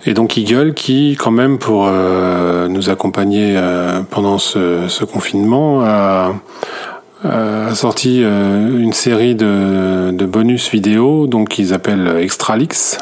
Et 0.07 0.15
donc 0.15 0.39
Eagle 0.39 0.73
qui, 0.73 1.17
quand 1.19 1.31
même, 1.31 1.59
pour 1.59 1.87
euh, 1.87 2.69
nous 2.69 2.89
accompagner 2.89 3.61
pendant 4.09 4.39
ce, 4.39 5.05
confinement, 5.05 5.83
a, 5.83 6.33
sorti 7.75 8.23
une 8.23 8.95
série 8.95 9.35
de, 9.35 10.11
de 10.13 10.25
bonus 10.25 10.71
vidéo, 10.71 11.27
donc 11.27 11.51
qu'ils 11.51 11.75
appellent 11.75 12.17
Extralix. 12.21 12.99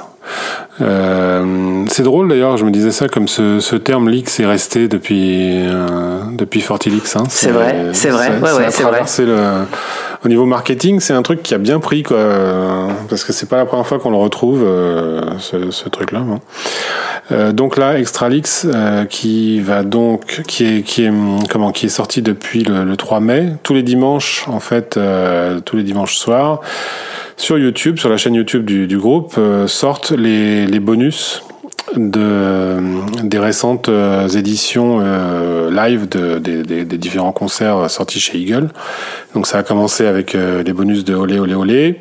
Euh, 0.80 1.84
c'est 1.88 2.02
drôle 2.02 2.28
d'ailleurs, 2.28 2.56
je 2.56 2.64
me 2.64 2.70
disais 2.70 2.92
ça 2.92 3.08
comme 3.08 3.28
ce, 3.28 3.60
ce 3.60 3.76
terme 3.76 4.08
leaks 4.08 4.40
est 4.40 4.46
resté 4.46 4.88
depuis 4.88 5.66
euh, 5.66 6.20
depuis 6.32 6.60
Fortilix. 6.60 7.16
Hein. 7.16 7.24
C'est 7.28 7.50
vrai, 7.50 7.90
c'est 7.92 8.10
vrai, 8.10 8.30
ouais, 8.38 8.48
ça 8.48 8.56
ouais, 8.56 8.64
a 8.66 9.06
c'est 9.06 9.24
vrai. 9.24 9.26
le 9.26 9.36
au 10.24 10.28
niveau 10.28 10.46
marketing, 10.46 11.00
c'est 11.00 11.12
un 11.12 11.22
truc 11.22 11.42
qui 11.42 11.54
a 11.54 11.58
bien 11.58 11.78
pris 11.78 12.02
quoi, 12.02 12.88
parce 13.08 13.24
que 13.24 13.32
c'est 13.32 13.48
pas 13.48 13.56
la 13.56 13.66
première 13.66 13.86
fois 13.86 13.98
qu'on 13.98 14.10
le 14.10 14.16
retrouve 14.16 14.62
euh, 14.64 15.20
ce, 15.38 15.70
ce 15.70 15.88
truc-là. 15.88 16.20
hein. 16.20 16.40
Euh, 17.30 17.52
donc 17.52 17.76
là, 17.76 17.98
Extralix, 17.98 18.66
euh, 18.66 19.04
qui 19.04 19.60
va 19.60 19.82
donc, 19.82 20.42
qui 20.48 20.64
est, 20.64 20.82
qui 20.82 21.04
est, 21.04 21.12
comment, 21.50 21.72
qui 21.72 21.86
est 21.86 21.90
sorti 21.90 22.22
depuis 22.22 22.64
le, 22.64 22.84
le 22.84 22.96
3 22.96 23.20
mai, 23.20 23.52
tous 23.62 23.74
les 23.74 23.82
dimanches, 23.82 24.44
en 24.48 24.60
fait, 24.60 24.98
tous 25.64 25.76
les 25.76 25.82
dimanches 25.82 26.16
soirs, 26.16 26.60
sur 27.36 27.58
YouTube, 27.58 27.98
sur 27.98 28.08
la 28.08 28.16
chaîne 28.16 28.34
YouTube 28.34 28.64
du, 28.64 28.86
du 28.86 28.98
groupe, 28.98 29.38
sortent 29.66 30.10
les, 30.10 30.66
les 30.66 30.80
bonus 30.80 31.42
de 31.96 32.76
des 33.22 33.38
récentes 33.38 33.88
euh, 33.88 34.28
éditions 34.28 34.98
euh, 35.00 35.70
live 35.70 36.08
de, 36.08 36.38
des, 36.38 36.84
différents 36.84 37.32
concerts 37.32 37.90
sortis 37.90 38.20
chez 38.20 38.38
Eagle. 38.38 38.68
Donc 39.34 39.46
ça 39.46 39.58
a 39.58 39.62
commencé 39.62 40.06
avec 40.06 40.34
euh, 40.34 40.62
les 40.62 40.72
bonus 40.72 41.04
de 41.04 41.14
Olé 41.14 41.38
Olé 41.38 41.54
Olé. 41.54 42.00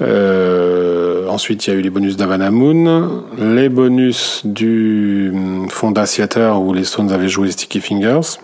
Euh, 0.00 1.28
ensuite, 1.28 1.66
il 1.66 1.70
y 1.70 1.72
a 1.76 1.76
eu 1.76 1.82
les 1.82 1.90
bonus 1.90 2.16
d'Havana 2.16 2.50
Moon, 2.50 3.24
les 3.38 3.68
bonus 3.68 4.42
du 4.44 5.30
hum, 5.32 5.68
Fonda 5.70 6.06
Theater 6.06 6.60
où 6.60 6.72
les 6.72 6.84
Stones 6.84 7.12
avaient 7.12 7.28
joué 7.28 7.50
Sticky 7.50 7.80
Fingers. 7.80 8.38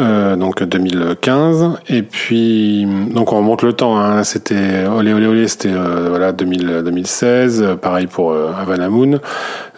Euh, 0.00 0.34
donc 0.34 0.62
2015. 0.62 1.78
Et 1.88 2.02
puis, 2.02 2.86
donc 3.10 3.32
on 3.32 3.36
remonte 3.36 3.62
le 3.62 3.72
temps. 3.72 3.96
Hein, 3.96 4.24
c'était 4.24 4.86
Olé 4.86 5.12
Olé 5.12 5.26
Olé, 5.26 5.46
c'était 5.46 5.70
voilà 6.08 6.32
2000, 6.32 6.82
2016. 6.84 7.64
Pareil 7.80 8.06
pour 8.08 8.34
Havana 8.34 8.88
Moon. 8.88 9.20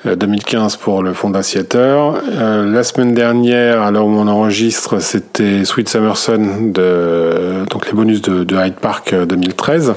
2015 0.04 0.76
pour 0.76 1.02
le 1.02 1.12
Fondaciateur. 1.12 2.22
la 2.30 2.82
semaine 2.84 3.12
dernière, 3.12 3.82
alors 3.82 4.06
où 4.06 4.10
on 4.10 4.28
enregistre, 4.28 5.00
c'était 5.00 5.64
Sweet 5.64 5.88
Summer 5.88 6.16
Sun 6.16 6.72
de 6.72 7.64
donc 7.68 7.86
les 7.86 7.92
bonus 7.92 8.22
de, 8.22 8.44
de 8.44 8.56
Hyde 8.56 8.74
Park 8.74 9.14
2013. 9.14 9.94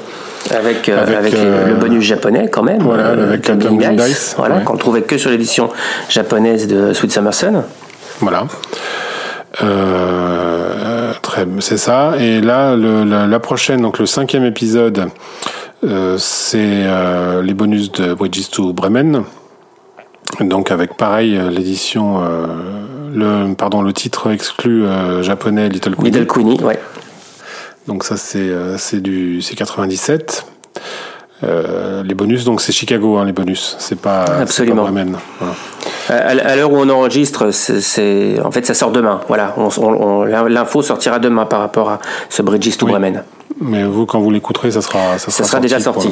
Avec, 0.51 0.89
avec, 0.89 1.34
le 1.34 1.76
bonus 1.76 2.03
japonais 2.03 2.49
quand 2.51 2.63
même. 2.63 2.82
Voilà, 2.82 3.09
avec 3.09 3.41
Captain 3.41 3.76
Dice, 3.76 4.34
voilà, 4.38 4.61
qu'on 4.61 4.78
trouvait 4.78 5.03
que 5.03 5.17
sur 5.17 5.30
l'édition 5.30 5.70
japonaise 6.09 6.67
de 6.67 6.93
Sweet 6.93 7.11
Summer 7.11 7.34
Sun. 7.34 7.63
Voilà. 8.22 8.47
Euh, 9.61 11.13
très, 11.21 11.45
c'est 11.59 11.77
ça. 11.77 12.13
Et 12.19 12.41
là, 12.41 12.75
le, 12.75 13.03
la, 13.03 13.39
prochaine, 13.39 13.81
donc 13.81 13.99
le 13.99 14.05
cinquième 14.05 14.45
épisode, 14.45 15.09
euh, 15.83 16.17
c'est 16.17 16.57
euh, 16.59 17.41
les 17.41 17.53
bonus 17.53 17.91
de 17.91 18.13
Bridges 18.13 18.49
to 18.51 18.73
Bremen. 18.73 19.23
Donc 20.39 20.69
avec 20.69 20.95
pareil 20.95 21.39
l'édition, 21.49 22.21
le 23.11 23.51
pardon 23.55 23.81
le 23.81 23.91
titre 23.93 24.29
exclu 24.29 24.85
japonais 25.21 25.69
Little 25.69 25.95
Queenie. 25.95 26.11
Little 26.11 26.27
Queenie, 26.27 26.63
ouais. 26.63 26.79
Donc 27.87 28.03
ça 28.03 28.15
c'est 28.15 28.51
c'est 28.77 29.01
du 29.01 29.41
c'est 29.41 29.55
97. 29.55 30.45
Euh, 31.43 32.03
les 32.03 32.15
bonus, 32.15 32.43
donc 32.43 32.61
c'est 32.61 32.71
Chicago, 32.71 33.17
hein, 33.17 33.25
les 33.25 33.31
bonus. 33.31 33.75
C'est 33.79 33.99
pas, 33.99 34.25
Absolument. 34.25 34.83
Pas 34.83 34.91
Bremen. 34.91 35.17
Voilà. 35.39 35.55
À, 36.10 36.55
l'heure 36.55 36.72
où 36.72 36.78
on 36.78 36.89
enregistre, 36.89 37.51
c'est, 37.51 38.39
en 38.43 38.49
fait, 38.49 38.66
ça 38.66 38.74
sort 38.74 38.91
demain. 38.91 39.22
Voilà, 39.28 39.53
on, 39.57 40.24
l'info 40.24 40.82
sortira 40.82 41.20
demain 41.20 41.45
par 41.45 41.60
rapport 41.60 41.89
à 41.89 41.99
ce 42.30 42.41
Bridges 42.41 42.78
to 42.78 42.88
Bremen. 42.88 43.24
Mais 43.62 43.84
vous, 43.84 44.05
quand 44.05 44.20
vous 44.20 44.32
l'écouterez, 44.32 44.72
ça 44.72 44.82
sera, 44.82 45.20
ça 45.20 45.32
sera, 45.32 45.32
ça 45.32 45.43
sera 45.43 45.60
déjà 45.60 45.80
sorti. 45.80 46.10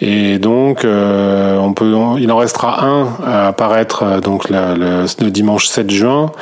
Et 0.00 0.38
donc, 0.38 0.84
euh, 0.84 1.56
on 1.58 1.72
peut, 1.72 1.94
il 2.18 2.30
en 2.30 2.36
restera 2.36 2.84
un 2.84 3.08
à 3.24 3.48
apparaître 3.48 4.02
euh, 4.02 4.20
donc 4.20 4.50
le, 4.50 5.06
le, 5.20 5.30
dimanche 5.30 5.68
7 5.68 5.90
juin. 5.90 6.32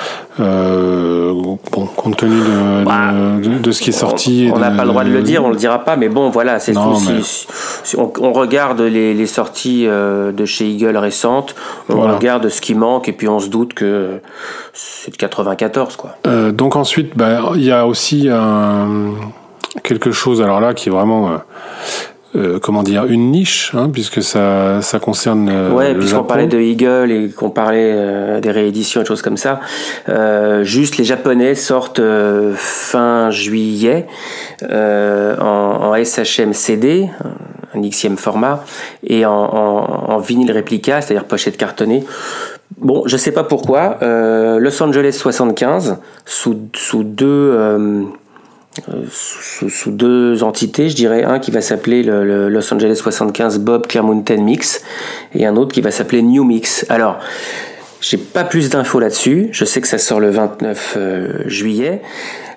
Euh, 0.40 1.32
bon, 1.32 1.56
compte 1.94 2.16
tenu 2.16 2.36
de, 2.36 2.84
bah, 2.84 3.12
de, 3.12 3.58
de, 3.58 3.70
ce 3.70 3.80
qui 3.80 3.90
est 3.90 3.92
sorti. 3.92 4.50
On 4.52 4.58
n'a 4.58 4.72
pas 4.72 4.82
le 4.82 4.88
droit 4.88 5.04
de 5.04 5.10
le 5.10 5.22
dire, 5.22 5.44
on 5.44 5.50
le 5.50 5.56
dira 5.56 5.84
pas, 5.84 5.94
mais 5.94 6.08
bon, 6.08 6.30
voilà, 6.30 6.58
c'est 6.58 6.74
si, 6.74 7.46
si, 7.84 7.96
on, 7.96 8.12
on, 8.18 8.32
regarde 8.32 8.80
les, 8.80 9.14
les 9.14 9.26
sorties 9.26 9.86
de 9.86 10.44
chez 10.44 10.68
Eagle 10.68 10.96
récentes, 10.96 11.54
on 11.88 12.00
regarde 12.00 12.48
ce 12.48 12.60
qui 12.60 12.74
manque 12.74 13.08
et 13.08 13.12
puis 13.12 13.28
on 13.28 13.38
se 13.38 13.48
doute 13.48 13.74
que 13.74 14.20
c'est 14.72 15.12
de 15.12 15.16
94, 15.16 15.96
quoi. 15.96 16.16
Euh, 16.26 16.50
donc 16.50 16.74
ensuite, 16.74 17.16
bah, 17.16 17.52
il 17.54 17.64
y 17.64 17.70
a 17.70 17.86
aussi 17.86 18.28
un, 18.28 19.12
quelque 19.84 20.10
chose, 20.10 20.42
alors 20.42 20.60
là, 20.60 20.74
qui 20.74 20.88
est 20.88 20.92
vraiment 20.92 21.38
euh, 22.36 22.58
comment 22.58 22.82
dire 22.82 23.04
une 23.04 23.30
niche 23.30 23.70
hein, 23.74 23.88
puisque 23.92 24.22
ça 24.22 24.82
ça 24.82 24.98
concerne 24.98 25.48
euh, 25.48 25.70
ouais 25.70 25.94
puisqu'on 25.94 26.24
parlait 26.24 26.48
de 26.48 26.58
Eagle 26.58 27.12
et 27.12 27.30
qu'on 27.30 27.50
parlait 27.50 27.92
euh, 27.94 28.40
des 28.40 28.50
rééditions 28.50 29.02
et 29.02 29.04
choses 29.04 29.22
comme 29.22 29.36
ça 29.36 29.60
euh, 30.08 30.64
juste 30.64 30.96
les 30.96 31.04
japonais 31.04 31.54
sortent 31.54 32.00
fin 32.56 33.30
juillet 33.30 34.06
en, 34.62 35.36
en, 35.40 36.04
SHM 36.04 36.52
CD 36.52 37.08
un 37.74 37.80
Xème 37.80 38.16
format 38.16 38.64
et 39.06 39.24
en, 39.26 39.32
en, 39.32 40.10
en 40.10 40.18
vinyle 40.18 40.50
réplica 40.50 41.00
c'est-à-dire 41.00 41.24
pochette 41.26 41.56
cartonnée 41.56 42.04
Bon, 42.78 43.04
je 43.06 43.16
sais 43.16 43.30
pas 43.30 43.44
pourquoi. 43.44 43.98
Los 44.02 44.82
Angeles 44.82 45.12
75 45.12 45.98
sous 46.26 46.58
sous 46.74 47.04
deux 47.04 47.56
euh, 48.88 49.04
sous, 49.10 49.90
deux 49.90 50.42
entités, 50.42 50.88
je 50.88 50.96
dirais 50.96 51.22
un 51.22 51.38
qui 51.38 51.50
va 51.50 51.60
s'appeler 51.60 52.02
le, 52.02 52.48
Los 52.48 52.74
Angeles 52.74 52.96
75 52.96 53.60
Bob 53.60 53.86
Clear 53.86 54.04
Mountain 54.04 54.42
Mix 54.42 54.82
et 55.34 55.46
un 55.46 55.56
autre 55.56 55.72
qui 55.72 55.80
va 55.80 55.90
s'appeler 55.90 56.22
New 56.22 56.44
Mix. 56.44 56.84
Alors, 56.88 57.18
j'ai 58.00 58.16
pas 58.16 58.44
plus 58.44 58.70
d'infos 58.70 58.98
là-dessus. 58.98 59.48
Je 59.52 59.64
sais 59.64 59.80
que 59.80 59.88
ça 59.88 59.98
sort 59.98 60.20
le 60.20 60.30
29 60.30 60.94
euh, 60.96 61.28
juillet. 61.46 62.02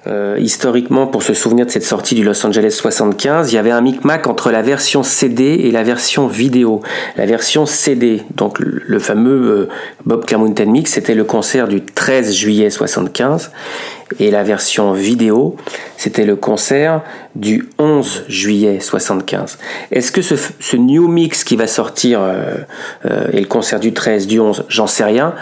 Euh, 0.08 0.38
historiquement, 0.40 1.08
pour 1.08 1.24
se 1.24 1.34
souvenir 1.34 1.66
de 1.66 1.72
cette 1.72 1.84
sortie 1.84 2.16
du 2.16 2.24
Los 2.24 2.46
Angeles 2.46 2.72
75, 2.72 3.52
il 3.52 3.56
y 3.56 3.58
avait 3.58 3.72
un 3.72 3.82
micmac 3.82 4.28
entre 4.28 4.52
la 4.52 4.62
version 4.62 5.04
CD 5.04 5.44
et 5.44 5.72
la 5.72 5.84
version 5.84 6.28
vidéo. 6.28 6.82
La 7.18 7.26
version 7.26 7.66
CD, 7.66 8.24
donc 8.36 8.60
le, 8.60 9.00
fameux 9.00 9.70
Bob 10.06 10.26
Clear 10.26 10.40
Mountain 10.40 10.66
Mix, 10.66 10.94
c'était 10.94 11.16
le 11.16 11.24
concert 11.24 11.68
du 11.68 11.82
13 11.82 12.34
juillet 12.34 12.70
75 12.70 13.52
et 14.20 14.32
la 14.32 14.44
version 14.44 14.94
vidéo, 14.94 15.56
c'était 15.98 16.26
le 16.26 16.36
concert 16.36 17.04
du 17.36 17.68
11 17.78 18.26
juillet 18.28 18.80
75. 18.80 19.58
Est-ce 19.92 20.12
que 20.12 20.22
ce, 20.22 20.78
new 20.78 21.08
mix 21.08 21.44
qui 21.44 21.56
va 21.56 21.68
sortir 21.68 22.22
euh, 22.22 22.56
euh, 23.06 23.28
et 23.34 23.40
le 23.40 23.48
concert 23.48 23.80
du 23.80 23.94
13, 23.94 24.28
du 24.28 24.40
11, 24.40 24.66
j'en 24.70 24.88
sais 24.88 25.04
rien. 25.04 25.36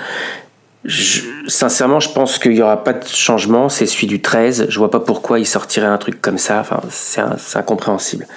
Je, 0.86 1.22
sincèrement, 1.48 2.00
je 2.00 2.10
pense 2.10 2.38
qu'il 2.38 2.52
n'y 2.52 2.62
aura 2.62 2.84
pas 2.84 2.94
de 2.94 3.08
changement. 3.08 3.70
C'est 3.70 3.86
celui 3.86 4.08
du 4.08 4.22
13. 4.22 4.68
Je 4.70 4.80
vois 4.80 4.92
pas 4.92 5.00
pourquoi 5.00 5.40
il 5.40 5.46
sortirait 5.46 5.88
un 5.88 5.98
truc 5.98 6.22
comme 6.22 6.38
ça. 6.38 6.60
Enfin, 6.60 6.82
c'est 6.90 7.58
incompréhensible. 7.58 8.28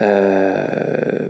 Euh, 0.00 1.28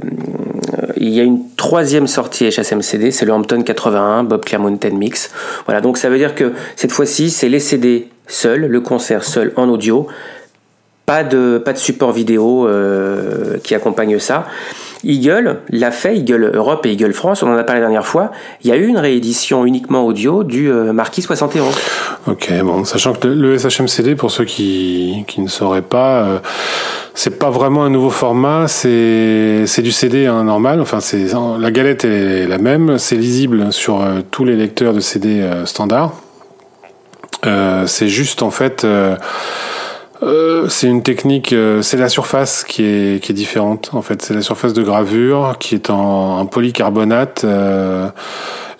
il 0.97 1.09
y 1.09 1.21
a 1.21 1.25
une 1.25 1.41
troisième 1.57 2.07
sortie 2.07 2.49
HSMCD, 2.49 3.11
c'est 3.11 3.25
le 3.25 3.33
Hampton 3.33 3.63
81 3.63 4.25
Bob 4.25 4.45
Clear 4.45 4.61
Mountain 4.61 4.91
Mix. 4.91 5.31
Voilà, 5.67 5.81
donc 5.81 5.99
ça 5.99 6.09
veut 6.09 6.19
dire 6.19 6.35
que 6.35 6.53
cette 6.77 6.93
fois-ci, 6.93 7.31
c'est 7.31 7.49
les 7.49 7.59
CD 7.59 8.09
seul, 8.29 8.67
le 8.67 8.81
concert 8.81 9.25
seul 9.25 9.53
en 9.57 9.69
audio, 9.69 10.07
pas 11.07 11.25
de, 11.25 11.61
pas 11.65 11.73
de 11.73 11.79
support 11.79 12.13
vidéo 12.13 12.69
euh, 12.69 13.59
qui 13.65 13.75
accompagne 13.75 14.19
ça. 14.19 14.47
Eagle 15.05 15.61
l'a 15.71 15.91
fait, 15.91 16.17
Eagle 16.17 16.53
Europe 16.55 16.87
et 16.87 16.93
Eagle 16.93 17.13
France, 17.13 17.43
on 17.43 17.53
en 17.53 17.57
a 17.57 17.65
parlé 17.65 17.81
la 17.81 17.87
dernière 17.87 18.07
fois. 18.07 18.31
Il 18.63 18.71
y 18.71 18.73
a 18.73 18.77
eu 18.77 18.87
une 18.87 18.99
réédition 18.99 19.65
uniquement 19.65 20.05
audio 20.05 20.45
du 20.45 20.71
euh, 20.71 20.93
Marquis 20.93 21.23
71. 21.23 21.75
Ok, 22.27 22.53
bon, 22.63 22.85
sachant 22.85 23.13
que 23.13 23.29
le 23.29 23.59
SHMCD, 23.59 24.15
pour 24.15 24.31
ceux 24.31 24.45
qui, 24.45 25.25
qui 25.27 25.41
ne 25.41 25.49
sauraient 25.49 25.83
pas, 25.83 26.23
euh, 26.23 26.39
c'est 27.15 27.39
pas 27.39 27.51
vraiment 27.51 27.85
un 27.85 27.91
nouveau 27.91 28.11
format, 28.11 28.69
c'est 28.69 29.65
du 29.79 29.93
CD 29.93 30.27
hein, 30.27 30.45
normal. 30.45 30.81
Enfin, 30.81 30.99
la 31.59 31.71
galette 31.71 32.05
est 32.05 32.47
la 32.47 32.59
même, 32.59 32.99
c'est 32.99 33.17
lisible 33.17 33.73
sur 33.73 34.05
tous 34.31 34.45
les 34.45 34.57
lecteurs 34.57 34.95
de 34.95 35.01
CD 35.01 35.45
standard. 35.65 36.13
Euh, 37.45 37.87
c'est 37.87 38.09
juste 38.09 38.43
en 38.43 38.51
fait, 38.51 38.87
euh, 40.23 40.65
euh, 40.65 40.69
c'est 40.69 40.87
une 40.87 41.03
technique, 41.03 41.55
c'est 41.83 41.97
la 41.97 42.09
surface 42.09 42.65
qui 42.65 42.85
est 42.85 43.23
qui 43.23 43.33
est 43.33 43.35
différente. 43.35 43.91
En 43.93 44.03
fait, 44.03 44.23
c'est 44.23 44.35
la 44.35 44.43
surface 44.43 44.73
de 44.73 44.83
gravure 44.83 45.57
qui 45.59 45.75
est 45.75 45.91
en, 45.91 46.47
polycarbonate. 46.47 47.45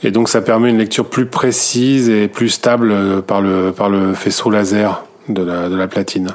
et 0.03 0.11
donc 0.11 0.29
ça 0.29 0.41
permet 0.41 0.71
une 0.71 0.79
lecture 0.79 1.09
plus 1.09 1.27
précise 1.27 2.09
et 2.09 2.29
plus 2.29 2.51
stable 2.51 3.23
par 3.23 3.41
le 3.41 3.73
par 3.73 3.89
le 3.89 4.15
faisceau 4.15 4.51
laser 4.51 5.05
de 5.29 5.43
la 5.43 5.69
de 5.69 5.77
la 5.77 5.89
platine. 5.89 6.35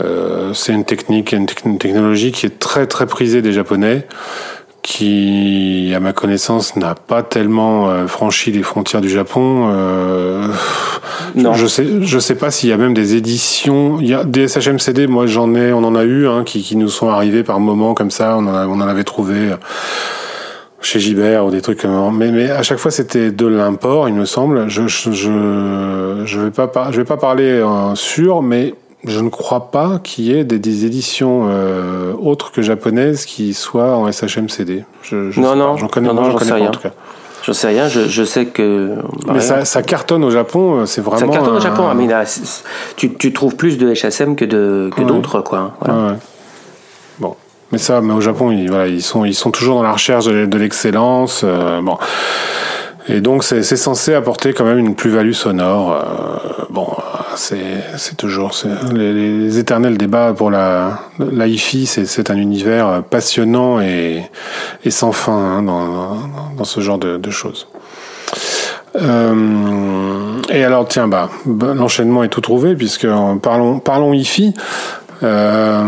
Euh, 0.00 0.54
c'est 0.54 0.72
une 0.72 0.84
technique, 0.84 1.32
une, 1.32 1.46
technologie 1.46 2.32
qui 2.32 2.46
est 2.46 2.58
très 2.58 2.86
très 2.86 3.06
prisée 3.06 3.42
des 3.42 3.52
Japonais 3.52 4.06
qui, 4.82 5.92
à 5.94 6.00
ma 6.00 6.12
connaissance, 6.12 6.74
n'a 6.76 6.94
pas 6.94 7.22
tellement 7.22 7.88
euh, 7.88 8.06
franchi 8.08 8.50
les 8.50 8.62
frontières 8.62 9.00
du 9.00 9.08
Japon. 9.08 9.70
Euh, 9.72 10.48
non. 11.36 11.54
Je 11.54 11.66
sais, 11.66 11.86
je 12.02 12.18
sais 12.18 12.34
pas 12.34 12.50
s'il 12.50 12.68
y 12.68 12.72
a 12.72 12.76
même 12.76 12.92
des 12.92 13.14
éditions. 13.14 13.98
Il 14.00 14.08
y 14.08 14.14
a 14.14 14.24
des 14.24 14.48
SHMCD. 14.48 15.06
Moi, 15.06 15.26
j'en 15.26 15.54
ai, 15.54 15.72
on 15.72 15.84
en 15.84 15.94
a 15.94 16.02
eu, 16.02 16.26
hein, 16.26 16.42
qui, 16.44 16.62
qui 16.62 16.76
nous 16.76 16.88
sont 16.88 17.08
arrivés 17.08 17.44
par 17.44 17.60
moments 17.60 17.94
comme 17.94 18.10
ça. 18.10 18.36
On 18.36 18.46
en, 18.46 18.68
on 18.68 18.80
en 18.80 18.88
avait 18.88 19.04
trouvé 19.04 19.52
euh, 19.52 19.56
chez 20.80 20.98
Gibert 20.98 21.46
ou 21.46 21.50
des 21.50 21.60
trucs 21.60 21.80
comme 21.80 21.92
ça. 21.92 22.10
Mais, 22.12 22.32
mais 22.32 22.50
à 22.50 22.62
chaque 22.62 22.78
fois, 22.78 22.90
c'était 22.90 23.30
de 23.30 23.46
l'import, 23.46 24.08
il 24.08 24.14
me 24.14 24.24
semble. 24.24 24.68
Je, 24.68 24.88
je, 24.88 25.12
je, 25.12 26.22
je 26.24 26.40
vais 26.40 26.50
pas, 26.50 26.70
je 26.90 26.96
vais 26.96 27.04
pas 27.04 27.16
parler 27.16 27.44
euh, 27.44 27.94
sûr, 27.94 28.42
mais 28.42 28.74
je 29.04 29.20
ne 29.20 29.28
crois 29.28 29.70
pas 29.70 29.98
qu'il 30.02 30.24
y 30.24 30.32
ait 30.32 30.44
des, 30.44 30.58
des 30.58 30.84
éditions 30.84 31.48
euh, 31.48 32.12
autres 32.20 32.52
que 32.52 32.62
japonaises 32.62 33.24
qui 33.24 33.52
soient 33.54 33.96
en 33.96 34.10
SHMCD. 34.10 34.84
Je, 35.02 35.30
je 35.30 35.40
non, 35.40 35.56
non, 35.56 35.76
j'en 35.76 35.88
connais, 35.88 36.08
non, 36.08 36.14
non, 36.14 36.34
pas, 36.34 36.44
sais 36.44 36.52
rien. 36.52 36.68
en 36.68 36.70
tout 36.70 36.80
cas. 36.80 36.92
Je 37.42 37.50
sais 37.50 37.66
rien, 37.66 37.88
je, 37.88 38.06
je 38.06 38.22
sais 38.22 38.46
que. 38.46 38.94
Mais 39.26 39.40
ça, 39.40 39.64
ça, 39.64 39.82
cartonne 39.82 40.22
au 40.22 40.30
Japon, 40.30 40.80
euh, 40.80 40.86
c'est 40.86 41.00
vraiment. 41.00 41.32
Ça 41.32 41.38
cartonne 41.38 41.56
au 41.56 41.60
Japon, 41.60 41.88
hein, 41.88 41.94
mais 41.94 42.06
là, 42.06 42.24
tu, 42.96 43.12
tu 43.14 43.32
trouves 43.32 43.56
plus 43.56 43.78
de 43.78 43.92
HSM 43.92 44.36
que 44.36 44.44
ouais. 44.44 45.04
d'autres, 45.04 45.40
quoi. 45.40 45.74
Voilà. 45.80 46.00
Ouais, 46.00 46.10
ouais. 46.10 46.16
Bon, 47.18 47.36
mais 47.72 47.78
ça, 47.78 48.00
mais 48.00 48.14
au 48.14 48.20
Japon, 48.20 48.52
ils, 48.52 48.68
voilà, 48.68 48.86
ils 48.86 49.02
sont 49.02 49.24
ils 49.24 49.34
sont 49.34 49.50
toujours 49.50 49.76
dans 49.76 49.82
la 49.82 49.92
recherche 49.92 50.26
de, 50.26 50.46
de 50.46 50.58
l'excellence. 50.58 51.42
Euh, 51.42 51.80
bon. 51.82 51.98
Et 53.08 53.20
donc 53.20 53.42
c'est 53.44 53.62
censé 53.62 54.14
apporter 54.14 54.52
quand 54.52 54.64
même 54.64 54.78
une 54.78 54.94
plus-value 54.94 55.32
sonore. 55.32 55.92
Euh, 55.92 56.64
bon, 56.70 56.86
c'est 57.34 58.16
toujours 58.16 58.52
les, 58.92 59.12
les, 59.12 59.58
éternels 59.58 59.98
débats 59.98 60.32
pour 60.32 60.50
la 60.50 61.00
la 61.18 61.46
hi-fi. 61.46 61.86
C'est 61.86 62.30
un 62.30 62.36
univers 62.36 63.02
passionnant 63.02 63.80
et, 63.80 64.22
et 64.84 64.90
sans 64.90 65.12
fin 65.12 65.32
hein, 65.32 65.62
dans, 65.62 66.16
dans 66.56 66.64
ce 66.64 66.80
genre 66.80 66.98
de, 66.98 67.16
de 67.16 67.30
choses. 67.30 67.66
Euh, 68.96 70.40
et 70.50 70.64
alors, 70.64 70.86
tiens, 70.86 71.08
bah, 71.08 71.30
bah, 71.46 71.74
l'enchaînement 71.74 72.24
est 72.24 72.28
tout 72.28 72.40
trouvé, 72.40 72.74
puisque 72.74 73.06
parlons, 73.42 73.78
parlons 73.78 74.12
hi 74.12 74.54
Euh, 75.22 75.84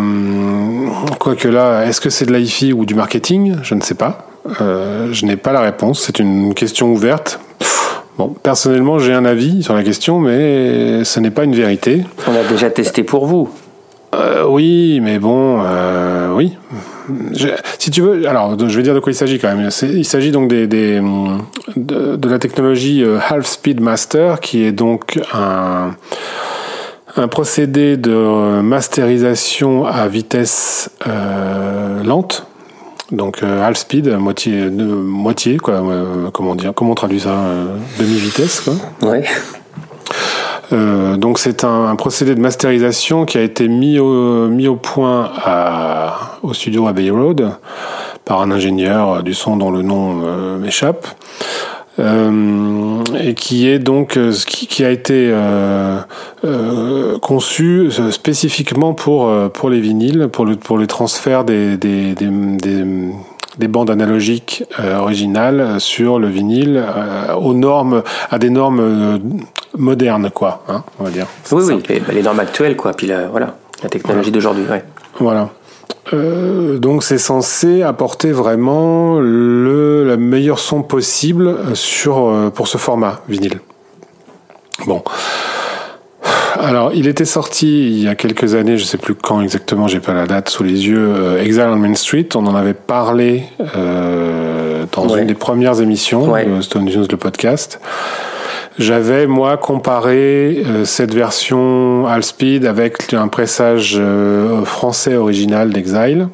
Quoique 1.18 1.48
là, 1.48 1.84
est-ce 1.86 2.00
que 2.00 2.08
c'est 2.08 2.26
de 2.26 2.32
la 2.32 2.38
hi 2.38 2.72
ou 2.72 2.86
du 2.86 2.94
marketing? 2.94 3.56
Je 3.62 3.74
ne 3.74 3.80
sais 3.80 3.94
pas. 3.94 4.26
Euh, 4.60 5.08
je 5.12 5.26
n'ai 5.26 5.36
pas 5.36 5.52
la 5.52 5.60
réponse. 5.60 6.00
C'est 6.06 6.18
une 6.18 6.54
question 6.54 6.92
ouverte. 6.92 7.40
Bon, 8.18 8.28
personnellement, 8.28 8.98
j'ai 8.98 9.12
un 9.12 9.24
avis 9.24 9.62
sur 9.62 9.74
la 9.74 9.82
question, 9.82 10.20
mais 10.20 11.02
ce 11.04 11.18
n'est 11.20 11.30
pas 11.32 11.44
une 11.44 11.54
vérité. 11.54 12.04
On 12.28 12.34
a 12.34 12.44
déjà 12.48 12.70
testé 12.70 13.02
pour 13.02 13.26
vous. 13.26 13.48
Euh, 14.14 14.44
oui, 14.48 15.00
mais 15.02 15.18
bon, 15.18 15.60
euh, 15.64 16.32
oui. 16.32 16.56
Je- 17.32 17.48
si 17.80 17.90
tu 17.90 18.00
veux, 18.00 18.28
alors 18.28 18.56
je 18.56 18.76
vais 18.76 18.84
dire 18.84 18.94
de 18.94 19.00
quoi 19.00 19.10
il 19.10 19.16
s'agit 19.16 19.40
quand 19.40 19.52
même. 19.52 19.68
Il 19.82 20.04
s'agit 20.04 20.30
donc 20.30 20.48
des, 20.48 20.68
des, 20.68 21.00
de, 21.74 22.14
de 22.14 22.28
la 22.28 22.38
technologie 22.38 23.04
Half 23.28 23.46
Speed 23.46 23.80
Master, 23.80 24.38
qui 24.38 24.62
est 24.64 24.70
donc 24.72 25.18
un, 25.34 25.96
un 27.16 27.26
procédé 27.28 27.96
de 27.96 28.60
masterisation 28.62 29.84
à 29.84 30.06
vitesse 30.06 30.90
euh, 31.08 32.04
lente. 32.04 32.46
Donc 33.14 33.42
euh, 33.42 33.62
half 33.66 33.76
speed, 33.76 34.08
moitié, 34.08 34.68
moitié 34.70 35.56
quoi. 35.58 35.74
euh, 35.74 36.30
comment 36.32 36.54
dire 36.54 36.72
Comment 36.74 36.92
on 36.92 36.94
traduit 36.94 37.20
ça 37.20 37.30
euh, 37.30 37.76
Demi 37.98 38.14
vitesse 38.14 38.60
quoi. 38.60 38.74
Ouais. 39.08 39.24
Euh, 40.72 41.16
donc 41.16 41.38
c'est 41.38 41.62
un, 41.64 41.86
un 41.88 41.96
procédé 41.96 42.34
de 42.34 42.40
masterisation 42.40 43.26
qui 43.26 43.38
a 43.38 43.42
été 43.42 43.68
mis 43.68 43.98
au, 43.98 44.48
mis 44.48 44.66
au 44.66 44.76
point 44.76 45.30
à, 45.44 46.38
au 46.42 46.54
studio 46.54 46.86
Abbey 46.86 47.10
Road 47.10 47.50
par 48.24 48.40
un 48.40 48.50
ingénieur 48.50 49.22
du 49.22 49.34
son 49.34 49.56
dont 49.58 49.70
le 49.70 49.82
nom 49.82 50.22
euh, 50.24 50.58
m'échappe. 50.58 51.06
Euh, 52.00 53.04
et 53.20 53.34
qui 53.34 53.68
est 53.68 53.78
donc 53.78 54.16
euh, 54.16 54.32
ce 54.32 54.46
qui, 54.46 54.66
qui 54.66 54.84
a 54.84 54.90
été 54.90 55.30
euh, 55.30 55.98
euh, 56.44 57.18
conçu 57.20 57.88
euh, 58.00 58.10
spécifiquement 58.10 58.94
pour 58.94 59.28
euh, 59.28 59.48
pour 59.48 59.70
les 59.70 59.78
vinyles, 59.78 60.28
pour 60.32 60.44
le 60.44 60.56
pour 60.56 60.76
les 60.76 60.88
transferts 60.88 61.44
des 61.44 61.76
des, 61.76 62.14
des, 62.14 62.26
des, 62.26 62.84
des 63.58 63.68
bandes 63.68 63.90
analogiques 63.90 64.64
euh, 64.80 64.98
originales 64.98 65.78
sur 65.78 66.18
le 66.18 66.26
vinyle 66.26 66.82
euh, 66.84 67.34
aux 67.34 67.54
normes 67.54 68.02
à 68.28 68.40
des 68.40 68.50
normes 68.50 69.20
modernes 69.78 70.30
quoi, 70.30 70.64
hein, 70.68 70.82
on 70.98 71.04
va 71.04 71.10
dire. 71.10 71.26
Oui, 71.52 71.62
oui, 71.64 71.82
les, 71.88 72.00
bah, 72.00 72.12
les 72.12 72.22
normes 72.22 72.40
actuelles, 72.40 72.76
quoi. 72.76 72.92
Puis 72.92 73.06
la, 73.06 73.28
voilà, 73.28 73.56
la 73.82 73.88
technologie 73.88 74.32
d'aujourd'hui, 74.32 74.64
ouais. 74.68 74.84
Voilà. 75.20 75.50
Euh, 76.12 76.78
donc 76.78 77.02
c'est 77.02 77.18
censé 77.18 77.82
apporter 77.82 78.30
vraiment 78.32 79.18
le 79.20 80.04
la 80.04 80.16
meilleure 80.18 80.58
son 80.58 80.82
possible 80.82 81.56
sur 81.74 82.18
euh, 82.28 82.50
pour 82.50 82.68
ce 82.68 82.76
format 82.76 83.20
vinyle. 83.28 83.60
Bon. 84.86 85.02
Alors, 86.56 86.92
il 86.94 87.08
était 87.08 87.24
sorti 87.24 87.88
il 87.88 88.02
y 88.04 88.08
a 88.08 88.14
quelques 88.14 88.54
années, 88.54 88.78
je 88.78 88.84
sais 88.84 88.96
plus 88.96 89.14
quand 89.14 89.40
exactement, 89.42 89.88
j'ai 89.88 89.98
pas 90.00 90.14
la 90.14 90.26
date 90.26 90.48
sous 90.50 90.62
les 90.62 90.86
yeux. 90.86 91.08
euh, 91.14 91.42
Exile 91.42 91.66
on 91.68 91.76
Main 91.76 91.94
Street, 91.94 92.28
on 92.36 92.46
en 92.46 92.54
avait 92.54 92.74
parlé 92.74 93.42
euh, 93.76 94.84
dans 94.92 95.08
Ouais. 95.08 95.20
une 95.22 95.26
des 95.26 95.34
premières 95.34 95.80
émissions 95.80 96.30
Ouais. 96.30 96.44
de 96.46 96.60
Stone 96.60 96.84
News 96.84 97.06
le 97.10 97.16
podcast. 97.16 97.80
J'avais 98.78 99.26
moi 99.26 99.56
comparé 99.56 100.64
euh, 100.66 100.84
cette 100.84 101.14
version 101.14 102.06
All 102.06 102.24
Speed 102.24 102.66
avec 102.66 103.14
un 103.14 103.28
pressage 103.28 103.96
euh, 103.96 104.64
français 104.64 105.14
original 105.14 105.70
d'Exile 105.70 106.28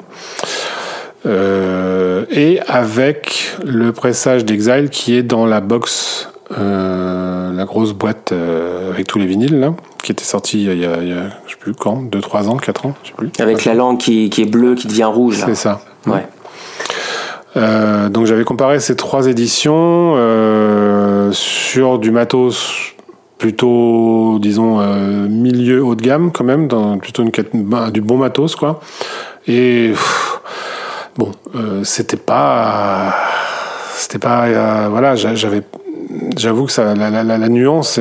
euh, 1.25 2.25
et 2.31 2.59
avec 2.67 3.55
le 3.63 3.91
pressage 3.91 4.43
d'Exile 4.43 4.89
qui 4.89 5.15
est 5.15 5.21
dans 5.21 5.45
la 5.45 5.61
box, 5.61 6.29
euh, 6.57 7.53
la 7.53 7.65
grosse 7.65 7.93
boîte 7.93 8.31
euh, 8.31 8.91
avec 8.91 9.05
tous 9.05 9.19
les 9.19 9.27
vinyles 9.27 9.59
là, 9.59 9.75
qui 10.01 10.11
était 10.11 10.23
sorti 10.23 10.63
il 10.63 10.79
y 10.79 10.85
a, 10.85 10.97
il 10.97 11.09
y 11.09 11.13
a 11.13 11.29
je 11.45 11.51
sais 11.51 11.59
plus 11.59 11.75
quand, 11.75 12.01
2-3 12.03 12.47
ans, 12.47 12.57
4 12.57 12.85
ans, 12.87 12.95
je 13.03 13.09
sais 13.09 13.15
plus. 13.15 13.31
Avec 13.39 13.65
la 13.65 13.75
langue 13.75 13.99
qui, 13.99 14.31
qui 14.31 14.41
est 14.41 14.49
bleue, 14.49 14.73
qui 14.73 14.87
devient 14.87 15.03
rouge. 15.03 15.43
C'est 15.45 15.53
ça. 15.53 15.81
Ouais. 16.07 16.25
Euh, 17.57 18.09
donc 18.09 18.25
j'avais 18.25 18.43
comparé 18.43 18.79
ces 18.79 18.95
trois 18.95 19.27
éditions 19.27 20.13
euh, 20.15 21.31
sur 21.31 21.99
du 21.99 22.11
matos 22.11 22.93
plutôt, 23.37 24.37
disons, 24.39 24.79
euh, 24.79 25.27
milieu 25.27 25.83
haut 25.83 25.95
de 25.95 26.01
gamme 26.01 26.31
quand 26.31 26.43
même, 26.43 26.67
plutôt 26.99 27.25
bah, 27.53 27.89
du 27.89 28.01
bon 28.01 28.17
matos 28.17 28.55
quoi. 28.55 28.79
Et 29.47 29.93
bon, 31.17 31.31
c'était 31.83 32.17
pas, 32.17 33.15
c'était 33.95 34.19
pas, 34.19 34.89
voilà, 34.89 35.15
j'avoue 35.15 36.65
que 36.67 36.81
la, 36.81 37.23
la, 37.23 37.49
nuance, 37.49 37.99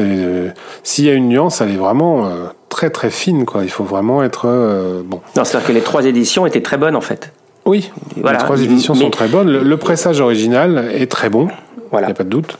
s'il 0.82 1.04
y 1.06 1.08
a 1.08 1.14
une 1.14 1.28
nuance, 1.30 1.62
elle 1.62 1.70
est 1.70 1.76
vraiment 1.76 2.30
très 2.68 2.90
très 2.90 3.08
fine 3.08 3.46
quoi. 3.46 3.62
Il 3.64 3.70
faut 3.70 3.84
vraiment 3.84 4.22
être 4.22 5.02
bon. 5.06 5.22
C'est-à-dire 5.32 5.64
que 5.64 5.72
les 5.72 5.80
trois 5.80 6.04
éditions 6.04 6.44
étaient 6.44 6.62
très 6.62 6.76
bonnes, 6.76 6.96
en 6.96 7.00
fait. 7.00 7.32
Oui, 7.70 7.90
Voilà. 8.16 8.38
les 8.38 8.44
trois 8.44 8.60
éditions 8.60 8.94
Mais- 8.94 9.00
sont 9.00 9.10
très 9.10 9.28
bonnes. 9.28 9.48
Le, 9.48 9.62
le 9.62 9.76
pressage 9.76 10.20
original 10.20 10.90
est 10.92 11.08
très 11.08 11.28
bon, 11.30 11.46
il 11.76 11.82
Voilà. 11.92 12.08
n'y 12.08 12.10
a 12.10 12.14
pas 12.16 12.24
de 12.24 12.28
doute. 12.28 12.58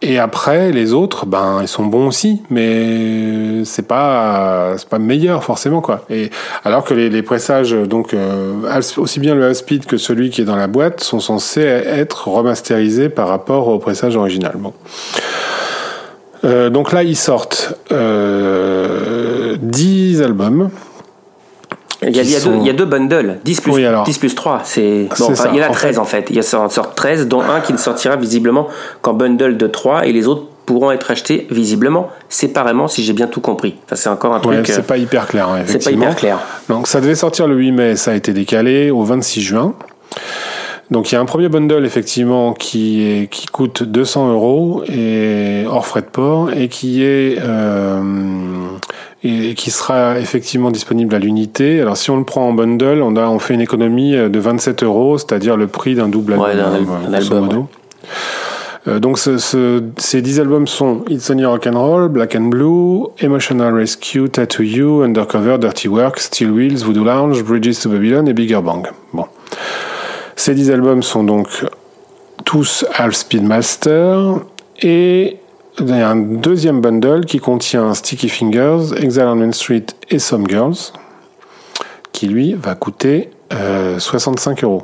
Et 0.00 0.20
après, 0.20 0.70
les 0.70 0.92
autres, 0.92 1.26
ben, 1.26 1.58
ils 1.60 1.66
sont 1.66 1.84
bons 1.84 2.06
aussi, 2.06 2.40
mais 2.50 3.64
c'est 3.64 3.82
pas, 3.88 4.74
c'est 4.76 4.88
pas 4.88 5.00
meilleur 5.00 5.42
forcément, 5.42 5.80
quoi. 5.80 6.04
Et 6.08 6.30
alors 6.64 6.84
que 6.84 6.94
les, 6.94 7.10
les 7.10 7.22
pressages, 7.22 7.72
donc 7.72 8.14
euh, 8.14 8.52
aussi 8.98 9.18
bien 9.18 9.34
le 9.34 9.44
Half 9.48 9.56
Speed 9.56 9.86
que 9.86 9.96
celui 9.96 10.30
qui 10.30 10.42
est 10.42 10.44
dans 10.44 10.54
la 10.54 10.68
boîte, 10.68 11.00
sont 11.02 11.18
censés 11.18 11.62
être 11.62 12.28
remasterisés 12.28 13.08
par 13.08 13.26
rapport 13.26 13.66
au 13.66 13.80
pressage 13.80 14.14
original. 14.16 14.52
Bon. 14.56 14.72
Euh, 16.44 16.70
donc 16.70 16.92
là, 16.92 17.02
ils 17.02 17.16
sortent 17.16 17.74
euh, 17.90 19.56
10 19.60 20.22
albums. 20.22 20.70
Il 22.02 22.14
y, 22.16 22.20
a, 22.20 22.22
il 22.22 22.30
y 22.30 22.36
a 22.36 22.40
sont- 22.40 22.50
deux, 22.52 22.56
il 22.60 22.66
y 22.66 22.70
a 22.70 22.72
deux 22.74 22.84
bundles, 22.84 23.38
10 23.44 23.60
plus, 23.60 23.72
Oui, 23.72 23.84
alors. 23.84 24.04
10 24.04 24.18
plus 24.18 24.34
3. 24.34 24.60
C'est, 24.64 25.08
C'est 25.14 25.24
bon, 25.24 25.32
enfin, 25.32 25.48
il 25.52 25.58
y 25.58 25.62
en 25.62 25.66
a 25.66 25.68
en 25.70 25.72
13 25.72 25.98
en 25.98 26.04
fait. 26.04 26.26
Il 26.30 26.36
y 26.36 26.38
a 26.38 26.60
en 26.60 26.68
sort 26.68 26.94
13, 26.94 27.26
dont 27.26 27.40
un 27.42 27.60
qui 27.60 27.72
ne 27.72 27.78
sortira 27.78 28.14
visiblement 28.16 28.68
qu'en 29.02 29.14
bundle 29.14 29.56
de 29.56 29.66
3 29.66 30.06
et 30.06 30.12
les 30.12 30.28
autres 30.28 30.44
pourront 30.64 30.92
être 30.92 31.10
achetés 31.10 31.46
visiblement 31.50 32.08
séparément 32.28 32.86
si 32.88 33.02
j'ai 33.02 33.14
bien 33.14 33.26
tout 33.26 33.40
compris. 33.40 33.74
Enfin, 33.86 33.96
c'est 33.96 34.08
encore 34.10 34.32
un 34.32 34.36
Ouais, 34.40 34.56
truc. 34.56 34.70
euh, 34.70 34.72
c'est 34.76 34.86
pas 34.86 34.96
hyper 34.98 35.26
clair, 35.26 35.50
ouais, 35.50 35.62
c'est 35.66 35.82
pas 35.82 35.90
hyper 35.90 36.14
clair. 36.14 36.38
Donc 36.68 36.86
ça 36.86 37.00
devait 37.00 37.14
sortir 37.16 37.48
le 37.48 37.56
8 37.56 37.72
mai, 37.72 37.96
ça 37.96 38.12
a 38.12 38.14
été 38.14 38.32
décalé 38.32 38.90
au 38.90 39.02
26 39.02 39.40
juin. 39.40 39.74
Donc 40.90 41.10
il 41.10 41.16
y 41.16 41.18
a 41.18 41.20
un 41.20 41.24
premier 41.26 41.48
bundle 41.48 41.84
effectivement 41.84 42.52
qui 42.54 43.02
est 43.02 43.26
qui 43.30 43.46
coûte 43.46 43.82
200 43.82 44.30
euros 44.32 44.82
et 44.88 45.64
hors 45.68 45.84
frais 45.86 46.00
de 46.00 46.06
port 46.06 46.50
et 46.50 46.68
qui 46.68 47.02
est 47.02 47.38
euh, 47.40 48.00
et 49.24 49.54
qui 49.54 49.70
sera 49.70 50.18
effectivement 50.18 50.70
disponible 50.70 51.14
à 51.14 51.18
l'unité. 51.18 51.80
Alors 51.80 51.96
si 51.96 52.10
on 52.10 52.16
le 52.16 52.24
prend 52.24 52.48
en 52.48 52.52
bundle, 52.52 53.02
on 53.02 53.16
a 53.16 53.26
on 53.28 53.38
fait 53.38 53.54
une 53.54 53.60
économie 53.60 54.12
de 54.12 54.38
27 54.38 54.82
euros, 54.84 55.18
c'est-à-dire 55.18 55.56
le 55.56 55.66
prix 55.66 55.94
d'un 55.94 56.08
double 56.08 56.34
Ouais, 56.34 56.54
d'un 56.56 56.72
al- 56.72 56.86
euh, 57.12 57.16
album. 57.16 57.66
Euh, 58.86 59.00
donc 59.00 59.18
ce, 59.18 59.38
ce- 59.38 59.82
ces 59.96 60.22
10 60.22 60.38
albums 60.40 60.66
sont 60.68 61.04
It's 61.10 61.28
Only 61.30 61.44
Rock 61.44 61.66
and 61.66 61.78
Roll, 61.78 62.08
Black 62.08 62.36
and 62.36 62.42
Blue, 62.48 63.06
Emotional 63.20 63.74
Rescue, 63.74 64.28
Tattoo 64.30 64.62
You, 64.62 65.02
Undercover, 65.02 65.58
Dirty 65.58 65.88
Work, 65.88 66.20
Steel 66.20 66.52
Wheels, 66.52 66.84
Voodoo 66.84 67.02
Lounge, 67.04 67.42
Bridges 67.42 67.80
to 67.82 67.88
Babylon 67.90 68.26
et 68.26 68.32
Bigger 68.34 68.60
Bang. 68.62 68.86
Bon. 69.12 69.24
Ces 70.36 70.54
10 70.54 70.70
albums 70.70 71.02
sont 71.02 71.24
donc 71.24 71.48
tous 72.44 72.84
Half 72.94 73.14
Speed 73.14 73.42
Master 73.42 74.36
et 74.80 75.37
il 75.80 75.88
y 75.88 75.92
a 75.92 76.10
un 76.10 76.16
deuxième 76.16 76.80
bundle 76.80 77.24
qui 77.24 77.38
contient 77.38 77.94
Sticky 77.94 78.28
Fingers, 78.28 78.94
Exile 78.96 79.24
on 79.26 79.36
Main 79.36 79.52
Street 79.52 79.86
et 80.10 80.18
Some 80.18 80.48
Girls 80.48 80.92
qui 82.12 82.26
lui 82.26 82.54
va 82.54 82.74
coûter 82.74 83.30
euh, 83.52 83.98
65 83.98 84.64
euros. 84.64 84.82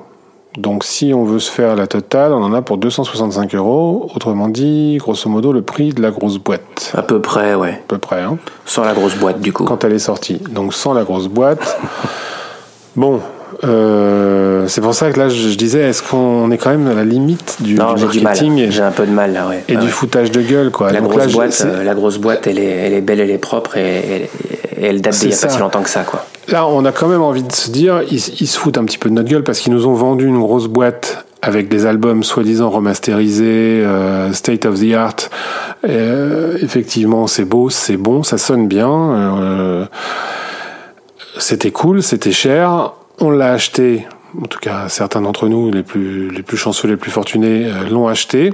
Donc 0.57 0.85
si 0.85 1.13
on 1.13 1.25
veut 1.25 1.41
se 1.41 1.51
faire 1.51 1.75
la 1.75 1.89
totale, 1.89 2.33
on 2.33 2.43
en 2.45 2.53
a 2.53 2.63
pour 2.63 2.79
265 2.79 3.55
euros. 3.57 4.09
Autrement 4.15 4.49
dit, 4.49 4.99
grosso 5.01 5.29
modo, 5.29 5.53
le 5.53 5.63
prix 5.63 5.93
de 5.93 6.01
la 6.01 6.13
grosse 6.13 6.39
boîte. 6.39 6.93
À 6.95 7.03
peu 7.03 7.21
près, 7.21 7.57
ouais. 7.57 7.73
À 7.73 7.89
peu 7.89 7.99
près, 7.99 8.21
hein, 8.21 8.39
Sans 8.65 8.85
la 8.85 8.95
grosse 8.95 9.17
boîte, 9.17 9.41
du 9.41 9.53
coup. 9.53 9.65
quand 9.65 9.83
elle 9.83 9.95
est 9.95 9.99
sortie. 9.99 10.39
Donc 10.51 10.75
sans 10.75 10.93
la 10.93 11.05
grosse 11.05 11.29
boîte. 11.29 11.79
Bon, 12.97 13.21
euh, 13.65 14.67
c'est 14.69 14.81
pour 14.81 14.95
ça 14.95 15.11
que 15.11 15.19
là, 15.19 15.29
je, 15.29 15.49
je 15.49 15.57
disais, 15.57 15.81
est-ce 15.81 16.03
qu'on 16.03 16.51
est 16.51 16.59
quand 16.59 16.71
même 16.71 16.87
à 16.87 16.95
la 16.95 17.05
limite 17.05 17.57
du, 17.61 17.75
non, 17.75 17.95
marketing 17.97 18.59
et, 18.59 18.71
J'ai 18.71 18.83
un 18.83 18.91
peu 18.91 19.07
de 19.07 19.13
mal, 19.13 19.33
là, 19.33 19.49
ouais. 19.49 19.65
et 19.69 19.77
Ah 19.77 19.81
du 19.81 19.87
ouais. 19.87 19.93
foutage 19.93 20.31
de 20.31 20.43
gueule, 20.43 20.71
quoi. 20.71 20.93
La 20.93 21.01
Donc 21.01 21.11
grosse, 21.11 21.27
là, 21.27 21.33
boîte, 21.33 21.63
euh, 21.67 21.85
la 21.85 21.95
grosse 21.95 22.19
boîte, 22.19 22.47
elle 22.47 22.59
est, 22.59 22.65
elle 22.65 22.93
est 22.93 23.01
belle, 23.01 23.21
elle 23.21 23.31
est 23.31 23.39
propre 23.39 23.77
et, 23.77 24.31
elle 24.81 25.01
date 25.01 25.15
d'il 25.15 25.29
n'y 25.29 25.35
a 25.35 25.39
pas 25.39 25.49
si 25.49 25.59
longtemps 25.59 25.83
que 25.83 25.91
ça, 25.91 26.03
quoi. 26.03 26.27
Là, 26.49 26.67
on 26.67 26.85
a 26.85 26.93
quand 26.93 27.09
même 27.09 27.23
envie 27.23 27.43
de 27.43 27.53
se 27.53 27.71
dire, 27.71 28.03
ils, 28.11 28.19
ils 28.41 28.47
se 28.47 28.59
foutent 28.59 28.77
un 28.77 28.85
petit 28.85 28.99
peu 28.99 29.09
de 29.09 29.15
notre 29.15 29.31
gueule 29.31 29.45
parce 29.45 29.61
qu'ils 29.61 29.73
nous 29.73 29.87
ont 29.87 29.95
vendu 29.95 30.27
une 30.27 30.41
grosse 30.41 30.67
boîte 30.67 31.25
avec 31.41 31.69
des 31.69 31.87
albums 31.87 32.23
soi-disant 32.23 32.71
remasterisés, 32.71 33.83
euh, 33.85 34.33
state 34.33 34.67
of 34.67 34.81
the 34.81 34.93
art. 34.95 35.17
Euh, 35.89 36.57
effectivement, 36.61 37.27
c'est 37.27 37.45
beau, 37.45 37.71
c'est 37.71 37.97
bon, 37.97 38.23
ça 38.23 38.39
sonne 38.39 38.69
bien. 38.69 39.89
c'était 41.39 41.71
cool, 41.71 42.03
c'était 42.03 42.33
cher. 42.33 42.93
On 43.21 43.31
l'a 43.31 43.53
acheté. 43.53 44.07
En 44.43 44.47
tout 44.47 44.59
cas, 44.59 44.89
certains 44.89 45.21
d'entre 45.21 45.47
nous, 45.49 45.71
les 45.71 45.83
plus, 45.85 46.29
les 46.31 46.43
plus 46.43 46.57
chanceux, 46.57 46.89
les 46.89 46.97
plus 46.97 47.11
fortunés, 47.13 47.67
euh, 47.67 47.89
l'ont 47.89 48.09
acheté. 48.09 48.53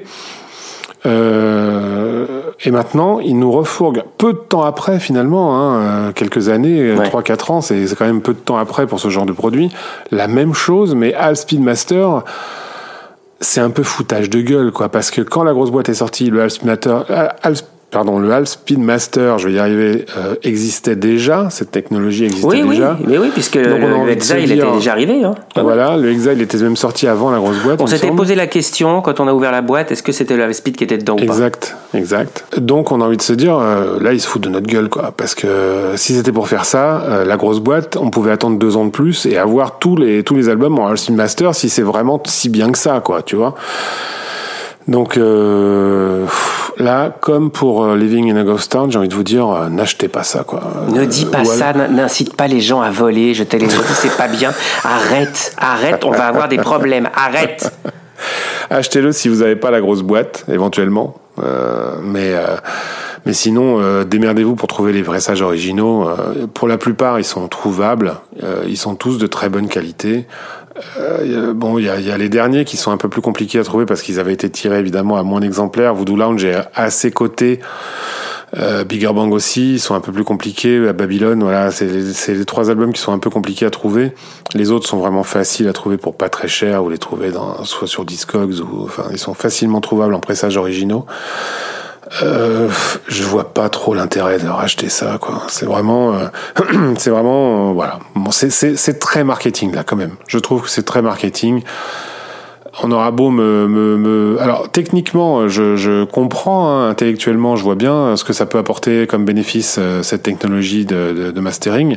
Euh, 1.06 2.26
et 2.62 2.70
maintenant, 2.70 3.20
ils 3.20 3.38
nous 3.38 3.50
refourguent 3.50 4.02
peu 4.18 4.34
de 4.34 4.38
temps 4.38 4.62
après, 4.62 5.00
finalement, 5.00 5.56
hein, 5.56 5.80
euh, 6.08 6.12
quelques 6.12 6.50
années, 6.50 6.92
Ouais. 6.94 7.08
3-4 7.08 7.50
ans, 7.50 7.61
c'est 7.62 7.86
quand 7.98 8.04
même 8.04 8.20
peu 8.20 8.34
de 8.34 8.38
temps 8.38 8.58
après 8.58 8.86
pour 8.86 9.00
ce 9.00 9.08
genre 9.08 9.24
de 9.26 9.32
produit. 9.32 9.70
La 10.11 10.28
même 10.28 10.52
chose, 10.52 10.94
mais 10.94 11.14
Hal 11.14 11.36
Speedmaster, 11.36 12.22
c'est 13.40 13.61
un 13.62 13.70
peu 13.70 13.82
foutage 13.82 14.28
de 14.28 14.40
gueule, 14.42 14.72
quoi. 14.72 14.90
Parce 14.90 15.11
que 15.11 15.22
quand 15.22 15.42
la 15.42 15.54
grosse 15.54 15.70
boîte 15.70 15.88
est 15.88 15.94
sortie, 15.94 16.28
le 16.28 16.42
Hal 16.42 16.50
Speedmaster, 16.50 17.06
Hal- 17.42 17.54
pardon, 17.91 18.18
le 18.18 18.30
Hal 18.32 18.47
Speedmaster, 18.47 19.38
je 19.38 19.49
vais 19.49 19.55
y 19.55 19.59
arriver, 19.59 20.07
euh, 20.16 20.34
existait 20.43 20.97
déjà. 20.97 21.49
Cette 21.51 21.70
technologie 21.70 22.24
existait 22.26 22.47
Oui, 22.47 22.62
oui, 22.62 22.76
déjà. 22.76 22.97
mais 23.07 23.18
oui, 23.18 23.28
puisque 23.32 23.57
Donc, 23.57 23.80
le 23.80 24.14
dire- 24.14 24.36
était 24.38 24.72
déjà 24.76 24.93
arrivé. 24.93 25.24
Hein. 25.24 25.34
Voilà, 25.57 25.97
le 25.97 26.11
Exile 26.11 26.41
était 26.41 26.59
même 26.59 26.76
sorti 26.76 27.07
avant 27.07 27.30
la 27.30 27.38
grosse 27.38 27.59
boîte. 27.62 27.80
On 27.80 27.86
il 27.86 27.91
s'était 27.91 28.11
posé 28.12 28.34
la 28.34 28.47
question 28.47 29.01
quand 29.03 29.20
on 29.20 29.28
a 29.28 29.32
ouvert 29.34 29.53
la 29.53 29.62
boîte, 29.62 29.91
est-ce 29.93 30.03
que 30.03 30.12
c'était 30.12 30.36
le 30.36 30.53
Speed 30.53 30.76
qui 30.76 30.84
était 30.84 30.99
dedans 30.99 31.14
ou 31.14 31.16
pas? 31.18 31.22
Exact, 31.24 31.76
exact. 31.95 32.45
Donc 32.59 32.93
on 32.93 33.01
a 33.01 33.05
envie 33.05 33.16
de 33.16 33.22
se 33.22 33.32
dire, 33.32 33.59
euh, 33.59 33.99
là 34.01 34.12
ils 34.12 34.20
se 34.20 34.28
foutent 34.28 34.43
de 34.43 34.49
notre 34.49 34.66
gueule, 34.68 34.88
quoi. 34.88 35.12
Parce 35.16 35.34
que 35.34 35.47
euh, 35.47 35.97
si 35.97 36.14
c'était 36.14 36.32
pour 36.32 36.49
faire 36.49 36.64
ça, 36.64 37.03
euh, 37.03 37.24
la 37.24 37.36
grosse 37.36 37.61
boîte, 37.61 37.97
on 37.97 38.11
pouvait 38.11 38.30
attendre 38.32 38.59
deux 38.59 38.76
ans 38.76 38.84
de 38.84 38.91
plus 38.91 39.26
et 39.26 39.36
avoir 39.36 39.78
tous 39.78 39.97
les 39.97 40.22
tous 40.22 40.36
les 40.36 40.49
albums 40.49 40.78
en 40.78 40.91
Ultimate 40.91 41.16
Master 41.18 41.55
si 41.55 41.68
c'est 41.68 41.82
vraiment 41.82 42.20
si 42.26 42.49
bien 42.49 42.70
que 42.72 42.78
ça, 42.78 43.01
quoi. 43.01 43.22
Tu 43.22 43.36
vois. 43.36 43.55
Donc 44.89 45.16
euh, 45.16 46.26
là, 46.78 47.14
comme 47.20 47.51
pour 47.51 47.85
euh, 47.85 47.97
Living 47.97 48.33
in 48.33 48.37
a 48.37 48.45
Ghost 48.45 48.72
Town, 48.72 48.91
j'ai 48.91 48.99
envie 48.99 49.09
de 49.09 49.14
vous 49.14 49.22
dire, 49.22 49.49
euh, 49.49 49.68
n'achetez 49.68 50.09
pas 50.09 50.22
ça, 50.22 50.43
quoi. 50.45 50.62
Ne 50.89 51.05
dis 51.05 51.26
pas 51.26 51.45
ça, 51.45 51.72
n'incite 51.72 52.35
pas 52.35 52.47
les 52.47 52.61
gens 52.61 52.81
à 52.81 52.91
voler, 52.91 53.35
jeter 53.35 53.59
les 53.59 53.74
autres, 53.76 53.95
c'est 53.95 54.16
pas 54.16 54.28
bien. 54.28 54.53
Arrête, 54.85 55.55
arrête, 55.59 56.05
on 56.05 56.11
va 56.11 56.26
avoir 56.26 56.49
des 56.49 56.59
problèmes, 56.59 57.09
arrête. 57.14 57.72
Achetez-le 58.70 59.12
si 59.12 59.28
vous 59.28 59.37
n'avez 59.37 59.57
pas 59.57 59.70
la 59.70 59.81
grosse 59.81 60.03
boîte, 60.03 60.45
éventuellement. 60.51 61.16
Mais, 62.03 62.35
mais 63.26 63.32
sinon, 63.32 63.80
euh, 63.80 64.04
démerdez-vous 64.04 64.56
pour 64.56 64.68
trouver 64.68 64.92
les 64.92 65.02
pressages 65.02 65.42
originaux. 65.42 66.08
Euh, 66.08 66.46
pour 66.52 66.68
la 66.68 66.78
plupart, 66.78 67.18
ils 67.18 67.24
sont 67.24 67.48
trouvables. 67.48 68.14
Euh, 68.42 68.64
ils 68.66 68.78
sont 68.78 68.94
tous 68.94 69.18
de 69.18 69.26
très 69.26 69.48
bonne 69.48 69.68
qualité. 69.68 70.26
Euh, 70.98 71.52
bon, 71.52 71.78
il 71.78 71.84
y 71.84 71.88
a, 71.90 72.00
y 72.00 72.10
a 72.10 72.16
les 72.16 72.28
derniers 72.28 72.64
qui 72.64 72.76
sont 72.76 72.90
un 72.90 72.96
peu 72.96 73.08
plus 73.08 73.20
compliqués 73.20 73.58
à 73.58 73.64
trouver 73.64 73.84
parce 73.84 74.02
qu'ils 74.02 74.18
avaient 74.18 74.32
été 74.32 74.48
tirés 74.48 74.78
évidemment 74.78 75.16
à 75.16 75.22
moins 75.22 75.40
d'exemplaires. 75.40 75.94
Voodoo 75.94 76.16
Lounge 76.16 76.44
est 76.44 76.56
à 76.74 76.90
ses 76.90 77.10
côtés. 77.10 77.60
Euh, 78.58 78.82
Bigger 78.82 79.12
Bang 79.12 79.32
aussi, 79.32 79.74
ils 79.74 79.80
sont 79.80 79.94
un 79.94 80.00
peu 80.00 80.10
plus 80.10 80.24
compliqués. 80.24 80.88
À 80.88 80.92
Babylone, 80.92 81.42
voilà, 81.42 81.70
c'est 81.70 81.86
les, 81.86 82.34
les 82.34 82.44
trois 82.44 82.70
albums 82.70 82.92
qui 82.92 83.00
sont 83.00 83.12
un 83.12 83.18
peu 83.18 83.30
compliqués 83.30 83.66
à 83.66 83.70
trouver. 83.70 84.12
Les 84.54 84.70
autres 84.70 84.88
sont 84.88 84.98
vraiment 84.98 85.22
faciles 85.22 85.68
à 85.68 85.72
trouver 85.72 85.98
pour 85.98 86.16
pas 86.16 86.28
très 86.28 86.48
cher. 86.48 86.82
Vous 86.82 86.90
les 86.90 86.98
trouvez 86.98 87.30
dans, 87.30 87.62
soit 87.64 87.86
sur 87.86 88.04
Discogs 88.04 88.60
ou, 88.60 88.84
enfin, 88.84 89.04
ils 89.12 89.18
sont 89.18 89.34
facilement 89.34 89.80
trouvables 89.80 90.14
en 90.14 90.20
pressages 90.20 90.56
originaux. 90.56 91.06
Euh, 92.22 92.68
je 93.08 93.22
vois 93.22 93.54
pas 93.54 93.68
trop 93.68 93.94
l'intérêt 93.94 94.38
de 94.38 94.48
racheter 94.48 94.88
ça, 94.88 95.18
quoi. 95.20 95.42
C'est 95.48 95.66
vraiment, 95.66 96.14
euh, 96.14 96.26
c'est 96.98 97.11
vraiment, 97.11 97.70
euh, 97.70 97.72
voilà. 97.72 98.00
Bon, 98.14 98.30
c'est, 98.30 98.98
très 98.98 99.24
marketing 99.24 99.74
là, 99.74 99.84
quand 99.84 99.96
même. 99.96 100.16
Je 100.26 100.38
trouve 100.38 100.62
que 100.62 100.68
c'est 100.68 100.82
très 100.84 101.02
marketing 101.02 101.62
on 102.84 102.92
aura 102.92 103.11
beau 103.11 103.30
me, 103.30 103.66
me, 103.66 103.96
me- 103.96 104.40
alors 104.40 104.70
techniquement 104.70 105.48
je, 105.48 105.74
je 105.74 106.04
comprends 106.04 106.68
hein, 106.68 106.88
intellectuellement 106.88 107.56
je 107.56 107.64
vois 107.64 107.74
bien 107.74 108.16
ce 108.16 108.22
que 108.22 108.32
ça 108.32 108.46
peut 108.46 108.58
apporter 108.58 109.08
comme 109.08 109.24
bénéfice 109.24 109.76
euh, 109.78 110.04
cette 110.04 110.22
technologie 110.22 110.84
de, 110.86 111.12
de, 111.12 111.30
de 111.32 111.40
mastering 111.40 111.96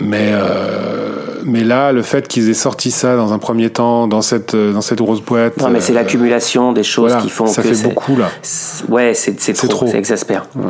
mais 0.00 0.30
euh, 0.32 1.40
mais 1.44 1.62
là 1.62 1.92
le 1.92 2.02
fait 2.02 2.26
qu'ils 2.26 2.48
aient 2.50 2.54
sorti 2.54 2.90
ça 2.90 3.16
dans 3.16 3.32
un 3.32 3.38
premier 3.38 3.70
temps 3.70 4.06
dans 4.06 4.22
cette 4.22 4.54
euh, 4.54 4.72
dans 4.72 4.80
cette 4.80 4.98
grosse 4.98 5.20
boîte 5.20 5.56
Non, 5.58 5.68
mais 5.68 5.80
c'est 5.80 5.92
euh, 5.92 5.96
l'accumulation 5.96 6.72
des 6.72 6.82
choses 6.82 7.10
voilà, 7.10 7.22
qui 7.22 7.30
font 7.30 7.46
ça 7.46 7.62
que 7.62 7.68
fait 7.68 7.74
c'est- 7.74 7.84
beaucoup 7.88 8.16
là 8.16 8.28
Ouais, 8.88 9.12
c'est 9.14 9.34
trop, 9.52 9.68
trop. 9.68 9.86
c'est 9.86 9.98
exaspère. 9.98 10.46
Ouais, 10.56 10.62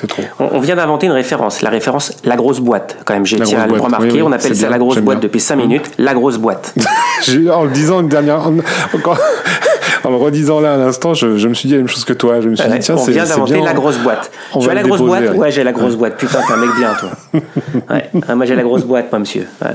c'est 0.00 0.06
trop 0.06 0.22
On, 0.38 0.48
on 0.52 0.60
vient 0.60 0.76
d'inventer 0.76 1.06
une 1.06 1.12
référence, 1.12 1.62
la 1.62 1.70
référence 1.70 2.12
la 2.24 2.36
grosse 2.36 2.60
boîte. 2.60 2.96
Quand 3.04 3.14
même, 3.14 3.24
j'ai 3.26 3.38
tiré 3.40 3.62
à 3.62 3.66
le 3.66 3.74
remarquer, 3.80 4.06
oui, 4.06 4.12
oui, 4.16 4.22
on 4.22 4.32
appelle 4.32 4.54
ça 4.54 4.62
bien, 4.62 4.70
la 4.70 4.78
grosse 4.78 4.98
boîte 4.98 5.18
bien. 5.18 5.28
depuis 5.28 5.40
5 5.40 5.56
minutes, 5.56 5.90
la 5.98 6.14
grosse 6.14 6.38
boîte. 6.38 6.74
En 7.52 7.64
le 7.64 7.70
disant 7.70 8.00
une 8.00 8.08
dernière 8.08 8.46
en, 8.46 8.54
encore- 8.94 9.18
en 10.04 10.10
le 10.10 10.16
redisant 10.16 10.60
là 10.60 10.74
à 10.74 10.76
l'instant 10.76 11.14
je, 11.14 11.38
je 11.38 11.48
me 11.48 11.54
suis 11.54 11.68
dit 11.68 11.74
la 11.74 11.78
même 11.80 11.88
chose 11.88 12.04
que 12.04 12.12
toi 12.12 12.40
je 12.42 12.48
me 12.50 12.56
suis 12.56 12.68
Ouais, 12.68 12.78
dit 12.78 12.84
tiens 12.84 12.96
on 12.96 12.98
c'est 12.98 13.12
vient 13.12 13.24
c'est 13.24 13.32
d'inventer 13.34 13.60
la 13.62 13.72
grosse 13.72 13.96
boîte. 13.98 14.30
on 14.52 14.58
tu 14.60 14.68
as 14.68 14.74
la 14.74 14.82
grosse 14.82 15.00
déposer, 15.00 15.20
boîte? 15.26 15.36
ouais. 15.38 15.50
J'ai 15.50 15.64
la 15.64 15.72
grosse 15.72 15.96
boîte. 15.96 16.16
Putain, 16.18 16.40
t'es 16.46 16.52
un 16.52 16.56
mec 16.58 16.70
bien, 16.76 16.92
toi. 16.94 17.08
Ouais. 17.90 18.10
Ah, 18.28 18.34
moi, 18.34 18.44
j'ai 18.46 18.54
la 18.56 18.62
grosse 18.62 18.84
boîte, 18.84 19.10
moi, 19.10 19.20
monsieur. 19.20 19.46
Ouais. 19.62 19.70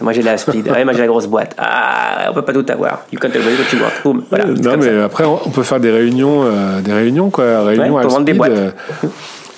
Moi, 0.00 0.12
j'ai 0.14 0.22
la 0.22 0.36
speed. 0.38 0.66
Ouais, 0.68 0.82
moi, 0.84 0.92
j'ai 0.94 1.00
la 1.00 1.06
grosse 1.06 1.26
boîte. 1.26 1.54
Ah, 1.58 2.28
on 2.30 2.34
peut 2.34 2.42
pas 2.42 2.52
tout 2.54 2.64
avoir. 2.70 3.02
You 3.12 3.18
can't 3.20 3.30
always 3.36 3.54
what 3.58 3.76
you 3.76 3.78
want. 4.14 4.22
Voilà. 4.30 4.44
c'est 4.56 4.62
Non, 4.64 4.76
mais 4.78 4.86
ça. 4.98 5.04
après, 5.04 5.24
on 5.24 5.38
on 5.46 5.50
peut 5.50 5.62
faire 5.62 5.78
des 5.78 5.90
réunions, 5.90 6.42
euh, 6.44 6.80
des 6.80 6.92
réunions, 6.92 7.28
quoi. 7.30 7.62
Réunions 7.64 7.98
à 7.98 8.02
vendre 8.02 8.24
des 8.24 8.32
speed, 8.32 8.38
boîtes. 8.38 8.50
euh. 8.52 8.70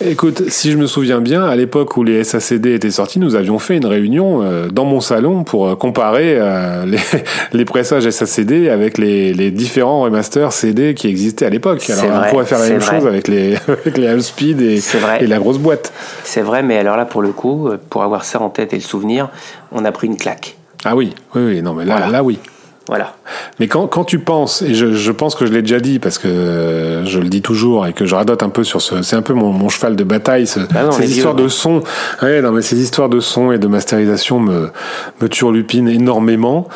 Écoute, 0.05 0.45
si 0.49 0.73
je 0.73 0.79
me 0.79 0.87
souviens 0.87 1.21
bien, 1.21 1.45
à 1.45 1.55
l'époque 1.55 1.97
où 1.97 2.03
les 2.03 2.25
SACD 2.25 2.67
étaient 2.75 2.91
sortis, 2.91 3.21
nous 3.21 3.35
avions 3.37 3.59
fait 3.59 3.77
une 3.77 3.87
réunion 3.87 4.43
euh, 4.43 4.69
dans 4.69 4.85
mon 4.85 5.01
salon 5.01 5.45
pour 5.45 5.69
euh, 5.69 5.77
comparer 5.77 6.37
euh, 6.39 6.85
les, 6.87 6.99
les 7.53 7.65
pressages 7.65 8.09
SACD 8.09 8.69
avec 8.69 8.99
les, 8.99 9.33
les 9.33 9.51
différents 9.51 10.01
remasters 10.03 10.53
CD 10.53 10.95
qui 10.95 11.09
existaient 11.09 11.47
à 11.47 11.51
l'époque. 11.51 11.83
C'est 11.83 11.93
Alors, 11.93 12.17
vrai, 12.17 12.27
on 12.27 12.31
pourrait 12.31 12.47
faire 12.47 12.59
la 12.59 12.69
même 12.69 12.79
vrai. 12.79 12.97
chose 12.99 13.07
avec 13.07 13.29
les, 13.29 13.57
avec 13.69 13.97
les 13.97 14.07
et, 15.21 15.27
la 15.27 15.39
grosse 15.39 15.59
boîte. 15.59 15.93
C'est 16.25 16.43
vrai, 16.43 16.63
mais 16.63 16.79
alors 16.79 16.97
là, 16.97 17.05
pour 17.05 17.23
le 17.23 17.31
coup, 17.33 17.71
pour 17.91 18.03
avoir 18.03 18.25
ça 18.25 18.41
en 18.41 18.51
tête 18.51 18.73
et 18.73 18.77
le 18.77 18.83
souvenir, 18.83 19.29
on 19.71 19.85
a 19.85 19.93
pris 19.93 20.09
une 20.09 20.17
claque. 20.17 20.57
Ah 20.85 20.97
oui, 20.97 21.15
oui, 21.35 21.43
oui, 21.47 21.63
non, 21.63 21.75
mais 21.75 21.85
là, 21.85 21.97
Voilà. 21.99 22.11
là 22.11 22.25
oui. 22.25 22.39
Voilà. 22.89 23.15
Mais 23.61 23.69
quand, 23.69 23.87
quand 23.87 24.05
tu 24.05 24.19
penses, 24.19 24.63
et 24.63 24.75
je, 24.75 24.93
je 24.93 25.13
pense 25.13 25.35
que 25.35 25.47
je 25.47 25.53
l'ai 25.53 25.63
déjà 25.63 25.79
dit 25.79 25.99
parce 25.99 26.19
que 26.19 27.03
je 27.05 27.19
le 27.19 27.29
dis 27.29 27.43
toujours 27.43 27.87
et 27.87 27.93
que 27.93 28.07
je 28.07 28.15
radote 28.15 28.43
un 28.43 28.49
peu 28.49 28.65
sur 28.65 28.83
ce, 28.83 29.03
c'est 29.03 29.17
un 29.17 29.23
peu 29.23 29.35
mon, 29.35 29.53
mon 29.53 29.69
cheval 29.69 29.95
de 29.95 30.05
bataille, 30.05 30.47
ce, 30.47 30.61
Bah 30.61 30.85
non, 30.85 30.93
ces 30.93 31.11
histoires 31.11 31.37
vieux, 31.37 31.45
de 31.45 31.49
son. 31.49 31.83
Ouais, 32.23 32.43
non, 32.43 32.51
mais 32.51 32.63
ces 32.63 32.81
histoires 32.81 33.09
de 33.09 33.21
son 33.21 33.53
et 33.53 33.59
de 33.59 33.67
masterisation 33.69 34.41
me, 34.41 34.71
me 35.21 35.29
turlupinent 35.29 35.89
énormément. 35.89 36.69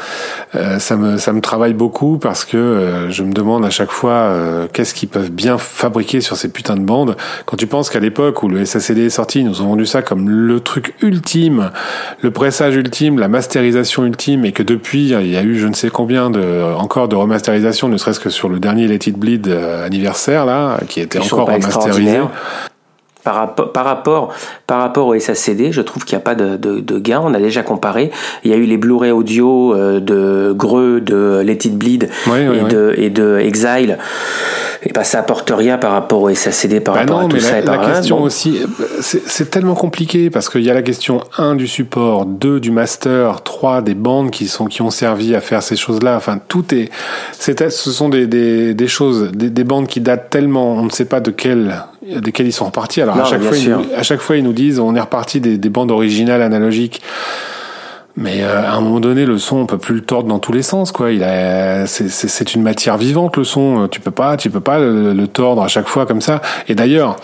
Euh, 0.55 0.79
ça 0.79 0.97
me, 0.97 1.17
ça 1.19 1.33
me 1.33 1.41
travaille 1.41 1.75
beaucoup 1.75 2.19
parce 2.19 2.45
que 2.45 2.57
euh, 2.57 3.11
je 3.11 3.23
me 3.23 3.33
demande 3.33 3.65
à 3.65 3.71
chaque 3.71 3.91
fois 3.91 4.13
euh, 4.13 4.67
qu'est-ce 4.73 4.95
qu'ils 4.95 5.09
peuvent 5.09 5.31
bien 5.31 5.59
fabriquer 5.59 6.21
sur 6.21 6.37
ces 6.37 6.49
putains 6.49 6.77
de 6.77 6.85
bandes. 6.85 7.17
Quand 7.47 7.57
tu 7.57 7.67
penses 7.67 7.91
qu'à 7.91 8.01
l'époque 8.01 8.43
où 8.43 8.49
le 8.49 8.65
SACD 8.65 9.07
est 9.07 9.11
sorti, 9.11 9.41
ils 9.41 9.47
nous 9.47 9.61
ont 9.61 9.67
vendu 9.67 9.87
ça 9.87 10.03
comme 10.03 10.31
le 10.31 10.61
truc 10.61 10.95
ultime, 11.03 11.71
le 12.23 12.31
pressage 12.31 12.77
ultime, 12.77 13.19
la 13.19 13.29
masterisation 13.29 14.05
ultime, 14.05 14.45
et 14.45 14.53
que 14.53 14.63
depuis 14.63 15.11
il 15.11 15.33
y 15.33 15.37
a 15.37 15.43
eu 15.43 15.59
je 15.59 15.67
ne 15.67 15.75
sais 15.75 15.91
combien 15.97 16.29
de 16.29 16.75
encore 16.77 17.09
de 17.09 17.17
remasterisation, 17.17 17.89
ne 17.89 17.97
serait-ce 17.97 18.21
que 18.21 18.29
sur 18.29 18.51
le 18.51 18.59
dernier 18.59 18.87
Let 18.87 18.97
It 19.09 19.19
Bleed 19.19 19.49
euh, 19.49 19.83
anniversaire 19.87 20.45
là, 20.45 20.77
qui 20.89 21.01
était 21.01 21.19
Ils 21.19 21.33
encore 21.33 21.47
remasterisé. 21.51 22.21
Par, 23.25 23.35
rapport- 23.35 23.73
par, 23.73 23.85
rapport, 23.87 24.35
par 24.67 24.79
rapport 24.83 25.07
au 25.07 25.19
SACD, 25.19 25.73
je 25.73 25.81
trouve 25.81 26.05
qu'il 26.05 26.15
n'y 26.17 26.23
a 26.23 26.25
pas 26.25 26.35
de, 26.35 26.57
de, 26.59 26.81
de 26.81 26.99
gain. 26.99 27.23
On 27.25 27.33
a 27.33 27.39
déjà 27.39 27.63
comparé. 27.63 28.11
Il 28.45 28.51
y 28.51 28.55
a 28.55 28.59
eu 28.59 28.65
les 28.67 28.77
Blu-ray 28.77 29.11
audio 29.11 29.75
euh, 29.75 29.99
de 29.99 30.53
Greux, 30.53 31.01
de 31.01 31.41
Let 31.43 31.61
It 31.65 31.77
Bleed 31.79 32.11
Oui, 32.27 32.41
oui, 32.47 32.57
et, 32.59 32.63
oui. 32.63 32.69
De, 32.69 32.95
et 32.99 33.09
de 33.11 33.39
Exile. 33.39 33.97
Et 34.83 34.93
ben, 34.93 35.05
ça 35.05 35.21
apporte 35.21 35.51
rien 35.55 35.79
par 35.79 35.93
rapport 35.93 36.23
au 36.23 36.35
SACD, 36.35 36.81
par 36.81 36.95
Bah 36.95 37.01
rapport 37.01 37.21
non, 37.21 37.27
à 37.27 37.29
tout 37.29 37.37
mais 37.37 37.43
ça. 37.43 37.53
la, 37.53 37.59
et 37.61 37.63
par 37.65 37.81
la 37.81 37.95
question 37.95 38.23
aussi, 38.23 38.61
c'est 39.01 39.51
tellement 39.51 39.75
compliqué 39.75 40.31
parce 40.31 40.49
qu'il 40.49 40.63
y 40.63 40.71
a 40.71 40.75
la 40.75 40.83
question 40.83 41.23
1 41.39 41.55
du 41.55 41.67
support, 41.67 42.27
2 42.27 42.61
du 42.61 42.71
master, 42.71 43.43
3 43.43 43.83
des 43.83 43.95
bandes 43.95 44.31
qui 44.31 44.49
sont 44.49 44.67
qui 44.67 44.83
ont 44.83 44.91
servi 44.91 45.35
à 45.35 45.41
faire 45.41 45.63
ces 45.63 45.77
choses-là. 45.77 46.17
Enfin, 46.17 46.39
tout 46.49 46.75
est, 46.75 46.91
c'est 47.33 47.69
ce 47.71 47.91
sont 47.91 48.09
des, 48.09 48.27
des, 48.27 48.75
des 48.75 48.89
choses, 48.89 49.31
des, 49.33 49.51
des 49.51 49.65
bandes 49.65 49.87
qui 49.87 50.01
datent 50.01 50.31
tellement, 50.31 50.75
on 50.75 50.85
ne 50.85 50.91
sait 50.91 51.05
pas 51.07 51.21
de 51.21 51.31
quelles 51.31 51.75
desquelles 52.21 52.47
ils 52.47 52.53
sont 52.53 52.67
repartis. 52.67 53.03
Alors 53.03 53.17
Non, 53.17 53.23
à 53.23 53.27
chaque 53.27 53.43
fois, 53.43 53.57
nous, 53.59 53.85
à 53.97 54.03
chaque 54.03 54.21
fois, 54.21 54.37
ils 54.37 54.45
nous 54.45 54.53
disent, 54.53 54.79
on 54.79 54.95
est 54.95 55.01
reparti 55.01 55.41
des, 55.41 55.59
des 55.59 55.69
bandes 55.69 55.91
originales 55.91 56.43
analogiques. 56.43 57.03
Mais 58.17 58.43
euh, 58.43 58.63
à 58.63 58.73
un 58.73 58.81
moment 58.81 59.01
donné, 59.01 59.27
le 59.27 59.37
son, 59.37 59.59
on 59.59 59.67
peut 59.67 59.77
plus 59.77 59.97
le 59.97 60.01
tordre 60.01 60.29
dans 60.29 60.39
tous 60.39 60.53
les 60.53 60.63
sens, 60.63 60.91
quoi. 60.91 61.13
Il 61.13 61.23
a, 61.23 61.87
c'est, 61.87 62.55
une 62.55 62.63
matière 62.63 62.97
vivante, 62.97 63.37
le 63.37 63.45
son. 63.45 63.89
Tu 63.89 64.01
peux 64.01 64.11
pas, 64.11 64.39
tu 64.39 64.49
peux 64.49 64.61
pas 64.61 64.79
le, 64.79 65.13
le 65.13 65.29
tordre 65.29 65.63
à 65.63 65.69
chaque 65.69 65.87
fois 65.87 66.07
comme 66.07 66.23
ça. 66.23 66.41
Et 66.69 66.75
d'ailleurs, 66.75 67.17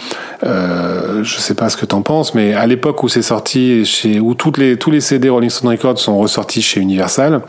euh, 0.45 1.22
je 1.22 1.38
sais 1.38 1.55
pas 1.55 1.68
ce 1.68 1.76
que 1.76 1.86
t'en 1.86 2.03
penses, 2.03 2.34
mais 2.34 2.55
à 2.55 2.66
l'époque 2.66 3.03
où 3.03 3.09
c'est 3.09 3.22
sorti, 3.22 3.84
chez, 3.84 4.18
où 4.20 4.34
toutes 4.34 4.59
les, 4.59 4.76
tous 4.76 4.90
les 4.90 5.01
CD 5.01 5.28
Rolling 5.28 5.51
Stone 5.51 5.70
Records 5.70 5.99
sont 5.99 6.18
ressortis 6.18 6.62
chez 6.62 6.80
Universal, 6.80 7.43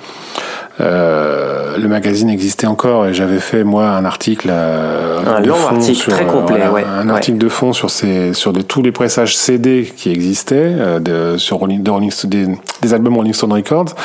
euh, 0.72 0.72
le 0.79 1.87
magazine 1.87 2.29
existait 2.29 2.67
encore 2.67 3.07
et 3.07 3.13
j'avais 3.13 3.39
fait 3.39 3.63
moi 3.63 3.87
un 3.89 4.05
article 4.05 4.47
euh, 4.51 5.19
Un 5.25 5.41
de 5.41 5.49
long 5.49 5.55
fond 5.55 5.75
article, 5.75 5.95
sur, 5.95 6.13
très 6.13 6.23
euh, 6.23 6.27
complet, 6.27 6.55
voilà, 6.57 6.71
ouais, 6.71 6.83
un 6.83 7.07
ouais. 7.07 7.13
article 7.13 7.37
de 7.37 7.49
fond 7.49 7.73
sur 7.73 7.89
ces 7.89 8.33
sur 8.33 8.53
de 8.53 8.61
tous 8.61 8.81
les 8.81 8.91
pressages 8.91 9.35
CD 9.35 9.91
qui 9.95 10.11
existaient 10.11 10.55
euh, 10.77 10.99
de 10.99 11.37
sur 11.37 11.57
Rolling, 11.57 11.83
de 11.83 11.91
Rolling 11.91 12.11
des, 12.25 12.47
des 12.81 12.93
albums 12.93 13.15
Rolling 13.15 13.33
Stone 13.33 13.53
Records. 13.53 13.95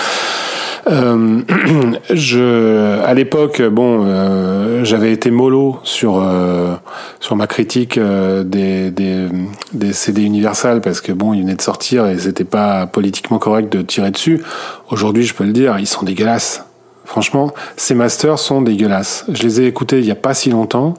Euh, 0.89 1.43
je, 2.11 3.01
à 3.03 3.15
l'époque, 3.15 3.63
bon, 3.63 4.05
euh, 4.07 4.85
j'avais 4.85 5.13
été 5.13 5.31
mollo 5.31 5.79
sur 5.83 6.23
euh, 6.23 6.75
sur 7.21 7.37
ma 7.37 7.47
critique 7.47 7.99
euh, 7.99 8.43
des, 8.45 8.91
des 8.91 9.27
des 9.73 9.93
CD 9.93 10.23
Universal 10.23 10.81
parce 10.81 11.01
que 11.01 11.13
bon, 11.13 11.35
ils 11.35 11.43
venaient 11.43 11.55
de 11.55 11.63
sortir 11.63 12.07
et 12.07 12.19
c'était 12.19 12.45
pas 12.45 12.87
politiquement 12.87 13.39
correct 13.39 13.71
de 13.71 13.83
tirer 13.83 14.11
dessus. 14.11 14.43
Aujourd'hui, 14.91 15.25
je 15.25 15.35
peux 15.35 15.45
le 15.45 15.53
dire, 15.53 15.79
ils 15.79 15.87
sont 15.87 16.05
dégueulasses. 16.05 16.65
Franchement, 17.05 17.53
ces 17.77 17.95
masters 17.95 18.39
sont 18.39 18.61
dégueulasses. 18.61 19.25
Je 19.29 19.43
les 19.43 19.63
ai 19.63 19.67
écoutés 19.67 19.99
il 19.99 20.05
y 20.05 20.11
a 20.11 20.15
pas 20.15 20.35
si 20.35 20.51
longtemps. 20.51 20.95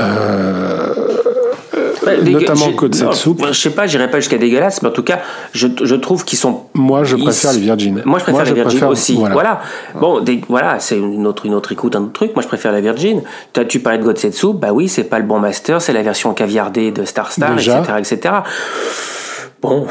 Euh, 0.00 0.94
notamment 2.16 2.72
Code 2.72 2.94
Soup. 2.94 3.44
Je 3.46 3.52
sais 3.52 3.70
pas, 3.70 3.86
j'irai 3.86 4.10
pas 4.10 4.20
jusqu'à 4.20 4.38
dégueulasse, 4.38 4.82
mais 4.82 4.88
en 4.88 4.92
tout 4.92 5.02
cas, 5.02 5.20
je, 5.52 5.68
je 5.82 5.94
trouve 5.94 6.24
qu'ils 6.24 6.38
sont. 6.38 6.62
Moi, 6.74 7.04
je 7.04 7.16
préfère 7.16 7.52
les 7.52 7.60
Virgin. 7.60 8.02
Moi, 8.04 8.18
je 8.18 8.24
préfère 8.24 8.44
les 8.44 8.54
Virgin 8.54 8.84
aussi. 8.84 9.16
Voilà. 9.16 9.60
Bon, 10.00 10.24
voilà, 10.48 10.78
c'est 10.78 10.98
une 10.98 11.26
autre, 11.26 11.46
une 11.46 11.54
autre 11.54 11.72
écoute, 11.72 11.96
un 11.96 12.02
autre 12.02 12.12
truc. 12.12 12.34
Moi, 12.34 12.42
je 12.42 12.48
préfère 12.48 12.72
la 12.72 12.80
Virgin. 12.80 13.22
As, 13.56 13.64
tu 13.64 13.80
parlais 13.80 13.98
de 13.98 14.32
Soup, 14.32 14.58
bah 14.58 14.72
oui, 14.72 14.88
c'est 14.88 15.04
pas 15.04 15.18
le 15.18 15.24
bon 15.24 15.38
master, 15.38 15.80
c'est 15.80 15.92
la 15.92 16.02
version 16.02 16.32
caviardée 16.34 16.90
de 16.90 17.04
Star 17.04 17.32
Star, 17.32 17.52
etc., 17.58 17.80
etc. 17.98 18.34
Bon. 19.60 19.86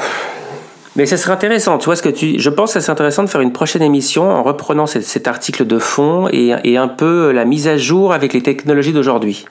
Mais 0.96 1.06
ça 1.06 1.16
serait 1.16 1.34
intéressant, 1.34 1.78
tu 1.78 1.86
vois 1.86 1.96
ce 1.96 2.02
que 2.02 2.10
tu. 2.10 2.40
Je 2.40 2.50
pense 2.50 2.74
que 2.74 2.80
c'est 2.80 2.92
intéressant 2.92 3.24
de 3.24 3.30
faire 3.30 3.42
une 3.42 3.52
prochaine 3.52 3.84
émission 3.84 4.32
en 4.32 4.42
reprenant 4.42 4.88
cet, 4.88 5.04
cet 5.04 5.28
article 5.28 5.68
de 5.68 5.78
fond 5.78 6.28
et, 6.32 6.56
et, 6.64 6.78
un 6.78 6.88
peu 6.88 7.32
la 7.32 7.46
mise 7.46 7.68
à 7.68 7.78
jour 7.78 8.14
avec 8.14 8.34
les 8.34 8.42
technologies 8.42 8.94
d'aujourd'hui. 8.94 9.46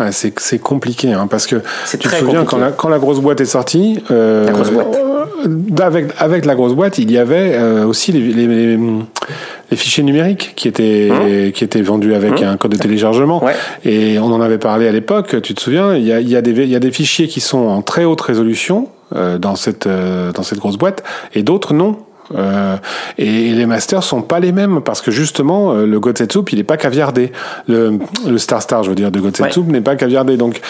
Ouais, 0.00 0.10
c'est 0.10 0.58
compliqué 0.58 1.12
hein, 1.12 1.28
parce 1.28 1.46
que 1.46 1.56
tu 1.90 1.98
te 1.98 2.08
souviens 2.08 2.44
quand 2.44 2.58
la, 2.58 2.72
quand 2.72 2.88
la, 2.88 2.98
grosse 2.98 3.20
boîte 3.20 3.40
est 3.40 3.44
sortie, 3.44 4.02
euh, 4.10 4.46
la 4.46 4.52
grosse 4.52 4.70
boîte. 4.70 4.88
Euh, 4.94 5.54
avec, 5.80 6.06
avec 6.18 6.44
la 6.46 6.54
grosse 6.54 6.74
boîte, 6.74 6.98
il 6.98 7.12
y 7.12 7.18
avait 7.18 7.54
euh, 7.54 7.86
aussi 7.86 8.10
les, 8.10 8.20
les, 8.20 8.46
les, 8.46 8.76
les, 8.76 9.76
fichiers 9.76 10.02
numériques 10.02 10.54
qui 10.56 10.66
étaient, 10.66 11.10
mmh. 11.10 11.52
qui 11.52 11.64
étaient 11.64 11.82
vendus 11.82 12.14
avec 12.14 12.40
mmh. 12.40 12.44
un 12.44 12.56
code 12.56 12.72
de 12.72 12.76
téléchargement. 12.76 13.44
Ouais. 13.44 13.54
Et 13.84 14.18
on 14.18 14.32
en 14.32 14.40
avait 14.40 14.58
parlé 14.58 14.88
à 14.88 14.92
l'époque, 14.92 15.40
tu 15.42 15.54
te 15.54 15.60
souviens, 15.60 15.94
il 15.94 16.04
y 16.04 16.12
a, 16.12 16.20
il 16.20 16.28
y, 16.28 16.36
a 16.36 16.42
des, 16.42 16.50
il 16.50 16.68
y 16.68 16.76
a 16.76 16.80
des 16.80 16.92
fichiers 16.92 17.28
qui 17.28 17.40
sont 17.40 17.58
en 17.58 17.82
très 17.82 18.04
haute 18.04 18.20
résolution 18.20 18.88
euh, 19.14 19.38
dans, 19.38 19.54
cette, 19.54 19.86
euh, 19.86 20.32
dans 20.32 20.42
cette 20.42 20.58
grosse 20.58 20.76
boîte 20.76 21.04
et 21.34 21.44
d'autres 21.44 21.72
non. 21.72 21.98
Euh, 22.34 22.76
et, 23.18 23.52
les 23.52 23.66
masters 23.66 24.02
sont 24.02 24.22
pas 24.22 24.40
les 24.40 24.52
mêmes 24.52 24.80
parce 24.80 25.00
que 25.00 25.10
justement 25.10 25.72
euh, 25.72 25.86
le 25.86 26.00
Gotsetsup 26.00 26.52
il 26.52 26.58
est 26.58 26.64
pas 26.64 26.76
caviardé. 26.76 27.32
Le, 27.68 27.98
le 28.26 28.38
Star 28.38 28.62
Star 28.62 28.82
je 28.82 28.88
veux 28.88 28.94
dire 28.94 29.10
de 29.10 29.20
Gotsetsup 29.20 29.66
ouais. 29.66 29.72
n'est 29.72 29.80
pas 29.80 29.96
caviardé 29.96 30.36
donc 30.36 30.60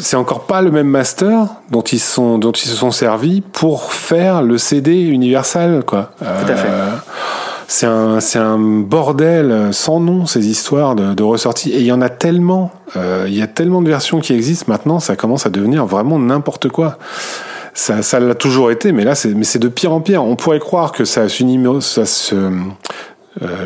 c'est 0.00 0.16
encore 0.16 0.46
pas 0.46 0.62
le 0.62 0.70
même 0.70 0.88
master 0.88 1.46
dont 1.70 1.82
ils 1.82 2.00
sont 2.00 2.38
dont 2.38 2.52
ils 2.52 2.68
se 2.68 2.76
sont 2.76 2.90
servis 2.90 3.40
pour 3.40 3.92
faire 3.92 4.42
le 4.42 4.58
CD 4.58 5.00
universal 5.00 5.82
quoi. 5.84 6.12
Tout 6.18 6.52
à 6.52 6.56
fait. 6.56 6.68
Euh, 6.68 6.90
c'est 7.68 7.86
un 7.86 8.20
c'est 8.20 8.38
un 8.38 8.58
bordel 8.58 9.70
sans 9.72 9.98
nom 9.98 10.26
ces 10.26 10.46
histoires 10.46 10.94
de, 10.94 11.14
de 11.14 11.22
ressorties 11.22 11.72
et 11.72 11.80
il 11.80 11.86
y 11.86 11.92
en 11.92 12.00
a 12.00 12.08
tellement 12.08 12.70
euh, 12.96 13.24
il 13.26 13.36
y 13.36 13.42
a 13.42 13.48
tellement 13.48 13.82
de 13.82 13.88
versions 13.88 14.20
qui 14.20 14.32
existent 14.32 14.66
maintenant 14.68 15.00
ça 15.00 15.16
commence 15.16 15.46
à 15.46 15.50
devenir 15.50 15.84
vraiment 15.86 16.18
n'importe 16.18 16.68
quoi 16.68 16.98
ça, 17.76 18.00
ça 18.00 18.18
l'a 18.18 18.34
toujours 18.34 18.70
été, 18.70 18.90
mais 18.90 19.04
là, 19.04 19.14
c'est, 19.14 19.34
mais 19.34 19.44
c'est 19.44 19.58
de 19.58 19.68
pire 19.68 19.92
en 19.92 20.00
pire. 20.00 20.24
On 20.24 20.34
pourrait 20.34 20.58
croire 20.58 20.92
que 20.92 21.04
ça 21.04 21.28
se, 21.28 21.80
ça 21.80 22.06
se, 22.06 22.34
euh, 22.34 22.66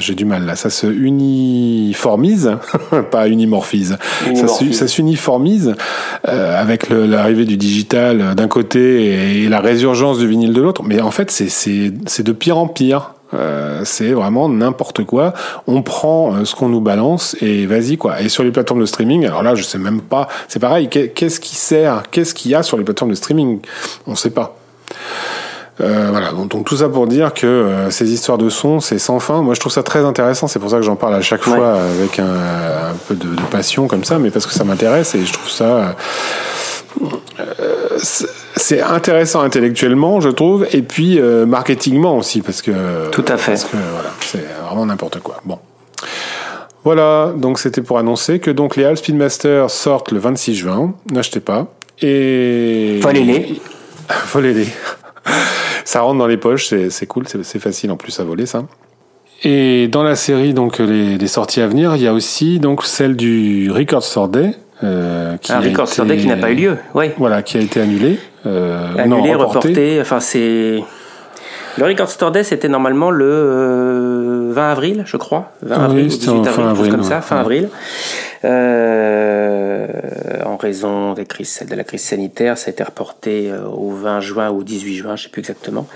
j'ai 0.01 0.17
du 0.17 0.25
mal 0.25 0.45
là, 0.45 0.57
ça 0.57 0.69
se 0.69 0.89
uniformise, 0.89 2.57
pas 3.13 3.29
unimorphise, 3.29 3.99
ça, 4.35 4.49
se, 4.49 4.73
ça 4.73 4.89
s'uniformise 4.89 5.77
euh, 6.29 6.61
avec 6.61 6.91
l'arrivée 6.91 7.45
du 7.45 7.57
digital 7.57 8.21
euh, 8.21 8.35
d'un 8.35 8.49
côté 8.49 9.45
et, 9.45 9.49
la 9.49 9.61
résurgence 9.61 10.19
du 10.19 10.27
vinyle 10.27 10.53
de 10.53 10.61
l'autre. 10.61 10.83
Mais 10.83 11.01
en 11.01 11.13
fait, 11.13 11.31
c'est, 11.31 11.49
c'est, 11.49 11.93
c'est 12.07 12.25
de 12.25 12.33
pire 12.33 12.59
en 12.59 12.67
pire. 12.67 13.15
Euh, 13.35 13.83
c'est 13.85 14.13
vraiment 14.13 14.49
n'importe 14.49 15.05
quoi. 15.05 15.33
On 15.67 15.83
prend 15.83 16.35
euh, 16.35 16.45
ce 16.45 16.55
qu'on 16.55 16.69
nous 16.69 16.81
balance 16.81 17.37
et 17.41 17.67
vas-y 17.67 17.97
quoi. 17.97 18.21
Et 18.21 18.29
sur 18.29 18.43
les 18.43 18.51
plateformes 18.51 18.81
de 18.81 18.87
streaming, 18.87 19.25
alors 19.27 19.43
là 19.43 19.55
je 19.55 19.63
sais 19.63 19.79
même 19.79 20.01
pas. 20.01 20.29
C'est 20.49 20.61
pareil. 20.61 20.89
Qu'est-ce 20.89 21.41
qui 21.41 21.55
sert 21.55 22.03
Qu'est-ce 22.11 22.35
qu'il 22.35 22.51
y 22.51 22.55
a 22.55 22.63
sur 22.63 22.77
les 22.77 22.85
plateformes 22.85 23.11
de 23.11 23.17
streaming? 23.17 23.61
On 24.07 24.15
sait 24.15 24.31
pas. 24.31 24.57
Euh, 25.81 26.09
voilà, 26.11 26.33
donc, 26.33 26.49
donc, 26.49 26.67
tout 26.67 26.77
ça 26.77 26.89
pour 26.89 27.07
dire 27.07 27.33
que 27.33 27.47
euh, 27.47 27.91
ces 27.91 28.13
histoires 28.13 28.37
de 28.37 28.51
son, 28.51 28.81
c'est 28.81 28.99
sans 28.99 29.19
fin. 29.19 29.41
Moi, 29.41 29.55
je 29.55 29.61
trouve 29.61 29.73
ça 29.73 29.83
très 29.83 30.05
intéressant. 30.05 30.47
C'est 30.47 30.59
pour 30.59 30.71
ça 30.71 30.77
que 30.77 30.83
j'en 30.83 30.97
parle 30.97 31.15
à 31.15 31.23
chaque 31.23 31.43
fois 31.43 31.75
ouais. 31.75 31.81
avec 31.99 32.19
un, 32.19 32.25
un 32.25 32.97
peu 33.09 33.15
de, 33.15 33.35
de, 33.35 33.43
passion 33.51 33.87
comme 33.87 34.05
ça, 34.05 34.19
mais 34.19 34.31
parce 34.31 34.47
que 34.47 34.53
ça 34.53 34.65
m'intéresse 34.65 35.15
et 35.15 35.25
je 35.25 35.33
trouve 35.33 35.49
ça. 35.49 35.95
Euh, 37.41 37.99
c'est 38.61 38.81
intéressant 38.81 39.41
intellectuellement, 39.41 40.21
je 40.21 40.29
trouve, 40.29 40.67
et 40.73 40.83
puis 40.83 41.19
euh, 41.19 41.47
marketingement 41.47 42.17
aussi, 42.17 42.43
parce 42.43 42.63
que. 42.63 43.11
Tout 43.11 43.25
à 43.29 43.37
fait. 43.37 43.53
Parce 43.53 43.65
que 43.65 43.77
voilà, 43.77 44.11
c'est 44.21 44.45
vraiment 44.67 44.87
n'importe 44.87 45.21
quoi. 45.21 45.41
Bon. 45.45 45.59
Voilà, 46.85 47.33
donc 47.37 47.59
c'était 47.59 47.83
pour 47.83 47.99
annoncer 47.99 48.39
que 48.39 48.51
donc 48.51 48.77
les 48.77 48.85
Hall 48.85 48.97
Speedmaster 48.97 49.71
sortent 49.71 50.13
le 50.13 50.19
26 50.19 50.55
juin. 50.55 50.95
N'achetez 51.11 51.41
pas. 51.41 51.67
Et. 52.01 52.99
Volez-les. 53.03 53.61
Volez-les. 54.33 54.69
ça 55.85 56.01
rentre 56.01 56.19
dans 56.19 56.27
les 56.27 56.39
poches, 56.39 56.73
c'est 56.89 57.07
cool, 57.07 57.25
c'est 57.29 57.59
facile 57.59 57.91
en 57.91 57.97
plus 57.97 58.19
à 58.21 58.25
voler 58.25 58.47
ça. 58.47 58.65
Et 59.43 59.89
dans 59.89 60.03
la 60.03 60.17
série, 60.17 60.53
donc 60.53 60.79
les, 60.79 61.17
les, 61.17 61.27
sorties 61.27 61.63
à 61.63 61.67
venir, 61.67 61.97
il 61.97 62.03
y 62.03 62.07
a 62.07 62.13
aussi 62.13 62.59
donc 62.59 62.85
celle 62.85 63.17
du 63.17 63.71
Record 63.71 64.03
Store 64.03 64.29
Day. 64.29 64.53
Euh, 64.83 65.37
qui 65.37 65.53
un 65.53 65.61
Record 65.61 65.89
Store 65.89 66.07
Day 66.07 66.17
qui 66.17 66.27
n'a 66.27 66.37
pas 66.37 66.51
eu 66.51 66.55
lieu, 66.55 66.77
oui. 66.95 67.11
Voilà, 67.19 67.43
qui 67.43 67.59
a 67.59 67.61
été 67.61 67.81
annulé. 67.81 68.19
Euh, 68.47 68.97
annulé, 68.97 69.33
non, 69.33 69.39
reporté. 69.39 69.69
reporté. 69.69 70.01
Enfin, 70.01 70.21
c'est. 70.21 70.83
Le 71.79 71.85
Record 71.85 72.09
Store 72.11 72.33
Day, 72.33 72.43
c'était 72.43 72.69
normalement 72.69 73.11
le 73.11 73.25
euh, 73.27 74.49
20 74.53 74.71
avril, 74.71 75.03
je 75.07 75.17
crois. 75.17 75.53
20 75.63 75.77
oui, 75.77 75.85
avril, 75.85 76.07
18 76.09 76.31
avril, 76.31 76.53
fin 76.53 76.69
avril, 76.69 76.91
comme 76.91 77.03
ça, 77.03 77.17
ouais. 77.17 77.23
fin 77.23 77.37
avril. 77.37 77.69
Euh, 78.45 79.40
en 80.45 80.57
raison 80.57 81.15
de 81.15 81.75
la 81.75 81.85
crise 81.85 82.03
sanitaire, 82.03 82.59
ça 82.59 82.69
a 82.69 82.73
été 82.73 82.83
reporté 82.83 83.51
euh, 83.51 83.65
au 83.65 83.91
20 83.91 84.21
juin 84.21 84.51
ou 84.51 84.63
18 84.63 84.97
juin, 84.97 85.17
je 85.17 85.25
sais 85.25 85.29
plus 85.29 85.41
exactement. 85.41 85.87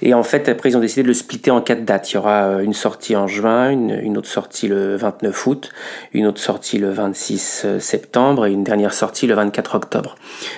Et 0.00 0.14
en 0.14 0.22
fait, 0.22 0.48
après, 0.48 0.70
ils 0.70 0.76
ont 0.76 0.80
décidé 0.80 1.02
de 1.02 1.08
le 1.08 1.14
splitter 1.14 1.50
en 1.50 1.60
quatre 1.60 1.84
dates. 1.84 2.10
Il 2.12 2.14
y 2.14 2.18
aura 2.18 2.44
euh, 2.44 2.58
une 2.60 2.74
sortie 2.74 3.16
en 3.16 3.26
juin, 3.26 3.70
une, 3.70 4.16
autre 4.16 4.28
sortie 4.28 4.68
le 4.68 4.96
29 4.96 5.46
août, 5.46 5.70
une 6.12 6.26
autre 6.26 6.40
sortie 6.40 6.78
le 6.78 6.90
26 6.90 7.66
septembre 7.78 8.46
et 8.46 8.52
une 8.52 8.64
dernière 8.64 8.94
sortie 8.94 9.26
le 9.26 9.34
24 9.34 9.74
octobre. 9.74 10.16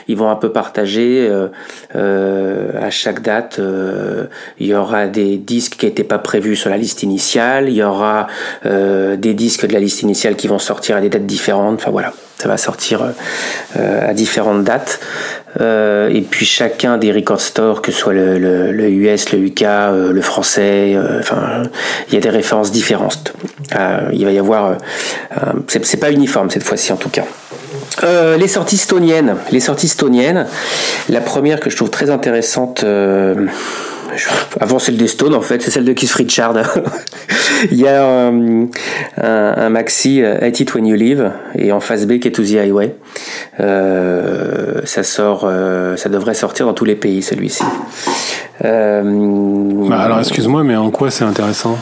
Ils 0.09 0.17
vont 0.17 0.31
un 0.31 0.37
peu 0.37 0.51
partager 0.53 1.27
euh, 1.29 1.49
euh, 1.95 2.71
à 2.81 2.91
chaque 2.91 3.23
date. 3.23 3.59
Euh, 3.59 4.27
il 4.59 4.67
y 4.67 4.75
aura 4.75 5.07
des 5.07 5.37
disques 5.37 5.77
qui 5.77 5.87
n'étaient 5.87 6.05
pas 6.05 6.19
prévus 6.19 6.57
sur 6.57 6.71
la 6.71 6.77
liste 6.77 7.03
initiale. 7.03 7.69
Il 7.69 7.75
y 7.75 7.83
aura 7.83 8.27
des 8.65 9.35
disques 9.35 9.67
de 9.67 9.73
la 9.73 9.81
liste 9.81 10.03
initiale 10.03 10.37
qui 10.37 10.49
vont 10.49 10.59
sortir 10.59 10.97
à 10.97 11.01
des 11.01 11.09
dates 11.09 11.27
différentes. 11.27 11.77
Enfin 11.77 11.91
voilà, 11.91 12.13
ça 12.39 12.49
va 12.49 12.57
sortir 12.57 13.03
euh, 13.77 14.11
à 14.11 14.13
différentes 14.13 14.65
dates. 14.65 15.01
Euh, 15.61 16.09
et 16.09 16.23
puis 16.23 16.47
chacun 16.47 16.99
des 16.99 17.13
record 17.13 17.41
stores, 17.41 17.81
que 17.81 17.93
ce 17.93 17.99
soit 17.99 18.13
le, 18.13 18.39
le, 18.39 18.89
US, 18.91 19.33
le 19.33 19.39
UK, 19.39 19.63
euh, 19.63 20.13
le 20.13 20.21
français, 20.21 20.97
enfin 21.21 21.63
il 22.09 22.15
y 22.15 22.17
a 22.17 22.21
des 22.21 22.31
références 22.31 22.73
différentes. 22.73 23.35
il 24.13 24.25
va 24.25 24.33
y 24.33 24.39
avoir, 24.39 24.77
c'est 25.69 26.01
pas 26.01 26.11
uniforme 26.11 26.51
cette 26.51 26.65
fois-ci 26.65 26.93
en 26.93 26.97
tout 26.97 27.11
cas. 27.11 27.25
Euh, 28.03 28.37
les 28.37 28.49
sorties 28.49 28.77
stoniennes. 28.77 29.37
Les 29.51 29.61
sorties 29.61 29.89
stoniennes. 29.89 30.47
La 31.09 31.21
première 31.21 31.61
que 31.61 31.71
je 31.71 31.77
trouve 31.77 31.91
très 31.91 32.11
intéressante. 32.11 32.83
Euh, 32.85 33.47
avant 34.61 34.79
celle 34.79 34.97
des 34.97 35.09
Stones 35.09 35.35
en 35.35 35.41
fait, 35.41 35.63
c'est 35.63 35.71
celle 35.71 35.85
de 35.85 35.93
Keith 35.93 36.13
Richard. 36.13 36.55
Il 37.71 37.79
y 37.79 37.89
a 37.89 38.05
un, 38.05 38.69
un, 39.17 39.69
maxi 39.71 40.23
Hate 40.23 40.61
It 40.61 40.75
When 40.75 40.87
You 40.87 40.97
Live 40.97 41.31
et 41.57 41.73
en 41.73 41.81
face 41.81 42.07
B 42.07 42.19
qui 42.19 42.29
est 42.29 42.33
To 42.33 42.43
The 42.43 42.57
Highway. 42.57 42.95
Euh, 43.61 44.81
ça 44.85 45.03
sort, 45.03 45.45
euh, 45.45 45.97
ça 45.97 46.09
devrait 46.09 46.35
sortir 46.35 46.67
dans 46.67 46.75
tous 46.75 46.85
les 46.85 46.97
pays 46.97 47.23
celui-ci. 47.23 47.65
Euh, 48.65 49.03
bah 49.89 50.01
alors 50.01 50.19
excuse-moi, 50.21 50.65
mais 50.65 50.77
en 50.77 50.91
quoi 50.91 51.11
c'est 51.11 51.25
intéressant? 51.25 51.77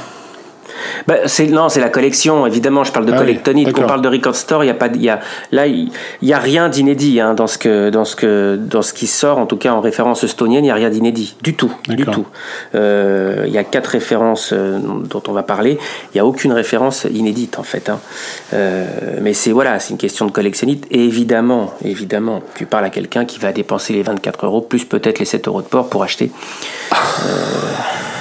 Bah, 1.07 1.27
c'est 1.27 1.47
non, 1.47 1.69
c'est 1.69 1.81
la 1.81 1.89
collection. 1.89 2.47
Évidemment, 2.47 2.85
je 2.85 2.93
parle 2.93 3.07
de 3.07 3.13
ah 3.13 3.19
Collectonic. 3.19 3.69
Oui, 3.69 3.75
on 3.77 3.87
parle 3.87 4.03
de 4.03 4.09
Record 4.09 4.37
Store. 4.37 4.65
Il 4.65 4.69
y 4.69 4.71
a 4.71 4.75
pas, 4.75 4.89
il 4.89 5.03
y 5.03 5.09
a 5.09 5.21
là, 5.51 5.67
il 5.67 5.91
y 6.23 6.33
a 6.33 6.39
rien 6.39 6.69
d'inédit 6.69 7.21
hein, 7.21 7.35
dans 7.35 7.47
ce 7.47 7.59
que, 7.59 7.91
dans 7.91 8.05
ce 8.05 8.17
que, 8.17 8.59
dans 8.61 8.83
ce 8.83 8.93
qui 8.93 9.07
sort. 9.07 9.39
En 9.39 9.47
tout 9.47 9.57
cas, 9.57 9.73
en 9.73 9.81
référence 9.81 10.25
estonienne, 10.25 10.65
il 10.65 10.69
y 10.69 10.71
a 10.71 10.75
rien 10.75 10.91
d'inédit 10.91 11.37
du 11.43 11.55
tout, 11.55 11.73
du 11.89 12.05
tout. 12.05 12.27
Euh, 12.75 13.45
il 13.47 13.53
y 13.53 13.59
a 13.59 13.65
quatre 13.65 13.89
références 13.89 14.51
euh, 14.53 14.79
dont 14.79 15.23
on 15.29 15.33
va 15.33 15.43
parler. 15.43 15.79
Il 16.13 16.17
y 16.17 16.21
a 16.21 16.27
aucune 16.27 16.53
référence 16.53 17.07
inédite 17.11 17.59
en 17.59 17.63
fait. 17.63 17.89
Hein. 17.89 18.01
Euh, 18.55 18.87
mais 19.21 19.35
c'est 19.35 19.53
voilà, 19.53 19.79
c'est 19.81 19.91
une 19.91 19.99
question 19.99 20.27
de 20.27 20.33
collectionnite. 20.33 20.87
Et 20.91 21.05
évidemment, 21.05 21.75
évidemment, 21.85 22.43
tu 22.55 22.67
parles 22.67 22.85
à 22.85 22.91
quelqu'un 22.91 23.25
qui 23.25 23.39
va 23.39 23.53
dépenser 23.53 23.93
les 23.93 24.03
24 24.03 24.47
euros 24.47 24.61
plus 24.61 24.85
peut-être 24.85 25.19
les 25.19 25.25
7 25.25 25.49
euros 25.49 25.63
de 25.63 25.67
port 25.67 25.89
pour 25.89 26.03
acheter. 26.03 26.31
Les 27.25 28.12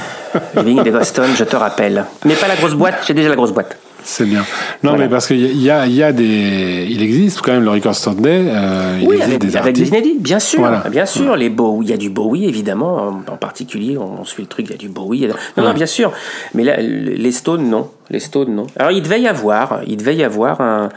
vignes 0.63 0.83
de 0.83 0.91
Boston, 0.91 1.29
je 1.35 1.43
te 1.43 1.55
rappelle. 1.55 2.05
Mais 2.25 2.35
pas 2.35 2.47
la 2.47 2.55
grosse 2.55 2.73
boîte, 2.73 3.03
j'ai 3.07 3.13
déjà 3.13 3.29
la 3.29 3.35
grosse 3.35 3.51
boîte. 3.51 3.77
C'est 4.03 4.25
bien. 4.25 4.39
Non, 4.83 4.91
voilà. 4.91 4.97
mais 5.03 5.09
parce 5.09 5.27
qu'il 5.27 5.61
y 5.61 5.69
a, 5.69 5.85
y 5.85 6.01
a 6.01 6.11
des, 6.11 6.87
il 6.89 7.03
existe 7.03 7.41
quand 7.41 7.51
même 7.51 7.63
le 7.63 7.69
Record 7.69 7.95
Store 7.95 8.15
Day. 8.15 8.45
Euh, 8.47 8.97
il 8.99 9.07
oui, 9.07 9.17
existe 9.17 9.29
avec 9.29 9.41
des, 9.41 9.57
avec 9.57 9.75
des 9.75 9.87
inédits, 9.89 10.17
bien 10.19 10.39
sûr, 10.39 10.59
Voilà. 10.59 10.83
bien 10.89 11.05
sûr. 11.05 11.35
Les 11.35 11.49
Bowie, 11.49 11.85
il 11.85 11.89
y 11.91 11.93
a 11.93 11.97
du 11.97 12.09
Bowie 12.09 12.45
évidemment, 12.45 12.95
en, 12.95 13.31
en 13.31 13.37
particulier. 13.37 13.97
On, 13.97 14.25
suit 14.25 14.41
le 14.43 14.47
truc, 14.47 14.65
il 14.67 14.71
y 14.71 14.75
a 14.75 14.77
du 14.77 14.89
Bowie. 14.89 15.25
A... 15.25 15.27
Non, 15.57 15.67
non, 15.67 15.73
bien 15.73 15.85
sûr. 15.85 16.11
Mais 16.55 16.63
là, 16.63 16.77
les 16.77 17.31
Stones, 17.31 17.69
non. 17.69 17.89
Les 18.09 18.19
Stones, 18.19 18.53
non. 18.55 18.67
Alors, 18.75 18.91
il 18.91 19.03
devait 19.03 19.21
y 19.21 19.27
avoir, 19.27 19.81
il 19.85 19.97
devait 19.97 20.15
y 20.15 20.23
avoir 20.23 20.61
un, 20.61 20.89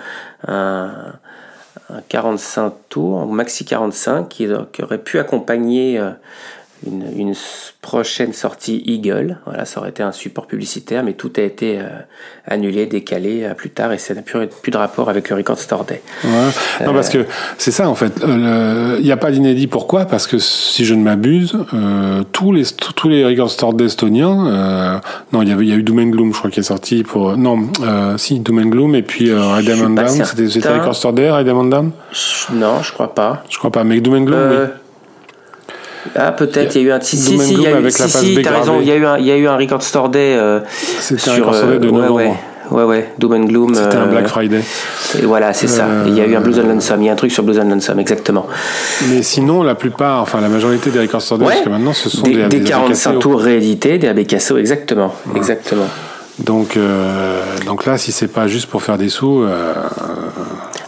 un, 0.49 0.91
un 1.91 2.01
45 2.09 2.73
tours, 2.89 3.21
un 3.21 3.27
maxi 3.27 3.65
45, 3.65 4.29
qui, 4.29 4.49
qui 4.73 4.83
aurait 4.83 4.99
pu 4.99 5.19
accompagner. 5.19 5.99
Euh, 5.99 6.11
une, 6.87 7.35
prochaine 7.81 8.33
sortie 8.33 8.83
Eagle. 8.87 9.39
Voilà, 9.45 9.67
ça 9.67 9.79
aurait 9.81 9.91
été 9.91 10.03
un 10.03 10.13
support 10.13 10.47
publicitaire, 10.47 11.03
mais 11.03 11.13
tout 11.13 11.31
a 11.37 11.43
été 11.43 11.79
euh, 11.79 11.89
annulé, 12.47 12.87
décalé 12.87 13.45
à 13.45 13.55
plus 13.55 13.69
tard, 13.71 13.93
et 13.93 13.99
ça 13.99 14.15
n'a 14.15 14.23
plus, 14.23 14.47
plus 14.47 14.73
de 14.73 14.77
rapport 14.79 15.11
avec 15.11 15.29
le 15.29 15.37
Record 15.37 15.59
Store 15.59 15.85
Day. 15.85 16.01
Ouais. 16.25 16.87
Non, 16.87 16.95
parce 16.95 17.11
que 17.11 17.27
c'est 17.59 17.71
ça 17.73 17.89
en 17.89 17.95
fait. 17.95 18.23
Euh, 18.23 18.97
Il 19.01 19.05
n'y 19.05 19.13
a 19.13 19.17
pas 19.19 19.31
d'inédit. 19.31 19.67
Pourquoi? 19.67 20.07
Parce 20.07 20.27
que 20.27 20.39
si 20.39 20.85
je 20.87 20.95
ne 20.95 21.03
m'abuse, 21.03 21.59
euh, 21.75 22.23
tous 22.33 22.53
les 22.53 22.65
tous 22.97 23.09
les 23.09 23.25
record 23.25 23.51
stores 23.51 23.75
d'estoniens, 23.75 24.47
euh, 24.47 24.99
non, 25.33 25.43
il 25.43 25.49
y 25.49 25.53
avait 25.53 25.65
il 25.65 25.69
y 25.69 25.73
a 25.73 25.77
eu 25.77 25.83
Doom 25.83 25.99
and 25.99 26.09
Gloom, 26.11 26.33
je 26.33 26.39
crois 26.39 26.51
qui 26.51 26.61
est 26.61 26.65
sorti 26.65 27.03
pour 27.03 27.37
non, 27.37 27.69
euh, 27.83 28.17
si 28.17 28.41
Doom 28.41 28.59
and 28.61 28.69
Gloom 28.69 28.95
et 28.95 29.03
puis 29.03 29.31
euh, 29.31 29.61
suis 29.61 29.83
and 29.83 29.91
Down. 29.91 30.25
C'était 30.49 30.69
record 30.69 30.95
store 30.95 31.13
day, 31.13 31.31
Redem 31.31 31.57
and 31.57 31.65
Down. 31.65 31.91
Non, 32.53 32.83
je 32.83 32.93
crois 32.93 33.15
pas. 33.15 33.43
Je 33.51 33.59
crois 33.59 33.71
pas, 33.71 33.85
mais 33.85 34.01
Doom 34.01 34.15
and 34.15 34.23
Gloom, 34.23 34.39
Euh, 34.39 34.67
oui. 34.67 34.73
Ah, 36.17 36.33
peut-être, 36.33 36.75
il 36.75 36.83
y 36.83 36.85
a 36.85 36.89
eu 36.89 36.93
un. 36.93 37.01
Si, 37.01 37.17
si, 37.17 37.39
si, 37.39 37.55
il 37.55 37.61
y 37.63 37.67
a 37.67 37.81
eu, 37.81 37.91
si, 37.91 38.09
si, 38.09 38.43
t'as 38.43 38.59
raison, 38.59 38.81
il 38.81 38.87
y, 38.87 38.93
a 38.93 38.97
eu 38.97 39.05
un, 39.07 39.19
il 39.19 39.27
y 39.27 39.31
a 39.31 39.37
eu 39.37 39.47
un 39.47 39.57
Record 39.57 39.83
Store 39.83 40.09
Day 40.09 40.35
euh, 40.37 40.61
C'était 41.01 41.31
un 41.31 41.35
sur. 41.35 41.47
record 41.47 41.55
store 41.55 41.71
day 41.71 41.79
de 41.79 41.87
ouais, 41.87 41.93
novembre. 41.93 42.15
ouais, 42.17 42.35
ouais, 42.71 42.83
ouais, 42.85 43.13
Doom 43.19 43.33
and 43.33 43.45
Gloom. 43.45 43.75
C'était 43.75 43.97
un 43.97 44.03
euh, 44.03 44.07
Black 44.07 44.27
Friday. 44.29 44.61
Et 45.23 45.27
voilà, 45.27 45.53
c'est 45.53 45.67
ça. 45.69 45.85
Euh, 45.85 46.05
Il 46.07 46.15
y 46.17 46.21
a 46.21 46.27
eu 46.27 46.35
un 46.37 46.41
Blues 46.41 46.59
and 46.59 46.67
Lonesome. 46.69 47.03
Il 47.03 47.07
y 47.07 47.09
a 47.09 47.13
un 47.13 47.17
truc 47.17 47.33
sur 47.33 47.43
Blues 47.43 47.59
and 47.59 47.69
Lonesome, 47.69 47.99
exactement. 48.01 48.47
Mais 49.11 49.23
sinon, 49.23 49.63
la 49.63 49.75
plupart, 49.75 50.21
enfin 50.23 50.41
la 50.41 50.49
majorité 50.49 50.91
des 50.91 51.01
record 51.01 51.23
store 51.23 51.39
day 51.39 51.47
Ouais. 51.47 51.53
jusqu'à 51.55 51.71
maintenant, 51.71 51.93
ce 51.93 52.09
sont 52.11 52.23
Des, 52.23 52.35
des, 52.35 52.49
des 52.49 52.61
des 52.61 52.65
45 52.65 53.11
ABKCO. 53.11 53.21
tours 53.21 53.41
réédités, 53.41 53.99
des 53.99 54.09
Abecasso, 54.09 54.57
exactement. 54.59 55.15
Exactement. 55.35 55.87
Donc, 56.41 56.77
euh, 56.77 57.41
donc 57.67 57.87
là, 57.87 57.97
si 57.97 58.11
c'est 58.11 58.27
pas 58.27 58.49
juste 58.49 58.67
pour 58.67 58.83
faire 58.83 58.99
des 58.99 59.09
sous, 59.09 59.43
euh, 59.45 59.73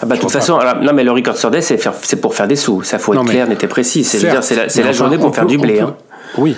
Ah 0.03 0.07
bah, 0.07 0.17
de 0.17 0.21
toute 0.21 0.31
façon, 0.31 0.57
alors, 0.59 0.77
non, 0.83 0.93
mais 0.93 1.05
le 1.05 1.13
Record 1.13 1.37
Day, 1.51 1.61
c'est 1.63 1.79
faire- 1.79 1.95
c'est 2.03 2.21
pour 2.21 2.35
faire 2.35 2.47
des 2.49 2.57
sous. 2.57 2.83
Ça, 2.83 2.99
faut 2.99 3.13
être 3.15 3.19
Non, 3.19 3.25
mais- 3.25 3.31
clair, 3.33 3.49
net 3.49 3.63
et 3.65 3.67
précis. 3.67 4.05
C'est 4.05 4.19
Certes, 4.19 4.33
dire, 4.33 4.45
c'est 4.45 4.81
la, 4.81 4.87
la 4.87 4.93
journée 4.93 5.17
pour 5.19 5.35
faire 5.35 5.47
du 5.47 5.57
blé. 5.59 5.79
peut- 5.79 5.85
hein. 5.85 5.95
Oui, 6.39 6.55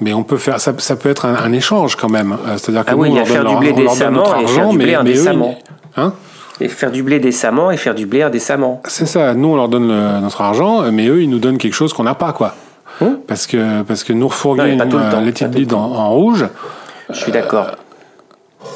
mais 0.00 0.12
on 0.12 0.22
peut 0.24 0.38
faire 0.38 0.60
ça, 0.60 0.72
ça 0.78 0.96
peut 0.96 1.08
être 1.08 1.24
un, 1.26 1.34
un 1.36 1.52
échange 1.52 1.94
quand 1.96 2.08
même. 2.08 2.32
Euh, 2.32 2.56
C'est-à-dire 2.58 2.84
que 2.84 2.90
Ah 2.90 2.94
nous, 2.94 3.02
oui, 3.02 3.08
on 3.10 3.12
il 3.12 3.16
y 3.16 3.20
a 3.20 3.22
leur 3.22 3.26
donne 3.28 3.34
faire 3.36 3.44
du 3.44 3.50
leur- 3.52 3.60
blé 3.60 3.72
donne 3.72 3.86
décemment 3.86 4.22
et 4.22 4.26
faire 4.28 4.36
argent, 4.58 4.70
du 4.72 4.78
blé 4.78 4.94
indécemment. 4.94 5.58
hein 5.96 6.12
Et 6.60 6.68
faire 6.68 6.90
du 6.90 7.02
blé 7.02 7.20
décemment 7.20 7.70
et 7.70 7.76
faire 7.76 7.94
du 7.94 8.06
blé 8.06 8.22
indécemment. 8.22 8.82
C'est 8.86 9.06
ça. 9.06 9.32
Nous, 9.34 9.48
on 9.48 9.56
leur 9.56 9.68
donne 9.68 9.88
le- 9.88 10.20
notre 10.20 10.40
argent, 10.40 10.82
mais 10.90 11.06
eux, 11.06 11.22
ils 11.22 11.30
nous 11.30 11.38
donnent 11.38 11.58
quelque 11.58 11.74
chose 11.74 11.92
qu'on 11.92 12.04
n'a 12.04 12.14
pas, 12.14 12.32
quoi. 12.32 12.54
Hum. 13.00 13.18
Parce 13.26 13.46
que 13.46 13.82
parce 13.82 14.04
que 14.04 14.12
nous 14.12 14.28
refourguer 14.28 14.76
temps, 14.76 15.20
les 15.20 15.32
bleed 15.48 15.72
en, 15.72 15.78
en 15.80 16.10
rouge, 16.10 16.44
Je 17.08 17.18
suis 17.18 17.32
d'accord. 17.32 17.68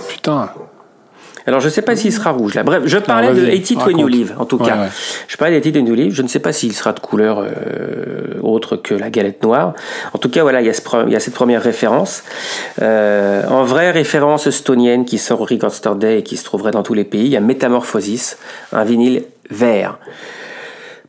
putain. 0.08 0.48
Alors, 1.46 1.60
je 1.60 1.68
sais 1.68 1.82
pas 1.82 1.94
s'il 1.94 2.12
sera 2.12 2.30
rouge 2.30 2.54
là. 2.54 2.62
Bref, 2.62 2.84
je 2.86 2.96
parlais 2.96 3.28
de 3.34 3.40
vas-y, 3.42 3.60
80 3.60 3.84
When 3.86 3.98
You 3.98 4.04
raconte. 4.06 4.10
Live, 4.14 4.34
en 4.38 4.44
tout 4.46 4.56
Ouais, 4.62 4.66
cas. 4.68 4.76
ouais. 4.80 4.88
Je 5.28 5.36
parlais 5.36 5.60
de 5.60 5.64
80 5.64 5.80
When 5.80 5.86
You 5.88 5.94
Live. 5.94 6.14
Je 6.14 6.22
ne 6.22 6.28
sais 6.28 6.38
pas 6.38 6.52
s'il 6.52 6.72
sera 6.72 6.92
de 6.94 7.00
couleur 7.00 7.40
euh, 7.46 8.40
autre 8.42 8.76
que 8.76 8.94
la 8.94 9.10
galette 9.10 9.42
noire. 9.42 9.74
En 10.14 10.18
tout 10.18 10.30
cas, 10.30 10.42
voilà, 10.42 10.62
il 10.62 10.66
y 10.66 10.70
a, 10.70 10.72
ce 10.72 10.80
pre- 10.80 11.04
il 11.06 11.12
y 11.12 11.16
a 11.16 11.20
cette 11.20 11.34
première 11.34 11.62
référence. 11.62 12.22
Euh, 12.80 13.46
en 13.48 13.62
vraie 13.64 13.90
référence 13.90 14.46
estonienne 14.46 15.04
qui 15.04 15.18
sort 15.18 15.42
au 15.42 15.44
Record 15.44 15.74
Store 15.74 15.96
Day 15.96 16.20
et 16.20 16.22
qui 16.22 16.36
se 16.38 16.44
trouverait 16.44 16.70
dans 16.70 16.82
tous 16.82 16.94
les 16.94 17.04
pays, 17.04 17.24
il 17.26 17.30
y 17.32 17.36
a 17.36 17.40
Metamorphosis, 17.40 18.38
un 18.72 18.84
vinyle 18.84 19.24
vert. 19.50 19.98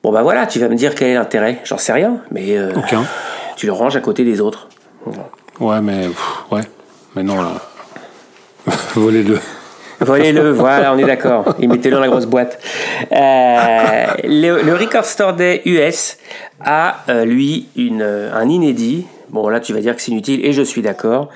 Bon, 0.03 0.11
bah 0.11 0.21
voilà, 0.21 0.45
tu 0.47 0.59
vas 0.59 0.67
me 0.67 0.75
dire 0.75 0.95
quel 0.95 1.07
est 1.07 1.13
l'intérêt. 1.15 1.61
J'en 1.63 1.77
sais 1.77 1.93
rien, 1.93 2.17
mais 2.31 2.57
euh, 2.57 2.71
Aucun. 2.75 3.05
tu 3.55 3.65
le 3.67 3.71
ranges 3.71 3.95
à 3.95 4.01
côté 4.01 4.23
des 4.25 4.41
autres. 4.41 4.67
Ouais, 5.61 5.79
mais 5.81 6.07
pff, 6.07 6.43
ouais. 6.51 6.61
Mais 7.15 7.23
non 7.23 7.41
là. 7.41 7.53
Volez-le. 8.95 9.39
Volez-le, 9.99 10.51
voilà, 10.51 10.93
on 10.93 10.97
est 10.97 11.05
d'accord. 11.05 11.55
Et 11.59 11.67
mettez-le 11.67 11.95
dans 11.95 12.01
la 12.01 12.07
grosse 12.07 12.25
boîte. 12.25 12.59
Euh, 13.11 14.05
le, 14.23 14.73
Record 14.73 15.05
Store 15.05 15.33
Day 15.33 15.61
US 15.65 16.17
a, 16.63 17.03
euh, 17.09 17.25
lui, 17.25 17.67
une, 17.75 18.01
euh, 18.01 18.33
un 18.33 18.49
inédit. 18.49 19.05
Bon, 19.29 19.47
là, 19.49 19.59
tu 19.59 19.73
vas 19.73 19.79
dire 19.79 19.95
que 19.95 20.01
c'est 20.01 20.11
inutile, 20.11 20.45
et 20.45 20.53
je 20.53 20.61
suis 20.61 20.81
d'accord. 20.81 21.29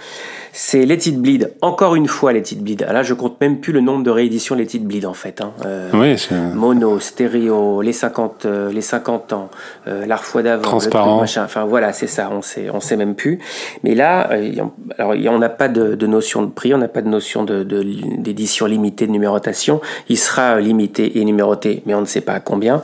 C'est 0.52 0.86
Let 0.86 1.08
It 1.08 1.20
Bleed. 1.22 1.54
Encore 1.62 1.95
une 1.95 2.08
fois, 2.08 2.34
Let 2.34 2.39
It 2.52 2.62
Bleed. 2.64 2.82
Là, 2.89 3.04
je 3.04 3.14
compte 3.14 3.39
même 3.39 3.60
plus 3.60 3.72
le 3.72 3.82
nombre 3.82 4.04
de 4.04 4.10
rééditions 4.10 4.56
Let 4.56 4.64
It 4.76 4.84
Bleed, 4.84 5.06
en 5.06 5.14
fait. 5.14 5.41
hein. 5.41 5.52
Euh, 5.66 5.89
Oui, 5.93 6.16
Mono, 6.56 7.00
stéréo, 7.00 7.82
les 7.82 7.93
50, 7.93 8.45
euh, 8.45 8.72
les 8.72 8.82
50 8.82 9.34
ans, 9.34 9.50
euh, 9.88 10.06
la 10.06 10.18
fois 10.18 10.41
d'avant, 10.41 10.62
Transparent. 10.64 11.12
truc, 11.18 11.22
machin. 11.22 11.43
Enfin 11.45 11.66
voilà, 11.66 11.93
c'est 11.93 12.08
ça. 12.08 12.30
On 12.32 12.41
sait, 12.41 12.70
on 12.74 12.80
sait 12.80 12.95
même 12.97 13.16
plus. 13.16 13.39
Mais 13.84 13.95
là, 13.95 14.30
euh, 14.32 14.52
alors 14.97 15.14
on 15.34 15.38
n'a 15.39 15.50
pas 15.50 15.68
de, 15.68 15.95
de 15.95 16.08
notion 16.08 16.41
de 16.41 16.50
prix, 16.52 16.74
on 16.74 16.78
n'a 16.80 16.88
pas 16.88 17.02
de 17.02 17.10
notion 17.10 17.43
de 17.43 17.64
de- 17.64 17.84
d'édition 18.18 18.66
limitée 18.66 19.06
de 19.08 19.12
numérotation. 19.12 19.82
Il 20.10 20.18
sera 20.18 20.60
limité 20.60 21.20
et 21.20 21.26
numéroté, 21.26 21.84
mais 21.86 21.93
on 21.93 22.02
ne 22.02 22.06
sait 22.06 22.22
pas 22.22 22.34
à 22.34 22.39
combien. 22.39 22.82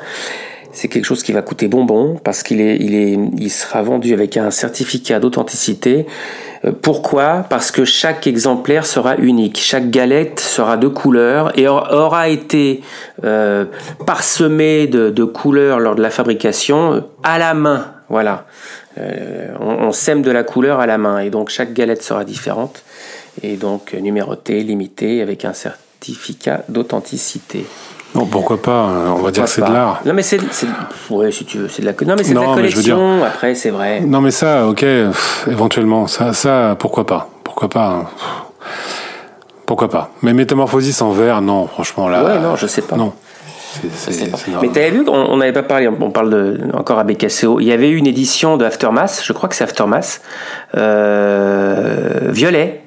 C'est 0.72 0.90
quelque 0.90 1.06
chose 1.06 1.24
qui 1.24 1.32
va 1.32 1.42
coûter 1.42 1.70
bonbon 1.70 2.20
parce 2.22 2.44
qu'il 2.44 2.60
est, 2.60 2.76
il 2.82 2.96
est, 2.96 3.18
il 3.38 3.50
sera 3.50 3.82
vendu 3.82 4.14
avec 4.14 4.36
un 4.36 4.52
certificat 4.52 5.20
d'authenticité. 5.22 6.06
Euh, 6.66 6.72
Pourquoi? 6.82 7.46
Parce 7.50 7.72
que 7.72 7.86
chaque 7.86 8.28
exemplaire 8.28 8.86
sera 8.86 9.16
unique, 9.18 9.60
chaque 9.60 9.90
galette 9.90 10.40
sera 10.40 10.78
de 10.78 10.88
couleur 10.88 11.58
et 11.58 11.68
aura- 11.68 12.30
été 12.30 12.82
euh, 13.24 13.66
parsemée 14.06 14.88
de, 14.88 15.24
couleurs 15.24 15.80
lors 15.80 15.96
de 15.96 16.02
la 16.02 16.10
fabrication 16.10 16.94
euh, 16.94 17.02
à 17.24 17.38
la 17.38 17.54
main. 17.54 17.92
Voilà, 18.08 18.46
on, 19.60 19.92
sème 19.92 20.22
de 20.22 20.30
la 20.30 20.44
couleur 20.44 20.80
à 20.80 20.86
la 20.86 21.00
main 21.00 21.18
et 21.20 21.32
donc 21.32 21.50
chaque 21.50 21.74
galette 21.74 22.04
sera 22.04 22.24
différente 22.24 22.84
et 23.42 23.56
donc 23.56 23.94
numérotée, 23.94 24.62
limitée 24.62 25.24
avec 25.24 25.44
un 25.44 25.54
certificat 25.54 26.64
d'authenticité. 26.70 27.66
Bon, 28.16 28.26
pourquoi 28.26 28.62
pas 28.62 28.72
euh, 28.72 29.08
On 29.18 29.22
va 29.22 29.32
dire 29.32 29.44
que 29.44 29.50
c'est 29.50 29.62
de 29.62 29.72
l'art. 29.72 30.02
Non 30.06 30.14
mais 30.14 30.24
c'est, 30.24 30.40
c'est- 30.52 30.68
ouais 31.10 31.32
si 31.32 31.46
tu 31.46 31.58
veux, 31.60 31.68
c'est 31.68 31.82
de 31.82 31.88
la, 31.88 31.92
non 32.06 32.16
mais 32.18 32.24
c'est 32.24 32.30
de 32.34 32.36
Non, 32.36 32.42
la 32.42 32.48
dire- 32.48 32.56
collection. 32.56 33.24
Après 33.24 33.56
c'est 33.56 33.70
vrai. 33.72 34.00
Non, 34.02 34.22
mais 34.22 34.32
ça, 34.32 34.68
ok, 34.68 34.80
pff, 34.80 35.48
éventuellement, 35.52 36.08
ça, 36.08 36.34
ça, 36.34 36.76
pourquoi 36.80 37.06
pas 37.06 37.30
Pourquoi 37.44 37.70
pas 37.70 37.88
hein. 37.88 38.06
Pourquoi 39.66 39.90
pas 39.90 40.12
Mais 40.22 40.34
métamorphosis 40.34 41.02
en 41.02 41.12
vert, 41.12 41.42
non, 41.42 41.68
franchement 41.68 42.08
là. 42.08 42.24
Ouais, 42.24 42.40
non, 42.40 42.56
je 42.56 42.68
sais 42.68 42.82
pas. 42.84 42.96
Non. 42.96 43.12
Pas. 43.82 44.60
Mais 44.62 44.70
t'avais 44.70 44.92
vu 44.92 45.04
qu'on 45.04 45.12
on 45.18 45.36
n'avait 45.36 45.52
pas 45.52 45.62
parlé, 45.64 45.90
on 45.90 46.10
parle 46.10 46.30
de, 46.30 46.60
encore 46.74 46.98
à 46.98 47.04
BKCO, 47.04 47.60
il 47.60 47.66
y 47.66 47.74
avait 47.74 47.90
eu 47.90 47.98
une 47.98 48.08
édition 48.08 48.56
de 48.56 48.64
Aftermath, 48.64 49.22
je 49.22 49.34
crois 49.34 49.50
que 49.50 49.56
c'est 49.56 49.66
Aftermath, 49.66 50.22
euh, 50.78 52.30
violet, 52.30 52.84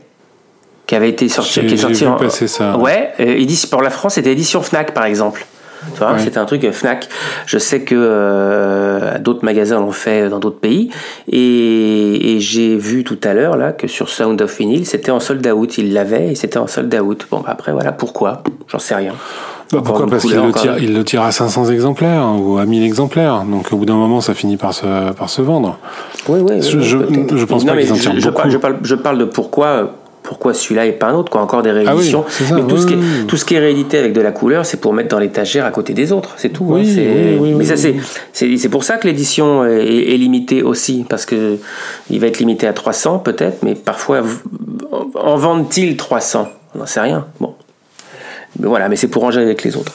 qui 0.88 0.96
avait 0.96 1.10
été 1.10 1.28
sorti, 1.28 1.60
qui 1.66 1.74
est 1.74 1.76
sorti 1.76 2.04
en, 2.06 2.18
ça. 2.28 2.76
Ouais, 2.78 3.10
euh, 3.20 3.24
édition- 3.36 3.68
pour 3.68 3.82
la 3.82 3.90
France, 3.90 4.14
c'était 4.14 4.32
édition 4.32 4.62
Fnac 4.62 4.92
par 4.94 5.04
exemple. 5.04 5.46
Tu 5.92 5.98
vois, 6.00 6.12
Ouais. 6.14 6.18
c'était 6.18 6.38
un 6.38 6.44
truc 6.44 6.64
euh, 6.64 6.72
Fnac. 6.72 7.08
Je 7.46 7.56
sais 7.58 7.82
que 7.82 7.94
euh, 7.96 9.18
d'autres 9.20 9.44
magasins 9.44 9.78
l'ont 9.78 9.92
fait 9.92 10.28
dans 10.28 10.40
d'autres 10.40 10.58
pays. 10.58 10.90
Et, 11.30 12.34
et 12.36 12.40
j'ai 12.40 12.76
vu 12.76 13.04
tout 13.04 13.18
à 13.22 13.32
l'heure 13.34 13.56
là 13.56 13.72
que 13.72 13.86
sur 13.86 14.08
Sound 14.08 14.40
of 14.42 14.58
Vinyl, 14.58 14.86
c'était 14.86 15.10
en 15.12 15.20
sold 15.20 15.46
out. 15.46 15.78
Ils 15.78 15.92
l'avaient 15.92 16.32
et 16.32 16.34
c'était 16.34 16.58
en 16.58 16.66
sold 16.66 16.92
out. 17.00 17.26
Bon, 17.30 17.38
bah, 17.40 17.50
après 17.50 17.72
voilà, 17.72 17.92
pourquoi? 17.92 18.42
J'en 18.66 18.78
sais 18.80 18.94
rien. 18.96 19.12
Bah, 19.70 19.80
pourquoi? 19.84 20.06
Parce 20.08 20.24
qu'il 20.24 20.34
le, 20.34 20.50
tire, 20.52 20.78
il 20.78 20.94
le 20.94 21.04
tire 21.04 21.22
à 21.22 21.30
500 21.30 21.66
exemplaires 21.66 22.22
hein, 22.22 22.38
ou 22.40 22.58
à 22.58 22.64
1000 22.64 22.82
exemplaires. 22.82 23.44
Donc 23.44 23.70
au 23.72 23.76
bout 23.76 23.84
d'un 23.84 23.94
moment, 23.96 24.20
ça 24.22 24.32
finit 24.34 24.56
par 24.56 24.72
se, 24.74 25.12
par 25.12 25.28
se 25.28 25.42
vendre. 25.42 25.78
Oui, 26.28 26.40
oui. 26.40 26.62
Je- 26.62 26.78
oui, 26.78 27.26
je- 27.36 27.44
pense 27.44 27.64
Non, 27.64 27.74
pas 27.74 27.80
qu'ils 27.80 27.92
en 27.92 27.96
tirent 27.96 28.12
je 28.16 28.28
beaucoup. 28.30 28.42
parle, 28.58 28.78
je, 28.82 28.94
parle, 28.94 29.18
de 29.18 29.24
pourquoi, 29.24 29.92
pourquoi 30.28 30.52
celui-là 30.52 30.84
et 30.84 30.92
pas 30.92 31.06
un 31.06 31.14
autre, 31.14 31.32
quoi. 31.32 31.40
Encore 31.40 31.62
des 31.62 31.70
Ah 31.70 31.74
oui, 31.74 31.86
rééditions. 31.86 32.22
ça, 32.28 32.54
mais 32.54 32.60
tout, 32.60 32.74
oui, 32.74 32.82
ce 32.82 32.86
qui 32.86 32.92
est, 32.92 32.96
oui. 32.96 33.26
tout 33.26 33.36
ce 33.38 33.46
qui 33.46 33.54
est 33.54 33.58
réédité 33.58 33.96
avec 33.96 34.12
de 34.12 34.20
la 34.20 34.30
couleur, 34.30 34.66
c'est 34.66 34.76
pour 34.76 34.92
mettre 34.92 35.08
dans 35.08 35.18
l'étagère 35.18 35.64
à 35.64 35.70
côté 35.70 35.94
des 35.94 36.12
autres. 36.12 36.34
C'est 36.36 36.50
tout. 36.50 36.66
Oui, 36.68 36.86
hein, 36.98 37.54
mais 37.56 37.64
ça, 37.64 37.78
c'est, 37.78 37.94
c'est, 38.34 38.68
pour 38.68 38.84
ça 38.84 38.98
que 38.98 39.06
l'édition 39.06 39.64
est, 39.64 39.80
est 39.80 40.16
limitée 40.18 40.62
aussi, 40.62 41.06
parce 41.08 41.24
que 41.24 41.56
il 42.10 42.20
va 42.20 42.26
être 42.26 42.40
limité 42.40 42.66
à 42.66 42.74
300 42.74 43.20
peut-être, 43.20 43.62
mais 43.62 43.74
parfois 43.74 44.22
en 45.14 45.36
vendent-ils 45.36 45.96
300 45.96 46.48
On 46.74 46.78
n'en 46.80 46.86
sait 46.86 47.00
rien. 47.00 47.26
Bon. 47.40 47.54
Mais 48.58 48.68
voilà, 48.68 48.90
mais 48.90 48.96
c'est 48.96 49.08
pour 49.08 49.22
ranger 49.22 49.40
avec 49.40 49.64
les 49.64 49.78
autres. 49.78 49.94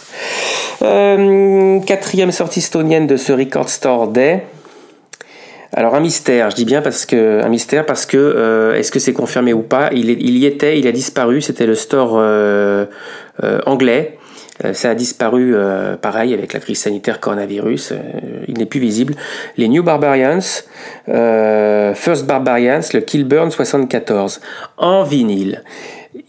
Euh, 0.81 1.79
quatrième 1.81 2.31
sortie 2.31 2.59
estonienne 2.59 3.05
de 3.05 3.17
ce 3.17 3.34
Record 3.34 3.69
Store 3.69 4.07
Day. 4.07 4.45
Alors 5.76 5.95
un 5.95 5.99
mystère, 5.99 6.51
je 6.51 6.55
dis 6.55 6.65
bien 6.65 6.82
parce 6.82 7.05
que 7.05 7.41
un 7.43 7.49
mystère 7.49 7.86
parce 7.86 8.05
que 8.05 8.17
euh, 8.17 8.76
est-ce 8.76 8.91
que 8.91 8.99
c'est 8.99 9.13
confirmé 9.13 9.53
ou 9.53 9.61
pas? 9.63 9.89
Il, 9.91 10.09
est- 10.09 10.17
il 10.19 10.38
y 10.38 10.45
était, 10.45 10.78
il 10.80 10.88
a 10.88 10.91
disparu. 10.91 11.41
C'était 11.41 11.65
le 11.65 11.76
store 11.76 12.13
euh, 12.17 12.86
euh, 13.43 13.59
anglais. 13.65 14.17
Euh, 14.63 14.74
ça 14.74 14.91
a 14.91 14.95
disparu, 14.95 15.53
euh, 15.55 15.95
pareil, 15.97 16.32
avec 16.36 16.53
la 16.53 16.59
crise 16.59 16.80
sanitaire 16.80 17.19
coronavirus. 17.19 17.91
euh, 17.93 17.97
il 18.47 18.57
n'est 18.59 18.67
plus 18.67 18.80
visible. 18.80 19.15
Les 19.57 19.67
New 19.67 19.82
Barbarians, 19.82 20.39
First 21.07 22.26
Barbarians, 22.28 22.82
le 22.93 22.99
Kilburn 22.99 23.49
74, 23.49 24.41
en 24.78 25.03
vinyle. 25.03 25.63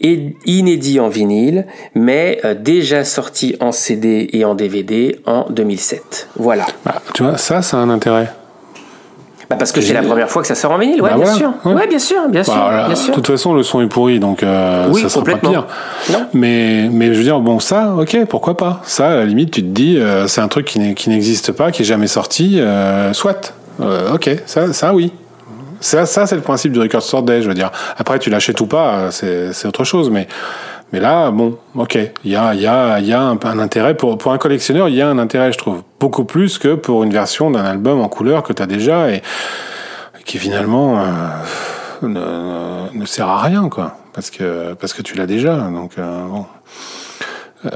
Et 0.01 0.35
inédit 0.47 0.99
en 0.99 1.09
vinyle, 1.09 1.67
mais 1.93 2.41
déjà 2.59 3.03
sorti 3.03 3.55
en 3.59 3.71
CD 3.71 4.27
et 4.33 4.43
en 4.43 4.55
DVD 4.55 5.19
en 5.27 5.45
2007. 5.51 6.29
Voilà. 6.37 6.65
Bah, 6.83 7.03
tu 7.13 7.21
vois, 7.21 7.37
ça, 7.37 7.61
ça 7.61 7.77
a 7.77 7.81
un 7.81 7.91
intérêt. 7.91 8.27
Bah 9.49 9.57
parce 9.59 9.71
que 9.71 9.79
c'est 9.81 9.93
la 9.93 10.01
première 10.01 10.29
fois 10.29 10.41
que 10.41 10.47
ça 10.47 10.55
sort 10.55 10.71
en 10.71 10.77
vinyle, 10.79 11.01
ouais, 11.01 11.09
Bah 11.09 11.15
bien 11.17 11.25
voilà, 11.25 11.37
sûr. 11.39 11.51
ouais. 11.65 11.73
Ouais. 11.73 11.87
bien 11.87 11.99
sûr, 11.99 12.27
bien 12.29 12.43
sûr, 12.43 12.53
Bah, 12.55 12.61
voilà. 12.63 12.83
bien 12.85 12.93
De 12.93 12.99
sûr. 12.99 13.13
toute 13.13 13.27
façon, 13.27 13.53
le 13.53 13.61
son 13.63 13.81
est 13.81 13.87
pourri, 13.87 14.19
donc 14.19 14.41
euh, 14.41 14.87
Oui, 14.91 15.01
ça 15.01 15.09
sera 15.09 15.23
pas 15.23 15.35
pire. 15.37 15.65
Non. 16.11 16.25
Mais, 16.33 16.87
mais 16.91 17.07
je 17.13 17.17
veux 17.19 17.23
dire, 17.23 17.39
bon, 17.39 17.59
ça, 17.59 17.93
ok, 17.99 18.25
pourquoi 18.27 18.57
pas 18.57 18.81
Ça, 18.85 19.09
à 19.11 19.15
la 19.17 19.25
limite, 19.25 19.51
tu 19.51 19.61
te 19.61 19.67
dis, 19.67 19.97
euh, 19.97 20.25
c'est 20.27 20.41
un 20.41 20.47
truc 20.47 20.65
qui 20.65 21.09
n'existe 21.09 21.51
pas, 21.51 21.71
qui 21.71 21.83
est 21.83 21.85
jamais 21.85 22.07
sorti, 22.07 22.59
euh, 22.59 23.13
soit. 23.13 23.53
Euh, 23.81 24.13
ok, 24.13 24.29
ça, 24.47 24.73
ça, 24.73 24.93
oui. 24.93 25.11
Ça, 25.81 26.05
ça 26.07 26.25
c'est 26.25 26.35
le 26.35 26.41
principe 26.41 26.71
du 26.71 26.79
record 26.79 27.03
store 27.03 27.21
day, 27.21 27.41
je 27.43 27.47
veux 27.47 27.53
dire. 27.53 27.69
Après, 27.97 28.17
tu 28.17 28.29
l'achètes 28.31 28.59
ou 28.61 28.65
pas, 28.65 29.11
c'est 29.11 29.53
c'est 29.53 29.67
autre 29.67 29.83
chose, 29.83 30.09
mais 30.09 30.27
mais 30.93 30.99
là, 30.99 31.31
bon, 31.31 31.57
ok, 31.75 31.97
il 32.23 32.31
y 32.31 32.35
a 32.35 32.53
y 32.53 32.65
a 32.67 32.99
y 32.99 33.11
a 33.13 33.21
un, 33.21 33.37
un 33.43 33.59
intérêt 33.59 33.95
pour 33.95 34.17
pour 34.17 34.31
un 34.31 34.37
collectionneur, 34.37 34.87
il 34.89 34.95
y 34.95 35.01
a 35.01 35.07
un 35.09 35.17
intérêt, 35.17 35.51
je 35.51 35.57
trouve, 35.57 35.81
beaucoup 35.99 36.23
plus 36.25 36.57
que 36.57 36.75
pour 36.75 37.03
une 37.03 37.11
version 37.11 37.51
d'un 37.51 37.65
album 37.65 37.99
en 38.01 38.07
couleur 38.07 38.43
que 38.43 38.53
tu 38.53 38.61
as 38.61 38.67
déjà 38.67 39.09
et 39.11 39.21
qui 40.25 40.37
finalement 40.37 40.99
euh, 40.99 41.03
ne, 42.03 42.97
ne 42.99 43.05
sert 43.05 43.27
à 43.29 43.41
rien, 43.41 43.69
quoi, 43.69 43.97
parce 44.13 44.29
que 44.29 44.73
parce 44.73 44.93
que 44.93 45.01
tu 45.01 45.15
l'as 45.17 45.27
déjà, 45.27 45.55
donc 45.57 45.91
euh, 45.97 46.25
bon. 46.27 46.45
Euh, 47.65 47.69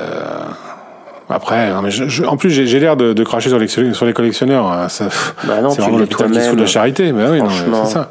après, 1.31 1.71
non, 1.71 1.81
mais 1.83 1.91
je, 1.91 2.07
je- 2.07 2.23
en 2.23 2.37
plus, 2.37 2.49
j'ai 2.49 2.79
l'air 2.79 2.97
de, 2.97 3.13
de 3.13 3.23
cracher 3.23 3.49
sur 3.49 3.59
les, 3.59 3.67
sur 3.67 4.05
les 4.05 4.13
collectionneurs. 4.13 4.65
hein, 4.71 4.89
ça- 4.89 5.05
Bah 5.43 5.55
c'est 5.69 5.81
vraiment 5.81 5.97
l'hôpital 5.99 6.31
qui 6.31 6.41
se 6.41 6.47
fout 6.49 6.55
de 6.57 6.61
la 6.61 6.67
charité. 6.67 7.11
Bah 7.11 7.25
oui, 7.31 7.39
c'est 7.85 7.91
ça. 7.93 8.09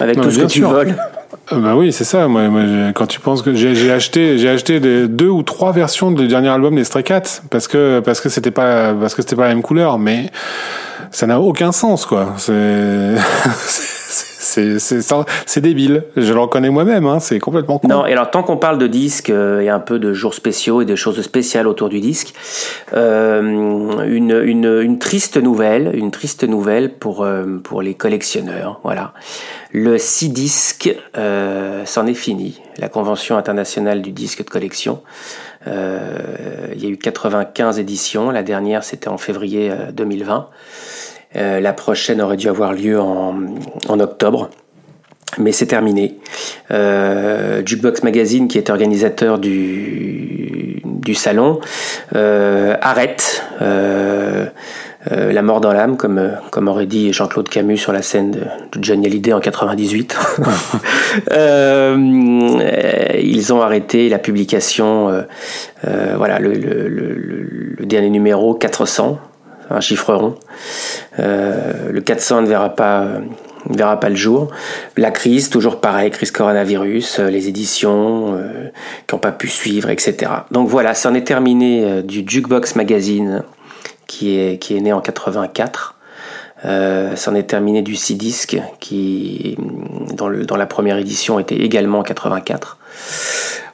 Avec 0.00 0.16
Non, 0.16 0.24
tout 0.24 0.30
ce 0.32 0.38
que 0.40 0.46
tu 0.46 0.58
sûr. 0.58 0.70
voles. 0.70 0.96
Euh, 1.52 1.58
Bah 1.60 1.76
oui, 1.76 1.92
c'est 1.92 2.04
ça. 2.04 2.28
Moi, 2.28 2.42
quand 2.94 3.06
tu 3.06 3.20
penses 3.20 3.42
que 3.42 3.54
j'ai 3.54 3.90
acheté, 3.92 4.38
j'ai 4.38 4.48
acheté 4.48 4.80
deux 4.80 5.28
ou 5.28 5.42
trois 5.42 5.72
versions 5.72 6.10
du 6.10 6.26
dernier 6.28 6.48
album 6.48 6.74
des 6.74 6.84
Stray 6.84 7.04
Cats 7.04 7.40
parce 7.50 7.68
que 7.68 8.00
parce 8.00 8.20
que 8.20 8.28
c'était 8.28 8.50
pas 8.50 8.94
parce 8.94 9.14
que 9.14 9.22
c'était 9.22 9.36
pas 9.36 9.48
la 9.48 9.54
même 9.54 9.62
couleur, 9.62 9.98
mais 9.98 10.30
ça 11.10 11.26
n'a 11.26 11.40
aucun 11.40 11.72
sens, 11.72 12.04
quoi. 12.06 12.34
C'est 12.36 13.14
c'est 14.46 15.60
débile. 15.60 16.04
Je 16.16 16.32
le 16.32 16.40
reconnais 16.40 16.70
moi-même. 16.70 17.06
Hein, 17.06 17.20
c'est 17.20 17.38
complètement 17.38 17.78
con. 17.78 17.88
Non, 17.88 18.06
et 18.06 18.12
alors 18.12 18.30
tant 18.30 18.42
qu'on 18.42 18.56
parle 18.56 18.78
de 18.78 18.86
disques 18.86 19.30
euh, 19.30 19.60
et 19.60 19.68
un 19.68 19.80
peu 19.80 19.98
de 19.98 20.12
jours 20.12 20.34
spéciaux 20.34 20.82
et 20.82 20.84
de 20.84 20.96
choses 20.96 21.20
spéciales 21.22 21.66
autour 21.66 21.88
du 21.88 22.00
disque, 22.00 22.34
euh, 22.94 23.40
une, 24.06 24.40
une, 24.44 24.80
une 24.80 24.98
triste 24.98 25.36
nouvelle, 25.36 25.90
une 25.94 26.10
triste 26.10 26.44
nouvelle 26.44 26.94
pour, 26.94 27.24
euh, 27.24 27.60
pour 27.62 27.82
les 27.82 27.94
collectionneurs. 27.94 28.80
Voilà. 28.82 29.12
Le 29.72 29.98
6 29.98 30.30
disque, 30.30 30.94
euh, 31.16 31.82
c'en 31.84 32.06
est 32.06 32.14
fini. 32.14 32.60
La 32.78 32.88
Convention 32.88 33.36
internationale 33.36 34.00
du 34.02 34.12
disque 34.12 34.44
de 34.44 34.50
collection. 34.50 35.02
Euh, 35.66 36.18
il 36.74 36.82
y 36.82 36.86
a 36.86 36.90
eu 36.90 36.96
95 36.96 37.78
éditions. 37.78 38.30
La 38.30 38.42
dernière, 38.42 38.84
c'était 38.84 39.08
en 39.08 39.18
février 39.18 39.70
euh, 39.70 39.92
2020. 39.92 40.48
Euh, 41.36 41.60
la 41.60 41.72
prochaine 41.72 42.20
aurait 42.20 42.36
dû 42.36 42.48
avoir 42.48 42.72
lieu 42.72 43.00
en, 43.00 44.00
octobre 44.00 44.50
mais 45.38 45.52
c'est 45.52 45.66
terminé. 45.66 46.14
Euh, 46.70 47.60
Jukebox 47.64 48.02
Magazine, 48.04 48.48
qui 48.48 48.58
est 48.58 48.70
organisateur 48.70 49.38
du, 49.38 50.80
salon, 51.14 51.60
euh, 52.14 52.74
arrête 52.80 53.44
euh, 53.60 54.46
la 55.10 55.42
mort 55.42 55.60
dans 55.60 55.72
l'âme, 55.72 55.96
comme, 55.96 56.68
aurait 56.68 56.86
dit 56.86 57.12
Jean-Claude 57.12 57.48
Camus 57.48 57.76
sur 57.76 57.92
la 57.92 58.02
scène 58.02 58.30
de, 58.30 58.42
Johnny 58.80 59.06
Hallyday 59.06 59.32
en 59.32 59.40
98. 59.40 60.16
Euh, 61.32 61.96
ils 63.18 63.52
ont 63.54 63.62
arrêté 63.62 64.08
la 64.10 64.18
publication, 64.18 65.24
voilà, 65.82 66.38
le 66.38 67.84
dernier 67.86 68.10
numéro 68.10 68.54
400, 68.54 69.18
un 69.70 69.80
chiffre 69.80 70.14
rond. 70.14 70.36
Euh, 71.18 71.90
le 71.90 72.00
400 72.00 72.42
ne 72.42 72.46
verra 72.46 72.70
pas, 72.70 73.06
verra 73.70 74.00
pas 74.00 74.08
le 74.08 74.16
jour. 74.16 74.50
La 74.96 75.10
crise, 75.10 75.50
toujours 75.50 75.80
pareil, 75.80 76.10
crise 76.10 76.30
coronavirus, 76.30 77.20
euh, 77.20 77.30
les 77.30 77.48
éditions 77.48 78.34
euh, 78.36 78.70
qui 79.06 79.14
n'ont 79.14 79.20
pas 79.20 79.32
pu 79.32 79.48
suivre, 79.48 79.90
etc. 79.90 80.30
Donc 80.50 80.68
voilà, 80.68 80.94
c'en 80.94 81.14
est 81.14 81.26
terminé 81.26 82.02
du 82.02 82.24
Jukebox 82.26 82.76
Magazine 82.76 83.42
qui 84.06 84.38
est, 84.38 84.58
qui 84.58 84.80
né 84.80 84.92
en 84.92 85.00
84. 85.00 85.94
Euh, 86.64 87.14
c'en 87.16 87.34
est 87.34 87.48
terminé 87.48 87.82
du 87.82 87.96
C-Disc 87.96 88.58
qui, 88.80 89.56
dans, 90.14 90.28
le, 90.28 90.46
la 90.56 90.66
première 90.66 90.96
édition, 90.96 91.38
était 91.38 91.56
également 91.56 91.98
en 91.98 92.02
84. 92.02 92.78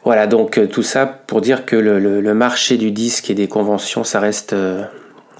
Voilà, 0.04 0.26
donc 0.26 0.60
tout 0.70 0.82
ça 0.82 1.06
pour 1.06 1.40
dire 1.40 1.64
que 1.64 1.76
le, 1.76 2.34
marché 2.34 2.76
du 2.76 2.90
disque 2.90 3.30
et 3.30 3.34
des 3.34 3.46
conventions, 3.46 4.02
ça 4.02 4.18
reste, 4.18 4.54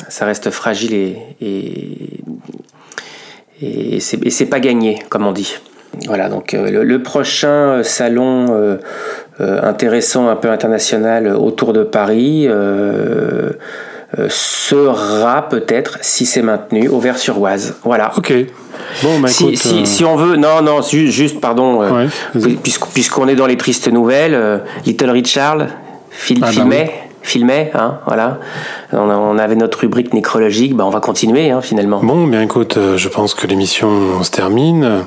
ça 0.08 0.24
reste 0.26 0.50
fragile 0.50 0.94
et, 0.94 1.16
et, 1.40 2.20
et 3.96 4.00
c'est 4.00 4.46
pas 4.46 4.60
gagné, 4.60 4.98
comme 5.08 5.26
on 5.26 5.32
dit. 5.32 5.56
Voilà, 6.06 6.28
donc 6.30 6.54
euh, 6.54 6.70
le, 6.70 6.84
le 6.84 7.02
prochain 7.02 7.82
salon 7.84 8.46
euh, 8.50 8.78
euh, 9.40 9.60
intéressant, 9.62 10.28
un 10.28 10.36
peu 10.36 10.50
international 10.50 11.26
euh, 11.26 11.36
autour 11.36 11.74
de 11.74 11.82
Paris 11.84 12.46
euh, 12.48 13.50
euh, 14.18 14.26
sera 14.30 15.48
peut-être, 15.50 15.98
si 16.00 16.24
c'est 16.24 16.40
maintenu, 16.42 16.88
au 16.88 16.98
Vers-sur-Oise. 16.98 17.74
Voilà. 17.84 18.10
Ok. 18.16 18.32
Bon, 19.02 19.20
bah 19.20 19.28
Si, 19.28 19.44
écoute. 19.44 19.56
si, 19.58 19.82
euh, 19.82 19.84
si 19.84 20.04
on 20.04 20.16
veut, 20.16 20.36
non, 20.36 20.62
non, 20.62 20.80
ju- 20.82 21.10
juste, 21.10 21.40
pardon, 21.40 21.82
euh, 21.82 22.06
Ouais, 22.34 22.56
puisqu'on 22.94 23.28
est 23.28 23.36
dans 23.36 23.46
les 23.46 23.56
tristes 23.58 23.88
nouvelles, 23.92 24.34
euh, 24.34 24.58
Little 24.86 25.10
Richard 25.10 25.66
fil, 26.10 26.38
Ah 26.42 26.50
bah 26.54 26.64
filmait, 27.22 27.70
hein, 27.74 27.98
voilà. 28.06 28.38
On, 28.92 29.38
avait 29.38 29.54
notre 29.54 29.80
rubrique 29.80 30.12
nécrologique, 30.12 30.76
bah 30.76 30.84
on 30.86 30.90
va 30.90 31.00
continuer, 31.00 31.50
hein, 31.50 31.60
finalement. 31.60 32.00
Bon, 32.02 32.26
bien 32.26 32.42
écoute, 32.42 32.76
euh, 32.76 32.96
je 32.96 33.08
pense 33.08 33.34
que 33.34 33.46
l'émission 33.46 34.22
se 34.22 34.30
termine. 34.30 35.04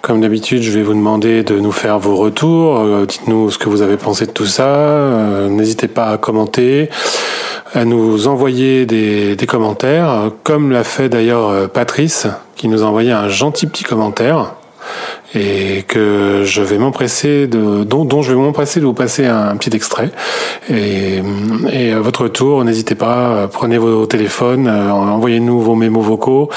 Comme 0.00 0.20
d'habitude, 0.20 0.62
je 0.62 0.70
vais 0.70 0.82
vous 0.82 0.94
demander 0.94 1.42
de 1.42 1.58
nous 1.58 1.72
faire 1.72 1.98
vos 1.98 2.16
retours. 2.16 2.78
Euh, 2.78 3.06
Dites-nous 3.06 3.50
ce 3.50 3.58
que 3.58 3.68
vous 3.68 3.82
avez 3.82 3.96
pensé 3.96 4.26
de 4.26 4.30
tout 4.30 4.46
ça. 4.46 4.66
Euh, 4.66 5.48
N'hésitez 5.48 5.88
pas 5.88 6.06
à 6.06 6.18
commenter, 6.18 6.88
à 7.74 7.84
nous 7.84 8.28
envoyer 8.28 8.86
des, 8.86 9.36
des 9.36 9.46
commentaires, 9.46 10.30
comme 10.44 10.70
l'a 10.70 10.84
fait 10.84 11.08
d'ailleurs 11.08 11.68
Patrice, 11.68 12.26
qui 12.54 12.68
nous 12.68 12.82
a 12.82 12.86
envoyé 12.86 13.12
un 13.12 13.28
gentil 13.28 13.66
petit 13.66 13.84
commentaire 13.84 14.54
et 15.36 15.84
que 15.86 16.42
je 16.44 16.62
vais 16.62 16.78
m'empresser 16.78 17.46
de 17.46 17.84
dont, 17.84 18.22
je 18.22 18.32
vais 18.32 18.40
m'empresser 18.40 18.80
de 18.80 18.86
vous 18.86 18.94
passer 18.94 19.26
un, 19.26 19.56
petit 19.56 19.74
extrait 19.76 20.10
et, 20.70 21.20
et 21.70 21.92
à 21.92 22.00
votre 22.00 22.28
tour 22.28 22.64
n'hésitez 22.64 22.94
pas 22.94 23.48
prenez 23.48 23.78
vos 23.78 24.06
téléphones 24.06 24.66
euh, 24.66 24.90
envoyez-nous 24.90 25.60
vos 25.60 25.74
mémos 25.74 26.04
vocaux 26.04 26.50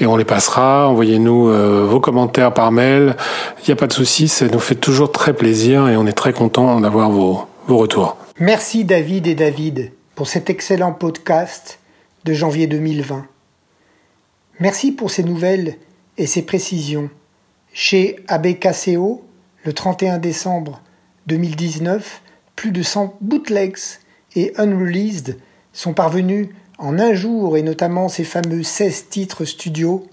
et 0.00 0.06
on 0.06 0.16
les 0.16 0.24
passera 0.24 0.88
envoyez-nous 0.88 1.48
euh, 1.48 1.86
vos 1.88 2.00
commentaires 2.00 2.52
par 2.52 2.72
mail 2.72 3.16
il 3.62 3.68
n'y 3.68 3.72
a 3.72 3.76
pas 3.76 3.86
de 3.86 3.92
souci 3.92 4.28
ça 4.28 4.46
nous 4.46 4.58
fait 4.58 4.74
toujours 4.74 5.12
très 5.12 5.32
plaisir 5.32 5.88
et 5.88 5.96
on 5.96 6.06
est 6.06 6.12
très 6.12 6.32
content 6.32 6.80
d'avoir 6.80 7.10
vos, 7.10 7.46
vos 7.68 7.78
retours 7.78 8.16
Merci 8.40 8.84
David 8.84 9.28
et 9.28 9.36
David 9.36 9.92
pour 10.16 10.26
cet 10.26 10.50
excellent 10.50 10.92
podcast 10.92 11.78
de 12.24 12.32
janvier 12.32 12.66
2020. 12.66 13.26
Merci 14.58 14.90
pour 14.90 15.12
ces 15.12 15.22
nouvelles 15.22 15.76
et 16.18 16.26
ces 16.26 16.42
précisions. 16.42 17.10
Chez 17.76 18.20
ABKCO, 18.28 19.24
le 19.64 19.72
31 19.72 20.18
décembre 20.18 20.80
2019, 21.26 22.22
plus 22.54 22.70
de 22.70 22.84
100 22.84 23.16
bootlegs 23.20 23.98
et 24.36 24.52
unreleased 24.58 25.40
sont 25.72 25.92
parvenus 25.92 26.50
en 26.78 27.00
un 27.00 27.14
jour 27.14 27.56
et 27.56 27.62
notamment 27.62 28.08
ces 28.08 28.22
fameux 28.22 28.62
16 28.62 29.08
titres 29.08 29.44
studio 29.44 30.06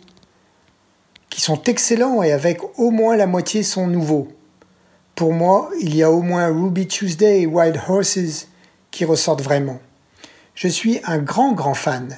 qui 1.30 1.39
sont 1.39 1.62
excellents 1.66 2.24
et 2.24 2.32
avec 2.32 2.62
au 2.80 2.89
moins 2.89 3.16
la 3.16 3.28
moitié 3.28 3.62
sont 3.62 3.86
nouveaux. 3.86 4.30
Pour 5.14 5.32
moi, 5.32 5.70
il 5.80 5.95
y 5.95 6.01
a 6.01 6.09
au 6.09 6.24
moins 6.24 6.47
Ruby 6.47 6.88
Tuesday 6.88 7.41
et 7.41 7.45
Wild 7.45 7.80
Horses 7.88 8.47
qui 8.89 9.05
ressortent 9.05 9.43
vraiment. 9.43 9.80
Je 10.55 10.68
suis 10.68 10.99
un 11.05 11.20
grand 11.20 11.51
grand 11.51 11.76
fan. 11.76 12.18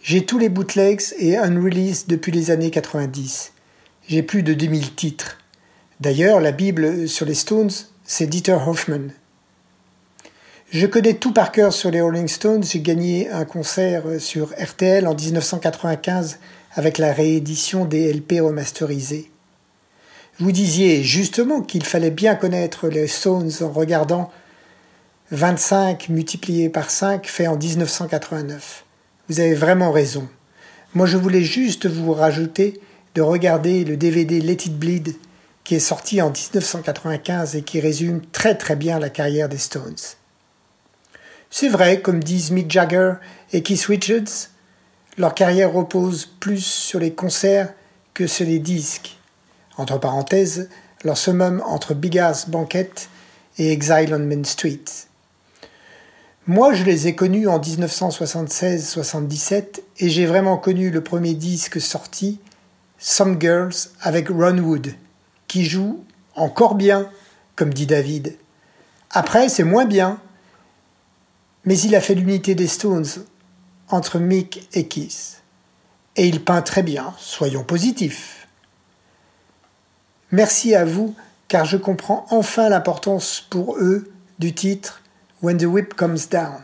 J'ai 0.00 0.24
tous 0.24 0.38
les 0.38 0.48
bootlegs 0.48 1.02
et 1.18 1.36
unreleased 1.36 2.08
depuis 2.08 2.32
les 2.32 2.50
années 2.50 2.70
90. 2.70 3.52
J'ai 4.08 4.22
plus 4.22 4.42
de 4.42 4.54
2000 4.54 4.94
titres. 4.94 5.36
D'ailleurs, 6.00 6.40
la 6.40 6.50
Bible 6.50 7.06
sur 7.06 7.26
les 7.26 7.34
Stones, 7.34 7.70
c'est 8.04 8.26
Dieter 8.26 8.56
Hoffman. 8.66 9.08
Je 10.70 10.86
connais 10.86 11.12
tout 11.12 11.34
par 11.34 11.52
cœur 11.52 11.74
sur 11.74 11.90
les 11.90 12.00
Rolling 12.00 12.26
Stones. 12.26 12.64
J'ai 12.64 12.80
gagné 12.80 13.28
un 13.28 13.44
concert 13.44 14.04
sur 14.18 14.54
RTL 14.58 15.06
en 15.06 15.14
1995 15.14 16.38
avec 16.72 16.96
la 16.96 17.12
réédition 17.12 17.84
des 17.84 18.10
LP 18.10 18.40
remasterisés. 18.40 19.30
Vous 20.38 20.52
disiez 20.52 21.02
justement 21.02 21.60
qu'il 21.60 21.84
fallait 21.84 22.10
bien 22.10 22.34
connaître 22.34 22.88
les 22.88 23.08
Stones 23.08 23.52
en 23.60 23.68
regardant 23.68 24.30
25 25.32 26.08
multiplié 26.08 26.70
par 26.70 26.88
5 26.88 27.26
fait 27.26 27.46
en 27.46 27.58
1989. 27.58 28.86
Vous 29.28 29.40
avez 29.40 29.52
vraiment 29.52 29.92
raison. 29.92 30.26
Moi 30.94 31.04
je 31.04 31.18
voulais 31.18 31.42
juste 31.42 31.84
vous 31.84 32.14
rajouter 32.14 32.80
de 33.14 33.22
regarder 33.22 33.84
le 33.84 33.96
DVD 33.96 34.40
Let 34.40 34.66
It 34.66 34.78
Bleed 34.78 35.14
qui 35.68 35.74
est 35.74 35.80
sorti 35.80 36.22
en 36.22 36.30
1995 36.30 37.54
et 37.54 37.62
qui 37.62 37.78
résume 37.78 38.22
très 38.32 38.56
très 38.56 38.74
bien 38.74 38.98
la 38.98 39.10
carrière 39.10 39.50
des 39.50 39.58
Stones. 39.58 39.98
C'est 41.50 41.68
vrai, 41.68 42.00
comme 42.00 42.24
disent 42.24 42.52
Mick 42.52 42.70
Jagger 42.70 43.16
et 43.52 43.62
Keith 43.62 43.84
Richards, 43.84 44.48
leur 45.18 45.34
carrière 45.34 45.70
repose 45.70 46.24
plus 46.24 46.64
sur 46.64 47.00
les 47.00 47.12
concerts 47.12 47.74
que 48.14 48.26
sur 48.26 48.46
les 48.46 48.60
disques. 48.60 49.18
Entre 49.76 49.98
parenthèses, 49.98 50.70
leur 51.04 51.18
summum 51.18 51.62
entre 51.66 51.92
Big 51.92 52.18
Ass 52.18 52.48
Banquet 52.48 52.92
et 53.58 53.70
Exile 53.70 54.14
on 54.14 54.20
Main 54.20 54.44
Street. 54.44 54.84
Moi, 56.46 56.72
je 56.72 56.84
les 56.84 57.08
ai 57.08 57.14
connus 57.14 57.46
en 57.46 57.60
1976-77 57.60 59.82
et 59.98 60.08
j'ai 60.08 60.24
vraiment 60.24 60.56
connu 60.56 60.90
le 60.90 61.02
premier 61.02 61.34
disque 61.34 61.78
sorti 61.78 62.40
Some 62.98 63.40
Girls 63.40 63.90
avec 64.00 64.28
Ron 64.28 64.58
Wood, 64.58 64.94
qui 65.46 65.64
joue 65.64 66.04
encore 66.34 66.74
bien, 66.74 67.10
comme 67.56 67.72
dit 67.72 67.86
David. 67.86 68.36
Après, 69.10 69.48
c'est 69.48 69.64
moins 69.64 69.84
bien, 69.84 70.20
mais 71.64 71.78
il 71.78 71.94
a 71.94 72.00
fait 72.00 72.14
l'unité 72.14 72.54
des 72.54 72.66
Stones 72.66 73.06
entre 73.88 74.18
Mick 74.18 74.68
et 74.72 74.86
Keith. 74.86 75.42
Et 76.16 76.26
il 76.26 76.44
peint 76.44 76.62
très 76.62 76.82
bien, 76.82 77.14
soyons 77.18 77.64
positifs. 77.64 78.48
Merci 80.30 80.74
à 80.74 80.84
vous, 80.84 81.14
car 81.46 81.64
je 81.64 81.76
comprends 81.76 82.26
enfin 82.30 82.68
l'importance 82.68 83.46
pour 83.48 83.76
eux 83.78 84.12
du 84.38 84.54
titre 84.54 85.02
When 85.42 85.56
the 85.56 85.64
Whip 85.64 85.94
Comes 85.94 86.18
Down. 86.30 86.62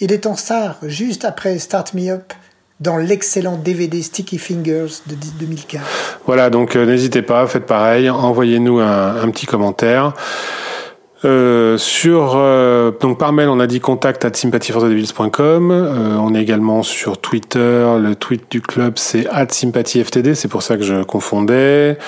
Il 0.00 0.12
est 0.12 0.26
en 0.26 0.36
star 0.36 0.78
juste 0.82 1.24
après 1.24 1.58
Start 1.58 1.94
Me 1.94 2.10
Up 2.10 2.32
dans 2.80 2.96
l'excellent 2.96 3.56
DVD 3.56 4.02
Sticky 4.02 4.38
Fingers 4.38 5.02
de 5.06 5.16
2015. 5.38 5.80
Voilà, 6.26 6.50
donc 6.50 6.76
euh, 6.76 6.86
n'hésitez 6.86 7.22
pas, 7.22 7.46
faites 7.46 7.66
pareil, 7.66 8.08
envoyez-nous 8.08 8.78
un, 8.78 9.30
petit 9.30 9.46
commentaire. 9.46 10.14
Euh, 11.24 11.76
sur 11.78 12.34
euh, 12.36 12.92
donc 13.00 13.18
par 13.18 13.32
mail 13.32 13.48
on 13.48 13.58
a 13.58 13.66
dit 13.66 13.80
contact 13.80 14.24
at 14.24 14.34
sympathyforthedevils.com 14.34 15.72
euh, 15.72 16.14
on 16.14 16.32
est 16.32 16.40
également 16.40 16.84
sur 16.84 17.18
Twitter. 17.18 17.96
Le 17.98 18.14
tweet 18.14 18.48
du 18.48 18.60
club 18.60 18.94
c'est 18.96 19.26
at 19.26 19.48
sympathyftd. 19.48 20.34
C'est 20.34 20.46
pour 20.46 20.62
ça 20.62 20.76
que 20.76 20.84
je 20.84 21.02
confondais. 21.02 21.98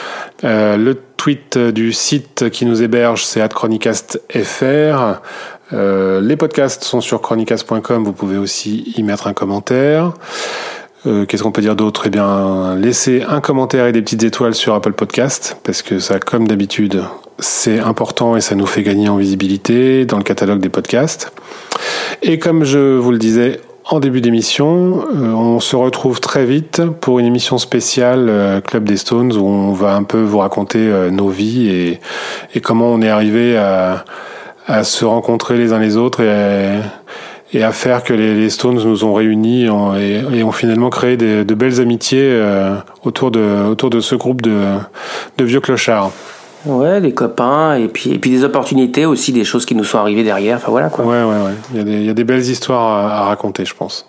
Le 0.44 0.92
tweet 1.16 1.58
du 1.58 1.92
site 1.92 2.50
qui 2.50 2.64
nous 2.64 2.84
héberge 2.84 3.24
c'est 3.24 3.40
at 3.40 3.48
chronicastfr 3.48 5.20
euh, 5.72 6.20
les 6.20 6.36
podcasts 6.36 6.84
sont 6.84 7.00
sur 7.00 7.20
chronicast.com 7.20 8.04
vous 8.04 8.12
pouvez 8.12 8.38
aussi 8.38 8.92
y 8.96 9.02
mettre 9.02 9.26
un 9.26 9.32
commentaire 9.32 10.12
euh, 11.06 11.24
Qu'est-ce 11.24 11.42
qu'on 11.42 11.52
peut 11.52 11.62
dire 11.62 11.76
d'autre? 11.76 12.02
Eh 12.06 12.10
bien, 12.10 12.74
laissez 12.76 13.22
un 13.26 13.40
commentaire 13.40 13.86
et 13.86 13.92
des 13.92 14.02
petites 14.02 14.22
étoiles 14.22 14.54
sur 14.54 14.74
Apple 14.74 14.92
Podcast, 14.92 15.56
parce 15.64 15.80
que 15.80 15.98
ça, 15.98 16.18
comme 16.20 16.46
d'habitude, 16.46 17.02
c'est 17.38 17.78
important 17.78 18.36
et 18.36 18.42
ça 18.42 18.54
nous 18.54 18.66
fait 18.66 18.82
gagner 18.82 19.08
en 19.08 19.16
visibilité 19.16 20.04
dans 20.04 20.18
le 20.18 20.22
catalogue 20.22 20.60
des 20.60 20.68
podcasts. 20.68 21.32
Et 22.22 22.38
comme 22.38 22.64
je 22.64 22.96
vous 22.96 23.12
le 23.12 23.18
disais 23.18 23.60
en 23.86 23.98
début 23.98 24.20
d'émission, 24.20 25.04
euh, 25.14 25.32
on 25.32 25.58
se 25.58 25.74
retrouve 25.74 26.20
très 26.20 26.44
vite 26.44 26.82
pour 27.00 27.18
une 27.18 27.26
émission 27.26 27.58
spéciale 27.58 28.28
euh, 28.28 28.60
Club 28.60 28.84
des 28.84 28.96
Stones 28.96 29.32
où 29.32 29.44
on 29.44 29.72
va 29.72 29.96
un 29.96 30.04
peu 30.04 30.20
vous 30.20 30.38
raconter 30.38 30.78
euh, 30.78 31.10
nos 31.10 31.28
vies 31.28 31.68
et, 31.68 32.00
et, 32.54 32.60
comment 32.60 32.86
on 32.86 33.02
est 33.02 33.08
arrivé 33.08 33.56
à, 33.56 34.04
à, 34.70 34.84
se 34.84 35.04
rencontrer 35.04 35.56
les 35.56 35.72
uns 35.72 35.78
les 35.78 35.96
autres 35.96 36.22
et, 36.22 36.78
et 37.52 37.62
à 37.62 37.72
faire 37.72 38.02
que 38.02 38.12
les, 38.12 38.34
les, 38.34 38.50
Stones 38.50 38.76
nous 38.76 39.04
ont 39.04 39.14
réunis 39.14 39.64
et, 39.64 40.22
et 40.32 40.42
ont 40.42 40.52
finalement 40.52 40.90
créé 40.90 41.16
des, 41.16 41.44
de 41.44 41.54
belles 41.54 41.80
amitiés 41.80 42.40
autour, 43.04 43.30
de, 43.30 43.68
autour 43.70 43.90
de 43.90 44.00
ce 44.00 44.14
groupe 44.14 44.42
de, 44.42 44.58
de 45.38 45.44
vieux 45.44 45.60
clochards. 45.60 46.12
Ouais, 46.66 47.00
des 47.00 47.14
copains, 47.14 47.74
et 47.74 47.88
puis, 47.88 48.10
et 48.10 48.18
puis 48.18 48.30
des 48.30 48.44
opportunités 48.44 49.06
aussi, 49.06 49.32
des 49.32 49.44
choses 49.44 49.64
qui 49.64 49.74
nous 49.74 49.84
sont 49.84 49.98
arrivées 49.98 50.24
derrière. 50.24 50.58
Enfin 50.58 50.70
voilà 50.70 50.90
quoi. 50.90 51.06
Ouais, 51.06 51.22
ouais, 51.22 51.46
ouais. 51.46 51.54
Il 51.72 51.78
y 51.78 51.80
a 51.80 51.84
des, 51.84 51.92
il 51.92 52.04
y 52.04 52.10
a 52.10 52.12
des 52.12 52.24
belles 52.24 52.42
histoires 52.42 52.82
à, 52.82 53.20
à, 53.20 53.24
raconter, 53.24 53.64
je 53.64 53.74
pense. 53.74 54.06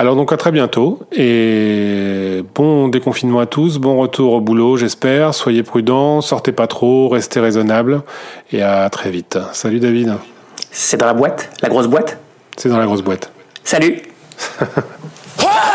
Alors 0.00 0.14
donc 0.14 0.32
à 0.32 0.36
très 0.36 0.52
bientôt 0.52 1.00
et 1.10 2.44
bon 2.54 2.86
déconfinement 2.86 3.40
à 3.40 3.46
tous, 3.46 3.78
bon 3.78 3.98
retour 3.98 4.34
au 4.34 4.40
boulot 4.40 4.76
j'espère, 4.76 5.34
soyez 5.34 5.64
prudents, 5.64 6.20
sortez 6.20 6.52
pas 6.52 6.68
trop, 6.68 7.08
restez 7.08 7.40
raisonnables 7.40 8.02
et 8.52 8.62
à 8.62 8.88
très 8.90 9.10
vite. 9.10 9.40
Salut 9.52 9.80
David. 9.80 10.14
C'est 10.70 10.98
dans 10.98 11.06
la 11.06 11.14
boîte? 11.14 11.50
La 11.62 11.68
grosse 11.68 11.88
boîte? 11.88 12.16
C'est 12.56 12.68
dans 12.68 12.78
la 12.78 12.86
grosse 12.86 13.02
boîte. 13.02 13.32
Salut 13.64 14.00